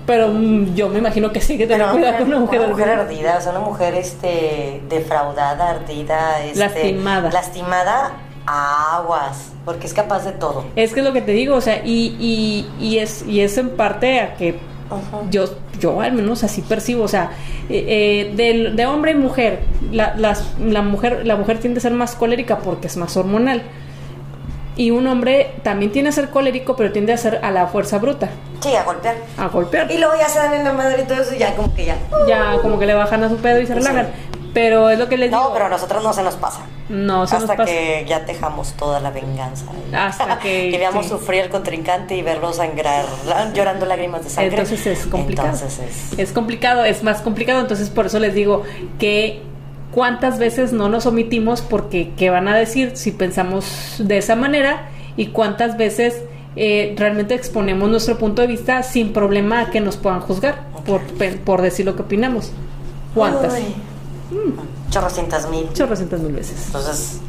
[0.04, 2.92] Pero mm, yo me imagino que sí que tener cuidado con una mujer, ardida.
[3.00, 7.30] ardida, o sea, una mujer este defraudada, ardida, este, Lastimada.
[7.30, 8.12] lastimada,
[8.46, 10.64] aguas, porque es capaz de todo.
[10.76, 13.58] Es que es lo que te digo, o sea, y, y, y es, y es
[13.58, 14.54] en parte a que
[15.30, 15.44] yo,
[15.78, 17.32] yo al menos así percibo, o sea,
[17.68, 17.84] eh,
[18.30, 19.60] eh, del- de, hombre y mujer,
[19.92, 23.60] la, las- la mujer, la mujer tiende a ser más colérica porque es más hormonal.
[24.74, 27.98] Y un hombre también tiende a ser colérico, pero tiende a ser a la fuerza
[27.98, 28.30] bruta,
[28.60, 29.16] Sí, a golpear.
[29.36, 29.90] a golpear.
[29.92, 31.84] Y luego ya se dan en la madre y todo eso, y ya como que
[31.84, 31.98] ya.
[32.26, 33.86] Ya como que le bajan a su pedo y se Sí.
[34.54, 35.52] Pero es lo que les No, digo.
[35.52, 36.60] pero a nosotros no se nos pasa.
[36.88, 37.70] No, se nos Hasta pasa.
[37.70, 39.66] que ya dejamos toda la venganza.
[39.92, 41.10] Hasta que- veamos sí.
[41.10, 43.04] sufrir al contrincante y verlo sangrar,
[43.54, 44.50] llorando lágrimas de sangre.
[44.50, 45.48] Entonces es complicado.
[45.48, 45.78] Entonces
[46.12, 46.18] es.
[46.18, 47.60] Es complicado, es más complicado.
[47.60, 48.62] Entonces por eso les digo
[48.98, 49.42] que
[49.92, 54.88] cuántas veces no nos omitimos porque qué van a decir si pensamos de esa manera
[55.16, 56.22] y cuántas veces
[56.56, 61.02] eh, realmente exponemos nuestro punto de vista sin problema a que nos puedan juzgar por,
[61.02, 62.50] pe- por decir lo que opinamos.
[63.14, 63.54] ¿Cuántas?
[63.54, 63.74] Uy.
[64.90, 65.72] Chorrocientas mil.
[65.72, 66.66] Chorrocientas mil veces.
[66.66, 67.20] Entonces,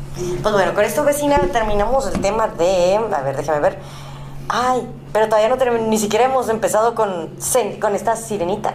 [0.42, 2.96] pues bueno, con esto, vecina, terminamos el tema de.
[3.16, 3.78] A ver, déjame ver.
[4.50, 4.82] Ay,
[5.14, 7.30] pero todavía no ni siquiera hemos empezado con,
[7.80, 8.74] con esta sirenita.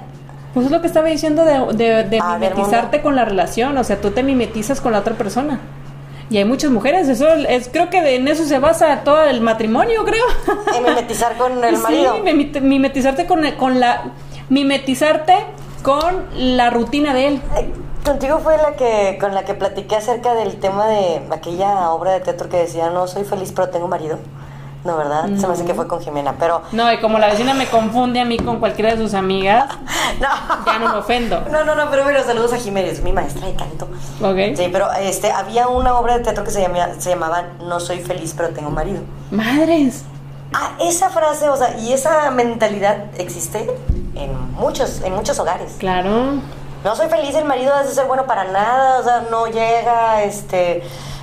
[0.55, 3.77] Pues es lo que estaba diciendo de, de, de A ver, mimetizarte con la relación,
[3.77, 5.59] o sea, tú te mimetizas con la otra persona.
[6.31, 9.41] Y hay muchas mujeres, eso es, creo que de- en eso se basa todo el
[9.41, 10.25] matrimonio, creo.
[10.77, 12.15] En mimetizar con el marido.
[12.15, 14.05] Sí, mimeti- mimetizarte con, con la
[14.49, 15.35] mimetizarte
[15.83, 17.43] con la rutina de él.
[18.05, 22.21] Contigo fue la que con la que platiqué acerca del tema de aquella obra de
[22.21, 24.19] teatro que decía no soy feliz pero tengo marido.
[24.85, 25.25] No, ¿verdad?
[25.39, 28.21] Se me hace que fue con Jimena, pero No, y como la vecina me confunde
[28.21, 29.65] a mí con cualquiera de sus amigas,
[30.21, 30.29] no.
[30.67, 31.41] ya no me ofendo.
[31.51, 33.89] No, no, no, pero bueno, saludos a Jimena, es mi maestra de canto.
[34.21, 34.55] ¿Ok?
[34.55, 38.01] Sí, pero este había una obra de teatro que se llamaba, se llamaba No soy
[38.01, 39.01] feliz pero tengo marido.
[39.31, 40.05] Madres.
[40.53, 43.67] Ah, esa frase, o sea, y esa mentalidad existe
[44.15, 45.77] en muchos, en muchos hogares.
[45.79, 46.41] Claro.
[46.85, 50.83] No soy feliz, el marido debe ser bueno para nada, o sea, no llega, este,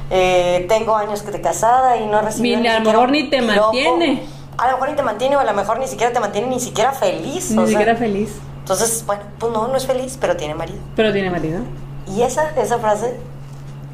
[0.10, 3.30] eh, tengo años que te casada y no he recibido Ni- a lo mejor ni
[3.30, 4.24] te mantiene.
[4.58, 6.60] A lo mejor ni te mantiene, o a lo mejor ni siquiera te mantiene ni
[6.60, 7.52] siquiera feliz.
[7.52, 8.36] Ni o sea, siquiera feliz.
[8.60, 10.80] Entonces, bueno, pues no, no es feliz, pero tiene marido.
[10.96, 11.60] Pero tiene marido.
[12.08, 13.16] Y esa, esa frase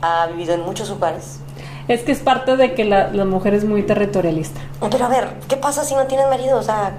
[0.02, 1.40] ha vivido en muchos hogares.
[1.88, 4.60] Es que es parte de que la, la mujer es muy territorialista.
[4.92, 6.58] Pero a ver, ¿qué pasa si no tienes marido?
[6.58, 6.94] O sea,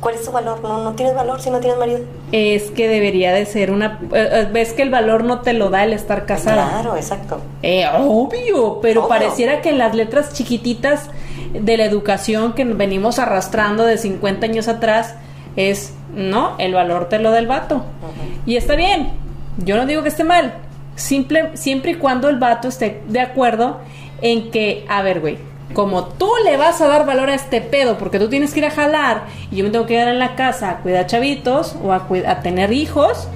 [0.00, 0.60] ¿cuál es tu valor?
[0.62, 2.00] No, no tienes valor si no tienes marido.
[2.32, 3.98] Es que debería de ser una...
[4.12, 6.68] eh, eh, Ves que el valor no te lo da el estar casada.
[6.70, 7.40] Claro, exacto.
[7.62, 9.08] Eh, obvio, pero Obvio.
[9.08, 11.10] pareciera que en las letras chiquititas
[11.52, 15.14] de la educación que venimos arrastrando de 50 años atrás
[15.56, 17.82] es, no, el valor te lo da el vato.
[18.46, 19.10] Y está bien,
[19.58, 20.54] yo no digo que esté mal,
[20.94, 23.78] simple, siempre y cuando el vato esté de acuerdo
[24.20, 25.38] en que, a ver, güey,
[25.74, 28.66] como tú le vas a dar valor a este pedo porque tú tienes que ir
[28.66, 31.92] a jalar y yo me tengo que quedar en la casa a cuidar chavitos o
[31.92, 32.08] a,
[32.42, 33.28] tener hijos,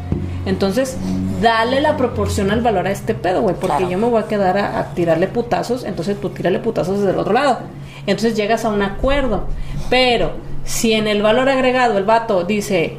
[0.47, 0.97] entonces
[1.41, 3.91] dale la proporción al valor a este pedo, güey, porque Claro.
[3.91, 7.19] yo me voy a quedar a, a tirarle putazos, entonces tú tírale putazos desde el
[7.19, 7.59] otro lado.
[8.07, 9.45] Entonces llegas a un acuerdo.
[9.89, 10.33] Pero
[10.65, 12.99] si en el valor agregado el vato dice,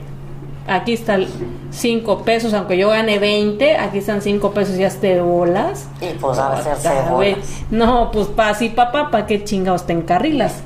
[0.68, 1.26] aquí están
[1.72, 5.88] 5 pesos, aunque yo gane 20, aquí están 5 pesos y hazte bolas.
[6.02, 7.38] Y pues a hacerse bolas.
[7.72, 10.62] No, pues pa' así, papá, ¿para qué chingados te encarrilas?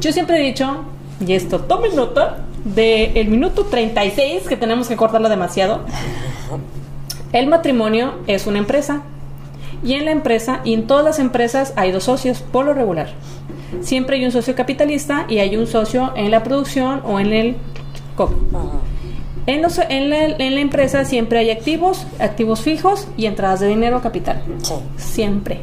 [0.00, 0.84] Yo siempre he dicho,
[1.24, 5.80] y esto, tomen nota, de el minuto 36, que tenemos que cortarlo demasiado.
[7.32, 9.02] El matrimonio es una empresa.
[9.84, 13.10] Y en la empresa, y en todas las empresas, hay dos socios, por lo regular.
[13.80, 17.56] Siempre hay un socio capitalista y hay un socio en la producción o en el
[18.16, 18.34] coco.
[18.52, 18.80] Ujú.
[19.48, 23.66] En, los- en la, en la empresa siempre hay activos, activos fijos y entradas de
[23.68, 24.42] dinero capital.
[24.62, 24.74] Sí.
[24.98, 25.62] Siempre.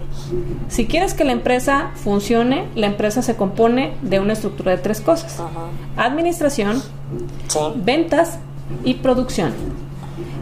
[0.70, 5.02] Si quieres que la empresa funcione, la empresa se compone de una estructura de tres
[5.02, 5.38] cosas.
[5.98, 6.82] Administración,
[7.48, 7.60] Sí.
[7.76, 8.40] ventas
[8.84, 9.53] y producción.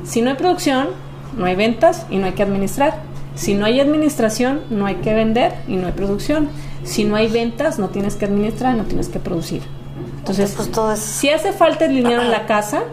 [0.06, 0.88] Si no hay producción,
[1.38, 3.02] no hay ventas y no hay que administrar.
[3.36, 6.48] Si no hay administración, no hay que vender y no hay producción.
[6.84, 9.64] Si no hay ventas, no tienes que administrar y no tienes que producir.
[10.20, 11.00] Entonces, pues todo es.
[11.00, 12.84] si hace falta el dinero en la casa,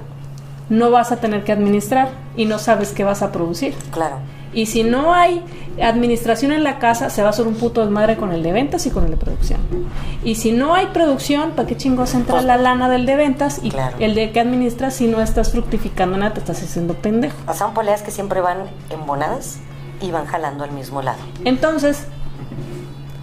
[0.71, 3.75] no vas a tener que administrar y no sabes qué vas a producir.
[3.93, 4.17] Claro.
[4.53, 5.43] Y si no hay
[5.81, 8.85] administración en la casa, se va a hacer un puto desmadre con el de ventas
[8.87, 9.61] y con el de producción.
[10.25, 13.61] Y si no hay producción, ¿para qué chingos entra Pues- la lana del de ventas
[13.63, 13.97] y Claro.
[14.01, 17.37] el de que administras si no estás fructificando nada, te estás haciendo pendejo?
[17.43, 18.59] O sea, son poleas que siempre van
[18.91, 19.59] embonadas
[20.01, 21.19] y van jalando al mismo lado.
[21.45, 22.07] Entonces,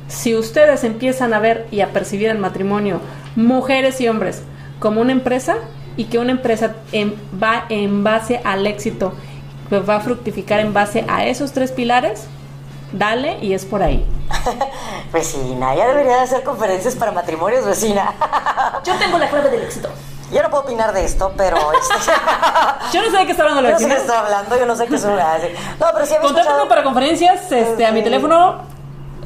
[0.09, 3.01] Si ustedes empiezan a ver y a percibir el matrimonio,
[3.35, 4.41] mujeres y hombres,
[4.79, 5.57] como una empresa
[5.97, 9.13] y que una empresa en- va en base al éxito,
[9.69, 12.27] pues va a fructificar en base a esos tres pilares,
[12.93, 14.05] dale y es por ahí.
[15.13, 18.13] Vecina, ya debería de hacer conferencias para matrimonios, vecina.
[18.85, 19.89] Yo tengo la clave del éxito.
[20.31, 21.57] Yo no puedo opinar de esto, pero...
[21.71, 23.95] Este, Yo no sé de qué está hablando la yo no sé vecina.
[23.95, 25.37] qué está hablando, yo no sé qué es una...
[25.79, 26.67] No, pero sí había Contáctame escuchado...
[26.69, 28.57] para conferencias este, a mi teléfono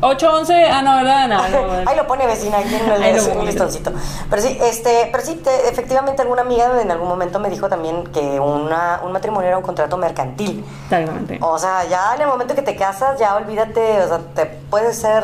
[0.01, 0.65] 811.
[0.69, 1.27] Ah, no, ¿verdad?
[1.27, 3.91] No, no, Ahí lo pone vecina, aquí en el un listoncito.
[4.29, 8.03] Pero sí, este, pero sí, te- efectivamente alguna amiga en algún momento me dijo también
[8.07, 10.65] que una, un matrimonio era un contrato mercantil.
[10.85, 11.37] Exactamente.
[11.41, 14.97] O sea, ya en el momento que te casas, ya olvídate, o sea, te puedes
[14.97, 15.23] ser,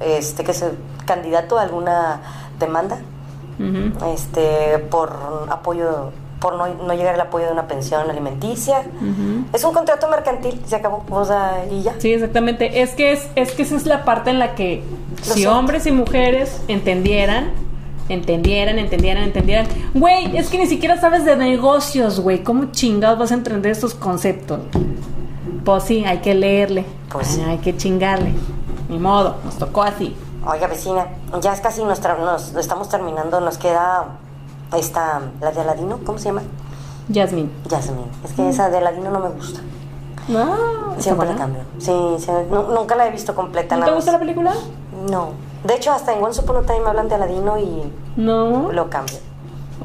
[0.00, 0.72] este, que se
[1.06, 2.20] candidato a alguna
[2.58, 2.98] demanda,
[4.14, 6.10] este, por apoyo,
[6.42, 8.82] por no, no llegar al apoyo de una pensión alimenticia.
[9.52, 11.94] Es un contrato mercantil, se acabó, o sea, y ya.
[11.98, 12.82] Sí, exactamente.
[12.82, 14.82] Es que es, es que esa es la parte en la que
[15.28, 17.52] Lo si hombres y mujeres entendieran,
[18.08, 19.68] entendieran, entendieran, entendieran.
[19.94, 22.42] Güey, es que ni siquiera sabes de negocios, güey.
[22.42, 24.58] ¿Cómo chingados vas a entender estos conceptos?
[25.64, 26.84] Pues sí, hay que leerle.
[27.12, 27.42] Pues sí.
[27.46, 28.32] hay que chingarle.
[28.88, 30.16] Ni modo, nos tocó así.
[30.44, 31.06] Oiga, vecina,
[31.40, 34.18] ya es casi nuestra, nos estamos terminando, nos queda
[34.78, 36.42] esta, la de Aladino, ¿cómo se llama?
[37.12, 37.50] Jasmine.
[37.68, 38.06] Jasmine.
[38.24, 39.60] Es que esa de Aladino no me gusta.
[40.28, 41.62] No, Siempre la cambio.
[41.78, 43.74] Sí, sí, nu- nunca la he visto completa.
[43.74, 44.52] ¿No nada te gusta la película?
[45.10, 45.30] No.
[45.64, 48.70] De hecho, hasta en Once Upon a Time me hablan de Aladino y No.
[48.72, 49.16] lo cambio.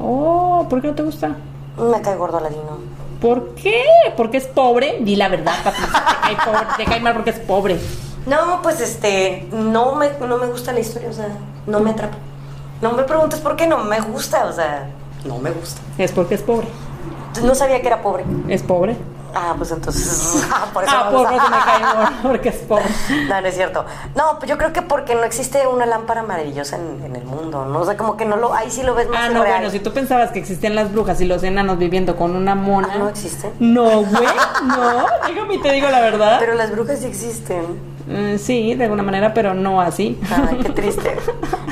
[0.00, 1.34] Oh, ¿por qué no te gusta?
[1.76, 2.78] Me cae gordo Aladino.
[3.20, 3.82] ¿Por qué?
[4.16, 4.98] ¿Porque es pobre?
[5.00, 5.76] Di la verdad, papi.
[5.80, 7.80] Te cae, pobre- te cae mal porque es pobre.
[8.26, 11.28] No, pues este, no me, no me gusta la historia, o sea,
[11.66, 12.16] no me atrapa.
[12.80, 14.88] No me preguntes por qué no me gusta, o sea,
[15.24, 15.80] no me gusta.
[15.98, 16.68] Es porque es pobre.
[17.42, 18.24] No sabía que era pobre.
[18.48, 18.96] Es pobre.
[19.34, 21.36] Ah, pues entonces, ah, por eso ah, me por gusta.
[21.36, 22.84] eso me cae gordo, porque es pobre.
[23.28, 23.84] No, no es cierto.
[24.16, 27.66] No, pues yo creo que porque no existe una lámpara maravillosa en, en el mundo,
[27.66, 27.80] ¿no?
[27.80, 29.56] O sea, como que no lo, ahí sí lo ves más Ah, no, real.
[29.58, 32.88] bueno, si tú pensabas que existían las brujas y los enanos viviendo con una mona.
[32.92, 33.52] Ah, no existe.
[33.58, 34.28] No, güey,
[34.64, 35.06] no.
[35.28, 36.36] Déjame y te digo la verdad.
[36.40, 37.97] Pero las brujas sí existen.
[38.08, 40.18] Mm, sí, de alguna manera, pero no así.
[40.30, 41.14] Ay, qué triste.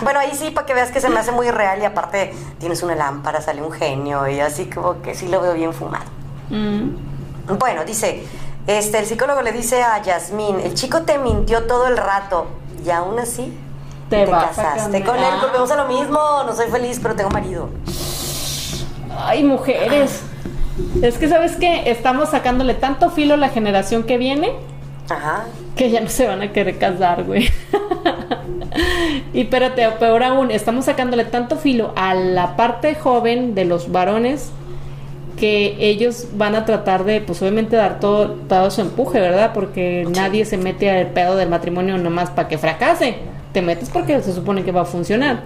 [0.03, 2.83] bueno, ahí sí, para que veas que se me hace muy real y aparte tienes
[2.83, 6.05] una lámpara, sale un genio y así como que sí lo veo bien fumado.
[6.51, 8.23] Mm, Bueno, dice,
[8.67, 12.47] este, el psicólogo le dice a Yasmín, el chico te mintió todo el rato
[12.85, 13.57] y aún así
[14.11, 15.25] Te casaste con él.
[15.41, 17.69] Volvemos a lo mismo, no soy feliz, pero tengo marido.
[19.19, 20.21] Ay, mujeres.
[21.03, 21.91] Es que, ¿sabes qué?
[21.91, 24.53] Estamos sacándole tanto filo a la generación que viene
[25.09, 25.45] Ajá.
[25.77, 27.49] Que ya no se van a querer casar, güey.
[29.33, 34.51] y espérate, peor aún, estamos sacándole tanto filo a la parte joven de los varones
[35.39, 39.51] que ellos van a tratar de, pues obviamente, dar todo, todo su empuje, ¿verdad?
[39.53, 43.17] Porque nadie se mete al pedo del matrimonio nomás para que fracase.
[43.53, 45.41] Te metes porque se supone que va a funcionar.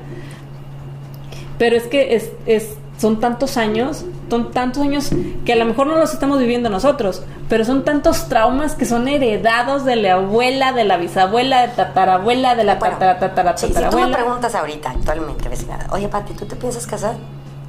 [1.59, 5.11] Pero es que es, es- son tantos años, son tantos años
[5.45, 9.09] que a lo mejor no los estamos viviendo nosotros, pero son tantos traumas que son
[9.09, 13.67] heredados de la abuela, de la bisabuela, de tatarabuela, de la Bueno, tatara, tatara, sí,
[13.67, 17.17] si tú me preguntas ahorita, actualmente, vecina, oye, Pati, ¿tú te piensas casar?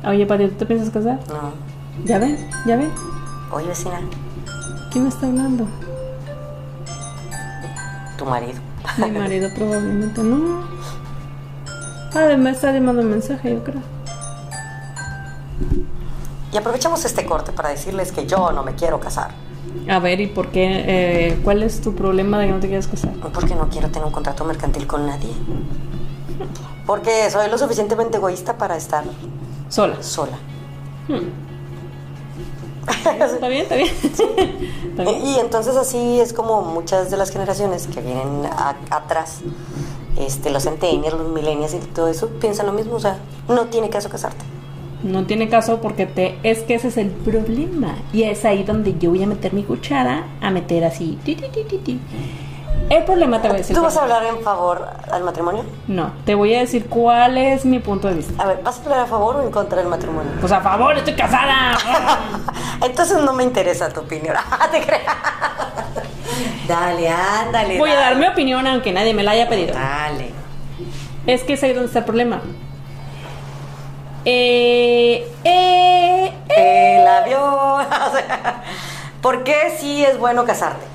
[0.06, 1.20] Oye, Pati, ¿tú te piensas casar?
[1.28, 1.54] No.
[2.06, 2.38] ¿Ya ven?
[2.66, 2.92] ¿Ya ven?
[3.52, 4.00] Oye, vecina,
[4.92, 5.66] ¿Quién me está hablando?
[8.18, 8.60] tu marido.
[8.98, 10.62] Mi marido probablemente no.
[12.14, 13.82] Además está llamando un mensaje, yo creo.
[16.54, 19.32] Y aprovechamos este corte para decirles que yo no me quiero casar.
[19.90, 20.84] A ver, ¿y por qué?
[20.86, 23.12] eh, ¿Cuál es tu problema de que no te quieras casar?
[23.34, 25.32] Porque no quiero tener un contrato mercantil con nadie.
[26.86, 29.04] Porque soy lo suficientemente egoísta para estar
[29.70, 30.02] Sola.
[30.04, 30.38] sola.
[33.20, 33.62] ¿Está bien?
[33.64, 33.90] ¿Está bien?
[34.04, 35.26] ¿Está bien?
[35.26, 39.40] Y entonces así es como muchas de las generaciones que vienen a- atrás,
[40.18, 42.96] este, los centennials, los millennials y todo eso, piensan lo mismo.
[42.96, 43.18] O sea,
[43.48, 44.44] no tiene caso casarte.
[45.04, 47.96] No tiene caso porque te es que ese es el problema.
[48.14, 51.18] Y es ahí donde yo voy a meter mi cuchara, a meter así.
[51.24, 51.38] ti.
[52.90, 53.76] El problema te voy a decir.
[53.76, 55.64] ¿Tú vas a hablar en favor al matrimonio?
[55.88, 58.44] No, te voy a decir cuál es mi punto de vista.
[58.44, 60.30] A ver, ¿vas a hablar a favor o en contra del matrimonio?
[60.42, 61.78] Pues a favor, estoy casada.
[62.86, 64.36] Entonces no me interesa tu opinión.
[64.72, 65.04] Te creas.
[66.68, 67.78] Dale, ándale.
[67.78, 69.74] Voy a dar mi opinión aunque nadie me la haya pedido.
[69.74, 70.32] Dale.
[71.28, 72.42] Es que es ahí donde está el problema.
[74.26, 77.86] Eh, eh, El avión.
[79.22, 80.86] ¿Por qué sí es bueno casarte?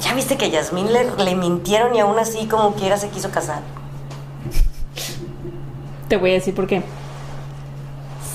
[0.00, 3.30] ¿Ya viste que a Yasmín le, le mintieron y aún así como quiera se quiso
[3.30, 3.60] casar?
[6.08, 6.82] Te voy a decir por qué.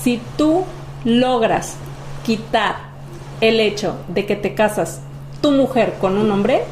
[0.02, 0.64] Si tú
[1.04, 1.76] logras
[2.26, 2.76] quitar
[3.42, 5.02] el hecho de que te casas
[5.42, 6.64] tu mujer con un hombre,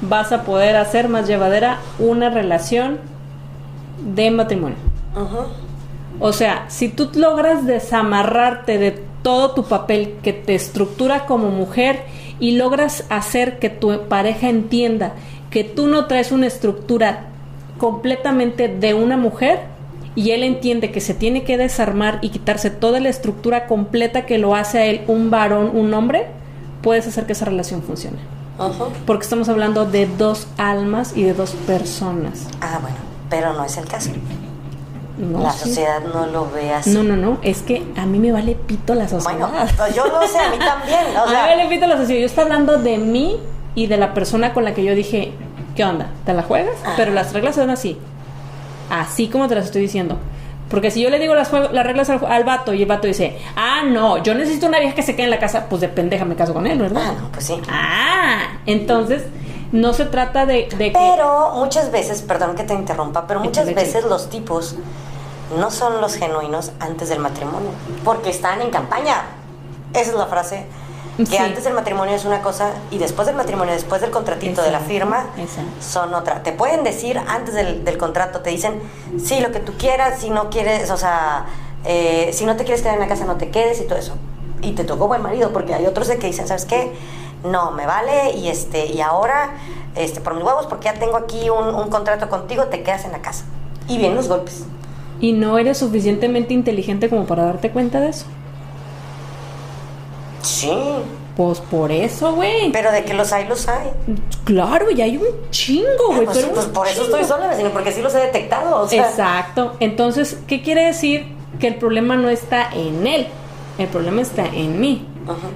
[0.00, 3.00] vas a poder hacer más llevadera una relación
[4.14, 4.76] de matrimonio.
[5.14, 5.46] Ujú.
[6.20, 12.02] O sea, si tú logras desamarrarte de todo tu papel que te estructura como mujer
[12.40, 15.12] y logras hacer que tu pareja entienda
[15.50, 17.26] que tú no traes una estructura
[17.78, 19.60] completamente de una mujer
[20.14, 24.38] y él entiende que se tiene que desarmar y quitarse toda la estructura completa que
[24.38, 26.26] lo hace a él un varón, un hombre,
[26.82, 28.18] puedes hacer que esa relación funcione.
[28.58, 28.86] Ujú.
[29.06, 32.48] Porque estamos hablando de dos almas y de dos personas.
[32.60, 32.96] Ah, bueno,
[33.30, 34.10] pero no es el caso.
[35.18, 35.68] No, la sí.
[35.68, 36.90] sociedad no lo ve así.
[36.90, 39.48] No, no, no, es que a mí me vale pito la sociedad.
[39.50, 41.16] Bueno, yo lo sé, a mí también.
[41.16, 42.20] O a mí sea, me vale pito la sociedad.
[42.20, 43.36] Yo estoy hablando de mí
[43.74, 45.32] y de la persona con la que yo dije,
[45.74, 46.10] ¿qué onda?
[46.24, 46.76] ¿Te la juegas?
[46.84, 46.94] Ajá.
[46.96, 47.98] Pero las reglas son así.
[48.90, 50.18] Así como te las estoy diciendo.
[50.70, 53.38] Porque si yo le digo las, las reglas al, al vato y el vato dice,
[53.56, 56.24] ah, no, yo necesito una vieja que se quede en la casa, pues de pendeja
[56.26, 57.02] me caso con él, ¿verdad?
[57.06, 57.54] ah, no, pues sí.
[57.68, 59.24] Ah, entonces
[59.72, 60.98] no se trata de, de que...
[60.98, 64.76] Pero muchas veces, perdón que te interrumpa, pero muchas veces los tipos
[65.58, 67.70] no son los genuinos antes del matrimonio,
[68.04, 69.22] porque están en campaña.
[69.92, 70.66] Esa es la frase.
[71.16, 71.36] Que Sí.
[71.36, 74.78] antes del matrimonio es una cosa y después del matrimonio, después del contratito de la
[74.78, 75.70] firma, exacto.
[75.80, 76.44] son otra.
[76.44, 78.80] Te pueden decir antes del, del contrato, te dicen,
[79.20, 81.46] sí, lo que tú quieras, si no quieres, o sea,
[81.84, 84.14] eh, si no te quieres quedar en la casa, no te quedes y todo eso.
[84.62, 86.92] Y te tocó buen marido, porque hay otros de que dicen, ¿sabes qué?
[87.44, 89.50] No, me vale y este y ahora,
[89.94, 93.12] este, por mis huevos, porque ya tengo aquí un, un contrato contigo, te quedas en
[93.12, 93.44] la casa.
[93.88, 94.64] Y vienen los golpes.
[95.20, 98.26] Y no eres suficientemente inteligente como para darte cuenta de eso.
[100.42, 100.72] Sí,
[101.36, 102.70] Pues por eso, güey.
[102.72, 103.90] pero de que los hay, los hay.
[104.44, 106.24] Claro, y hay un chingo, güey.
[106.24, 108.82] Pues, pues por eso estoy sola, vecino, porque sí los he detectado.
[108.82, 109.74] O sea, Exacto.
[109.80, 111.26] Entonces, ¿qué quiere decir?
[111.58, 113.28] Que el problema no está en él.
[113.78, 115.07] El problema está en mí.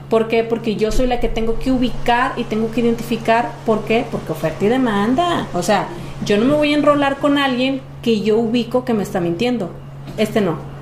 [0.09, 0.44] ¿Por qué?
[0.44, 3.53] Porque yo soy la que tengo que ubicar y tengo que identificar.
[3.66, 4.05] ¿Por qué?
[4.11, 5.47] Porque oferta y demanda.
[5.55, 5.89] O sea,
[6.24, 9.70] yo no me voy a enrolar con alguien que yo ubico que me está mintiendo.
[10.16, 10.73] Este no.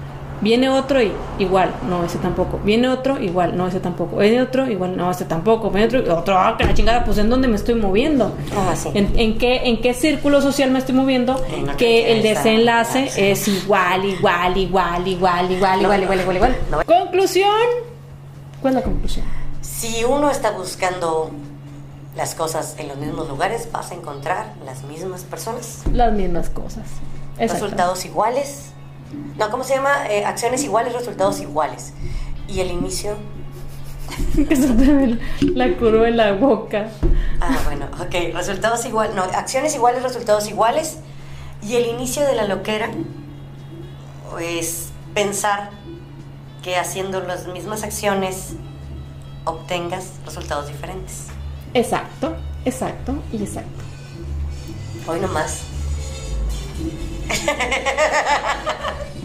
[0.40, 2.58] Viene otro y igual, no, ese tampoco.
[2.64, 4.16] Viene otro, igual, no, ese tampoco.
[4.16, 5.70] Viene otro, igual, no, ese tampoco.
[5.70, 8.34] Viene otro, y otro, ah, que la chingada, pues en dónde me estoy moviendo.
[8.56, 8.88] Ah, sí.
[8.94, 11.44] ¿En, en qué, ¿En qué círculo social me estoy moviendo?
[11.76, 16.56] Que el desenlace ah, es igual, igual, igual, igual, igual, No, igual, igual, igual, igual.
[16.86, 17.90] Conclusión.
[18.60, 19.24] ¿Cuál es la conclusión?
[19.62, 21.30] Si uno está buscando
[22.16, 25.82] las cosas en los mismos lugares, vas a encontrar las mismas personas.
[25.92, 26.84] Las mismas cosas.
[27.38, 27.64] Exacto.
[27.64, 28.72] Resultados iguales.
[29.38, 30.08] No, ¿cómo se llama?
[30.10, 31.94] Eh, acciones iguales, resultados iguales.
[32.48, 33.16] Y el inicio.
[34.48, 35.18] que se te ve
[35.54, 36.88] la curva en la boca.
[37.40, 38.34] Ah, bueno, ok.
[38.34, 39.14] Resultados iguales.
[39.14, 40.98] No, acciones iguales, resultados iguales.
[41.62, 42.90] Y el inicio de la loquera
[44.40, 45.70] es pensar
[46.62, 48.54] que haciendo las mismas acciones
[49.44, 51.26] obtengas resultados diferentes.
[51.74, 53.84] Exacto, exacto y exacto.
[55.06, 55.62] Hoy nomás.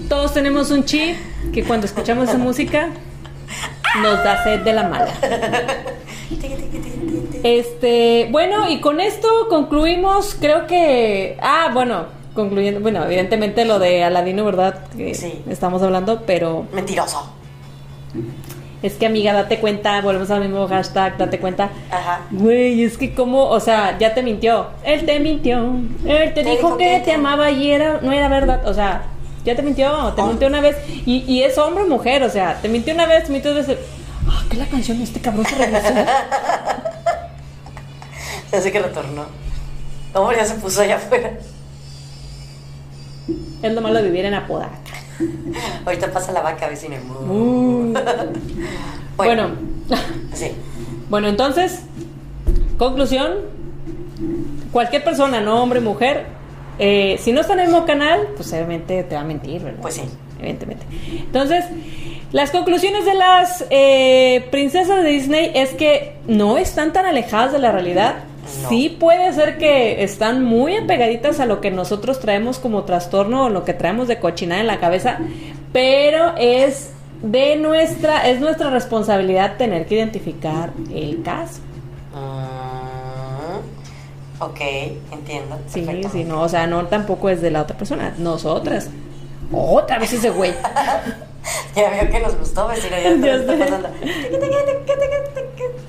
[0.10, 1.18] Todos tenemos un chip
[1.54, 2.90] que cuando escuchamos esa música
[4.02, 5.14] nos da sed de la mala.
[7.44, 14.04] Este, bueno, y con esto concluimos, creo que, ah, bueno, concluyendo, bueno, evidentemente lo de
[14.04, 14.84] Aladino, ¿verdad?
[14.96, 15.42] Que Sí.
[15.50, 17.32] estamos hablando, pero Mentiroso.
[18.84, 21.70] es que amiga, date cuenta, volvemos al mismo hashtag, date cuenta.
[21.90, 22.22] Ajá.
[22.32, 24.68] Güey, es que como, o sea, ya te mintió.
[24.84, 25.76] Él te mintió.
[26.06, 28.68] Él te, dijo, que, te amaba y era, no era verdad.
[28.68, 29.04] O sea,
[29.44, 30.28] ya te mintió, te Oh.
[30.28, 30.76] mintió una vez.
[31.06, 33.66] Y, y es hombre o mujer, o sea, te mintió una vez, te mintió dos
[33.66, 33.84] veces.
[34.28, 35.88] Ah, ¿qué es la canción de este cabrón se regresó?
[38.52, 39.26] Ya sé que retornó.
[40.14, 41.32] Hombre, ya se puso allá afuera.
[43.66, 44.78] Es lo malo de vivir en Apodaca.
[45.86, 46.96] Ahorita pasa la vaca, vecino.
[47.30, 47.94] Uh.
[49.18, 49.50] Bueno,
[50.34, 50.52] Sí.
[51.10, 51.82] bueno, entonces,
[52.78, 53.36] conclusión,
[54.72, 56.26] cualquier persona, no hombre, mujer,
[56.80, 59.80] eh, si no está en el mismo canal, pues obviamente te va a mentir, ¿verdad?
[59.82, 60.02] Pues sí.
[60.40, 60.86] Evidentemente.
[61.18, 61.64] Entonces,
[62.34, 67.60] las conclusiones de las eh, princesas de Disney es que no están tan alejadas de
[67.60, 68.16] la realidad.
[68.62, 68.70] No.
[68.70, 73.50] Sí puede ser que están muy apegaditas a lo que nosotros traemos como trastorno o
[73.50, 75.18] lo que traemos de cochinada en la cabeza,
[75.74, 76.92] pero es
[77.22, 81.62] de nuestra es nuestra responsabilidad tener que identificar el caso.
[82.14, 84.60] Mm, ok,
[85.12, 85.58] entiendo.
[85.68, 88.90] Sí, sí, no, o sea, no tampoco es de la otra persona, nosotras.
[89.52, 90.54] Otra vez ese güey.
[91.76, 92.96] Ya veo que nos gustó, vecino.
[92.98, 93.90] Ya, Ya está pasando.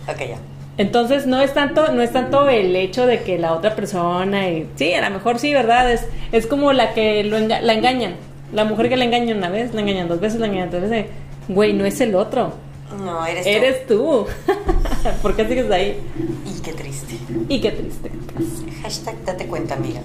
[0.06, 0.36] Ok, ya.
[0.78, 4.68] Entonces no es tanto, no es tanto el hecho de que la otra persona y
[4.76, 8.16] sí, a lo mejor sí, verdad, es, es como la que lo enga- la engañan.
[8.52, 11.06] La mujer que la engañan una vez, la engañan dos veces, la engañan tres veces.
[11.48, 12.52] Güey, no es el otro.
[13.04, 13.50] No, eres tú.
[13.50, 14.26] Eres tú.
[15.22, 15.98] ¿Por qué sigues ahí?
[16.44, 17.14] Y qué triste.
[17.48, 18.10] Y qué triste.
[18.82, 20.00] Hashtag date cuenta, amiga.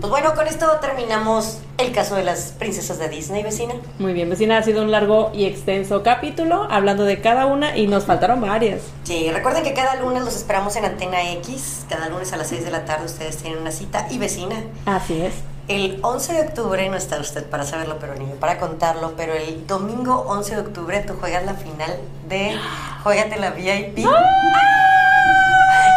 [0.00, 3.74] Pues bueno, con esto terminamos el caso de las princesas de Disney, vecina.
[3.98, 7.86] Muy bien, vecina, ha sido un largo y extenso capítulo hablando de cada una y
[7.86, 8.82] nos faltaron varias.
[9.04, 11.86] Sí, recuerden que cada lunes los esperamos en Antena X.
[11.88, 14.06] Cada lunes a las 6 de la tarde ustedes tienen una cita.
[14.10, 15.34] Y vecina, Así es.
[15.68, 19.66] el 11 de octubre, no está usted para saberlo, pero ni para contarlo, pero el
[19.66, 21.96] domingo 11 de octubre tú juegas la final
[22.28, 22.56] de
[23.04, 24.06] Juégate la VIP.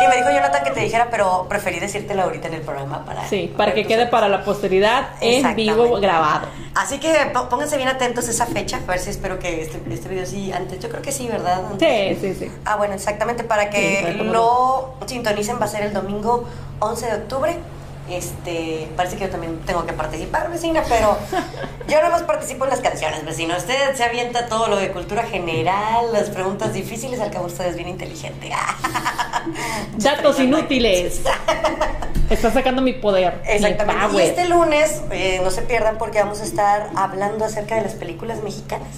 [0.03, 3.27] Y me dijo Jonathan que te dijera, pero preferí decírtelo ahorita en el programa para...
[3.27, 6.47] Sí, para que quede para la posteridad en vivo grabado.
[6.75, 7.13] Así que
[7.49, 10.51] pónganse bien atentos a esa fecha, a ver si espero que este, este video sí
[10.51, 11.65] antes, yo creo que sí, ¿verdad?
[11.71, 12.19] Antes.
[12.19, 12.51] Sí, sí, sí.
[12.65, 16.47] Ah, bueno, exactamente, para Sí, que que lo sintonicen va a ser el domingo
[16.79, 17.57] 11 de octubre.
[18.09, 21.17] Este, parece que yo también tengo que participar, vecina, pero
[21.87, 23.55] yo nada más participo en las canciones, vecino.
[23.57, 27.75] Usted se avienta todo lo de cultura general, las preguntas difíciles, al cabo usted es
[27.75, 28.49] bien inteligente.
[29.97, 31.21] Datos inútiles.
[32.29, 33.41] Está sacando mi poder.
[33.43, 34.15] mi Exactamente.
[34.15, 37.93] Y este lunes, eh, no se pierdan porque vamos a estar hablando acerca de las
[37.93, 38.89] películas mexicanas.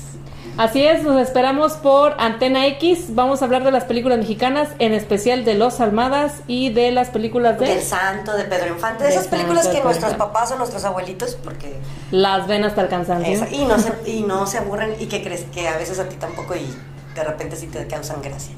[0.59, 3.15] Así es, nos esperamos por Antena X.
[3.15, 7.11] Vamos a hablar de las películas mexicanas, en especial de Los Almadas y de las
[7.11, 10.57] películas de Del Santo, de Pedro Infante, de esas películas Santo, que nuestros papás o
[10.57, 11.77] nuestros abuelitos, porque
[12.11, 13.47] Las ven hasta el cansancio.
[13.49, 16.17] Y, no se, y no se aburren y que crees que a veces a ti
[16.17, 16.67] tampoco y
[17.15, 18.53] de repente sí te causan gracia.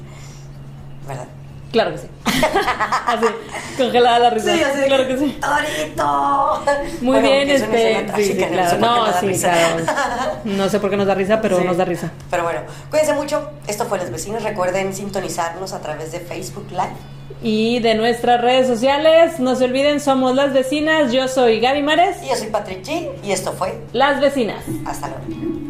[1.06, 1.28] ¿Verdad?
[1.72, 2.06] Claro que sí.
[3.06, 3.26] así,
[3.78, 4.52] congelada la risa.
[4.52, 5.38] así de claro que sí.
[5.40, 6.62] ¡Torito!
[7.00, 7.98] Muy Bueno, bien, este.
[7.98, 8.78] Sí, trágica, sí, no sé claro.
[9.06, 9.52] No, sí, risa.
[9.52, 10.32] claro.
[10.44, 11.64] No sé por qué nos da risa, pero Sí.
[11.64, 12.10] nos da risa.
[12.30, 13.50] Pero bueno, cuídense mucho.
[13.66, 14.42] Esto fue Los Vecinos.
[14.42, 16.92] Recuerden sintonizarnos a través de Facebook Live.
[17.44, 21.10] Y de nuestras redes sociales, no se olviden, somos las vecinas.
[21.12, 22.18] Yo soy Gaby Mares.
[22.22, 23.10] Y yo soy Patrick G.
[23.24, 24.62] Y esto fue Las vecinas.
[24.86, 25.24] Hasta luego.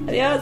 [0.09, 0.41] Adiós.